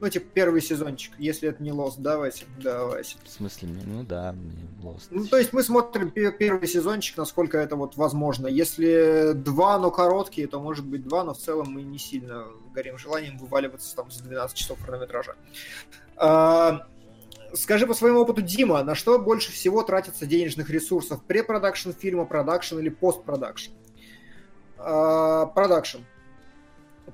[0.00, 3.16] Ну, типа, первый сезончик, если это не Lost, давайте, давайте.
[3.22, 5.08] В смысле, ну да, мне Lost.
[5.10, 8.46] Ну, то есть мы смотрим первый сезончик, насколько это вот возможно.
[8.46, 12.96] Если два, но короткие, то может быть два, но в целом мы не сильно горим
[12.96, 15.36] желанием вываливаться там за 12 часов хронометража.
[16.16, 16.86] А,
[17.52, 21.22] скажи по своему опыту, Дима, на что больше всего тратится денежных ресурсов?
[21.24, 23.72] Препродакшн фильма, продакшн или постпродакшн?
[24.78, 25.98] А, продакшн.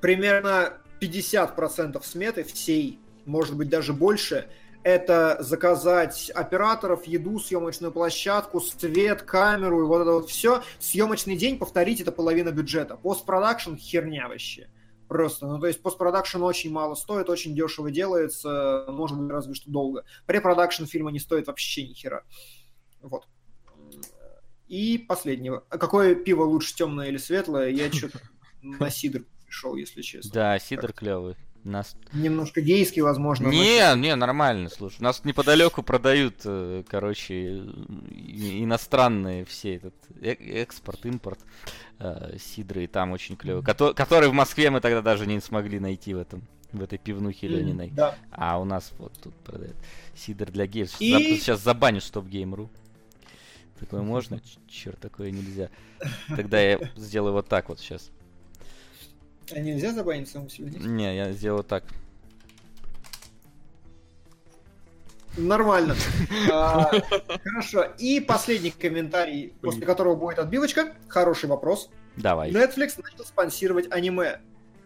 [0.00, 4.48] Примерно 50% сметы всей, может быть даже больше,
[4.86, 10.62] это заказать операторов, еду, съемочную площадку, свет, камеру и вот это вот все.
[10.78, 12.96] Съемочный день, повторить, это половина бюджета.
[12.96, 14.68] Постпродакшн херня вообще.
[15.08, 19.70] Просто, ну то есть постпродакшн очень мало стоит, очень дешево делается, может быть разве что
[19.70, 20.04] долго.
[20.26, 22.22] Препродакшн фильма не стоит вообще ни хера.
[23.00, 23.26] Вот.
[24.68, 25.64] И последнего.
[25.68, 27.70] А какое пиво лучше, темное или светлое?
[27.70, 28.20] Я что-то
[28.62, 30.30] на сидр пришел, если честно.
[30.32, 31.36] Да, сидр клевый.
[31.64, 31.96] Нас...
[32.12, 33.48] Немножко гейский, возможно.
[33.48, 33.96] Не, но...
[33.96, 35.00] не, нормально, слушай.
[35.00, 41.40] У нас неподалеку продают, э, короче, иностранные все этот э, экспорт, импорт
[41.98, 43.62] э, сидры, и там очень клево.
[43.62, 46.42] Ко- который в Москве мы тогда даже не смогли найти в этом
[46.72, 47.90] в этой пивнухе Лениной.
[47.90, 48.16] Да.
[48.30, 49.76] А у нас вот тут продают
[50.14, 51.00] сидр для геев.
[51.00, 51.36] И...
[51.36, 52.70] Сейчас забаню StopGame.ru.
[53.80, 54.40] Такое можно?
[54.68, 55.70] Черт, такое нельзя.
[56.28, 58.10] Тогда я сделаю вот так вот сейчас.
[59.52, 60.70] А нельзя забанить саму себе?
[60.78, 61.84] Не, я сделаю так.
[65.36, 65.94] Нормально.
[66.50, 66.90] А,
[67.44, 67.84] хорошо.
[67.98, 70.94] И последний комментарий, после которого будет отбивочка.
[71.08, 71.90] Хороший вопрос.
[72.16, 72.50] Давай.
[72.50, 74.40] Netflix начал спонсировать аниме.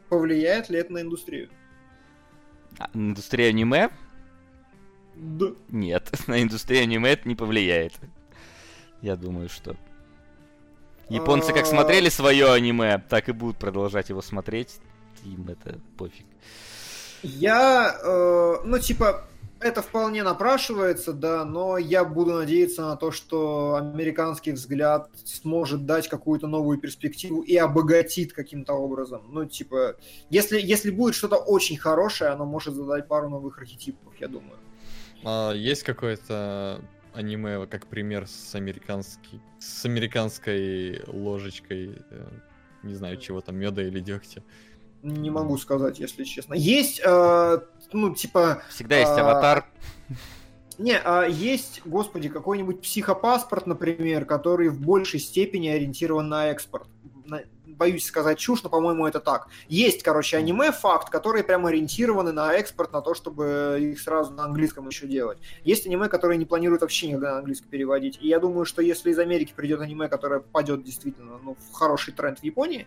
[0.09, 1.49] Повлияет ли это на индустрию?
[2.79, 3.91] А, на индустрию аниме?
[5.15, 5.53] Да.
[5.69, 7.93] Нет, на индустрию аниме это не повлияет.
[9.03, 9.77] Я думаю, что
[11.11, 14.79] Японцы как смотрели свое аниме, так и будут продолжать его смотреть.
[15.25, 16.25] Им это пофиг.
[17.23, 19.25] Я, э, ну, типа,
[19.61, 26.09] это вполне напрашивается, да, но я буду надеяться на то, что американский взгляд сможет дать
[26.09, 29.23] какую-то новую перспективу и обогатит каким-то образом.
[29.31, 29.97] Ну, типа,
[30.31, 34.57] если, если будет что-то очень хорошее, оно может задать пару новых архетипов, я думаю.
[35.25, 36.81] А, есть какое-то
[37.15, 42.27] аниме, как пример с американский, с американской ложечкой, э,
[42.83, 44.43] не знаю, чего там, меда или дегтя.
[45.03, 46.55] Не могу сказать, если честно.
[46.55, 47.61] Есть, э,
[47.93, 48.63] ну, типа...
[48.69, 49.67] Всегда есть э, аватар.
[50.79, 56.89] Не, а есть, господи, какой-нибудь психопаспорт, например, который в большей степени ориентирован на экспорт
[57.77, 59.49] боюсь сказать чушь, но, по-моему, это так.
[59.69, 64.89] Есть, короче, аниме-факт, которые прям ориентированы на экспорт, на то, чтобы их сразу на английском
[64.89, 65.39] еще делать.
[65.65, 68.19] Есть аниме, которые не планируют вообще никогда на английский переводить.
[68.21, 72.13] И я думаю, что если из Америки придет аниме, которое попадет действительно ну, в хороший
[72.13, 72.87] тренд в Японии,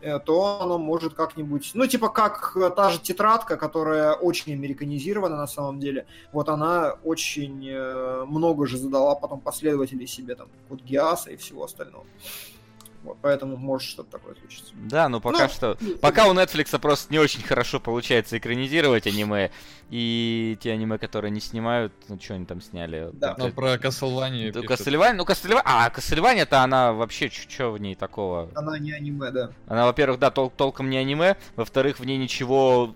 [0.00, 1.70] э, то оно может как-нибудь...
[1.74, 6.06] Ну, типа как та же тетрадка, которая очень американизирована на самом деле.
[6.32, 11.64] Вот она очень э, много же задала потом последователей себе, там, вот Гиаса и всего
[11.64, 12.06] остального.
[13.04, 14.72] Вот, поэтому может что-то такое случиться.
[14.74, 15.78] Да, но пока ну, что...
[16.00, 19.50] Пока у Netflix просто не очень хорошо получается экранизировать аниме.
[19.90, 23.10] И те аниме, которые не снимают, ну что они там сняли?
[23.12, 23.34] Да.
[23.36, 25.62] Ну, про Castlevania Ну, Castlevania, ну, Castlevania...
[25.66, 28.48] А, Castlevania-то она вообще, что в ней такого?
[28.54, 29.50] Она не аниме, да.
[29.66, 31.36] Она, во-первых, да, тол- толком не аниме.
[31.56, 32.94] Во-вторых, в ней ничего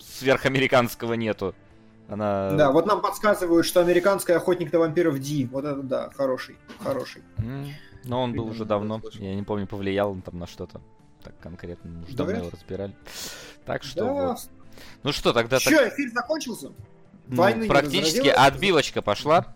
[0.00, 1.56] сверхамериканского нету.
[2.08, 2.52] Она...
[2.52, 5.46] Да, вот нам подсказывают, что американская охотник на вампиров Ди.
[5.46, 7.22] Вот это да, хороший, хороший.
[7.38, 7.70] Mm.
[8.04, 9.02] Но он был уже давно.
[9.14, 10.80] Я не помню, повлиял он там на что-то.
[11.22, 12.94] Так конкретно, уже давно его разбирали.
[13.64, 14.12] Так что да.
[14.12, 14.38] вот.
[15.02, 15.58] Ну что, тогда...
[15.58, 15.92] Че, так...
[15.92, 16.72] эфир закончился?
[17.26, 19.54] Ну, практически отбивочка пошла.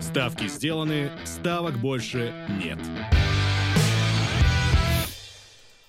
[0.00, 2.78] Ставки сделаны, ставок больше нет.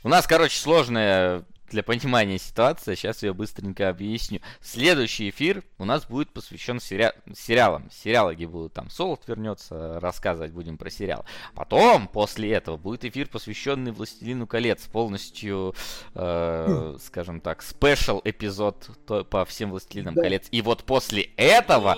[0.03, 4.39] У нас, короче, сложная для понимания ситуации, сейчас я быстренько объясню.
[4.61, 7.11] Следующий эфир у нас будет посвящен сери...
[7.35, 7.89] сериалам.
[7.91, 8.89] Сериалоги будут там.
[8.89, 11.25] Солод вернется, рассказывать будем про сериал.
[11.55, 14.83] Потом, после этого, будет эфир, посвященный Властелину колец.
[14.85, 15.75] Полностью,
[16.13, 18.89] э, скажем так, спешл эпизод
[19.29, 20.21] по всем Властелинам да.
[20.21, 20.47] колец.
[20.51, 21.97] И вот после этого...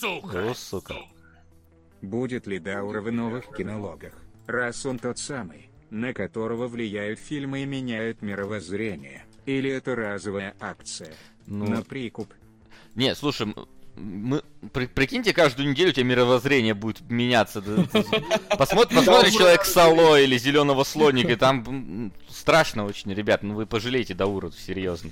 [0.00, 0.50] Сука!
[0.50, 0.94] О, сука.
[2.00, 4.14] Будет ли Даура в новых кинологах?
[4.46, 9.24] Раз он тот самый на которого влияют фильмы и меняют мировоззрение?
[9.46, 11.14] Или это разовая акция?
[11.46, 11.66] Ну...
[11.66, 12.32] На прикуп?
[12.94, 13.52] Не, слушай,
[13.96, 17.62] мы, при, прикиньте, каждую неделю у тебя мировоззрение будет меняться.
[18.58, 23.42] Посмотри, посмотри человек Сало или зеленого слоника, и там страшно очень, ребят.
[23.42, 25.10] Ну вы пожалеете Дауру, серьезно.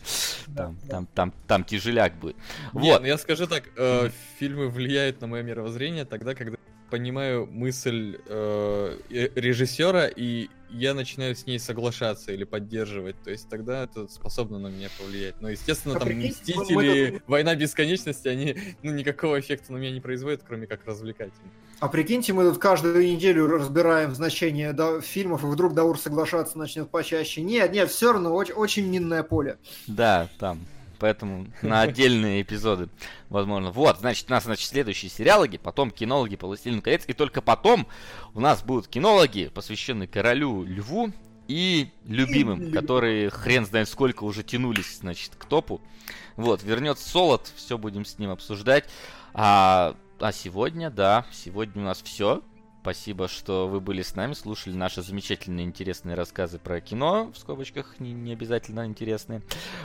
[0.54, 2.36] Там, там, там, там тяжеляк будет.
[2.72, 3.00] Вот.
[3.00, 6.56] ну я скажу так, э, фильмы влияют на мое мировоззрение тогда, когда
[6.92, 13.84] понимаю мысль э, режиссера и я начинаю с ней соглашаться или поддерживать, то есть тогда
[13.84, 15.40] это способно на меня повлиять.
[15.40, 17.22] Но, естественно, а там прикинь, Мстители, мы...
[17.26, 21.50] Война Бесконечности, они ну, никакого эффекта на меня не производят, кроме как развлекательно.
[21.80, 26.90] А прикиньте, мы тут каждую неделю разбираем значение да, фильмов, и вдруг Даур соглашаться начнет
[26.90, 27.40] почаще.
[27.40, 29.56] Нет, нет, все равно очень, очень минное поле.
[29.86, 30.60] Да, там
[31.02, 32.88] поэтому на отдельные эпизоды,
[33.28, 33.72] возможно.
[33.72, 37.88] Вот, значит, у нас, значит, следующие сериалоги, потом кинологи по «Властелину колец», и только потом
[38.34, 41.12] у нас будут кинологи, посвященные королю Льву
[41.48, 45.80] и любимым, которые хрен знает сколько уже тянулись, значит, к топу.
[46.36, 48.88] Вот, вернется Солод, все будем с ним обсуждать.
[49.34, 52.42] А, а сегодня, да, сегодня у нас все.
[52.82, 58.00] Спасибо, что вы были с нами, слушали наши замечательные интересные рассказы про кино, в скобочках,
[58.00, 59.40] не, не обязательно интересные.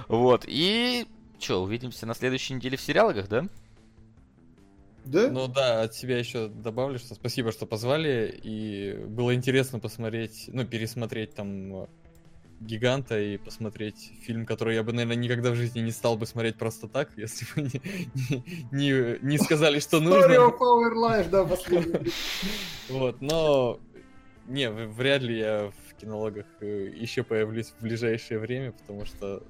[0.07, 1.05] Вот, и
[1.37, 3.45] что, увидимся на следующей неделе в сериалогах, да?
[5.05, 5.29] Да?
[5.29, 10.65] Ну да, от себя еще добавлю, что спасибо, что позвали, и было интересно посмотреть, ну,
[10.65, 11.87] пересмотреть там
[12.59, 16.57] гиганта и посмотреть фильм, который я бы, наверное, никогда в жизни не стал бы смотреть
[16.57, 20.31] просто так, если бы не, не, не сказали, что нужно.
[20.31, 22.11] Story of Our Life, да, последний.
[22.89, 23.79] Вот, но
[24.47, 29.43] не, вряд ли я в кинологах э, еще появлюсь в ближайшее время, потому что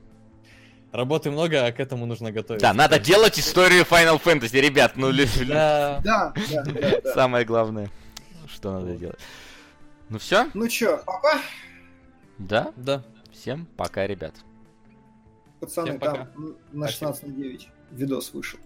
[0.92, 2.66] Работы много, а к этому нужно готовиться.
[2.66, 6.00] Да, надо делать историю Final Fantasy, ребят, ну да.
[6.04, 7.90] Да, да, да, Самое главное,
[8.48, 9.20] что надо делать.
[10.10, 10.48] Ну все?
[10.54, 11.42] Ну чё, пока?
[12.38, 12.74] Да?
[12.76, 13.04] Да.
[13.32, 14.34] Всем пока, ребят.
[15.60, 16.26] Пацаны, Всем пока.
[16.26, 18.60] там на 16 на 9 видос вышел.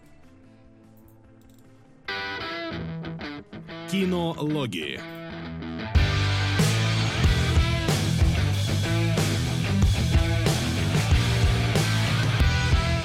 [3.90, 5.00] Кинологии.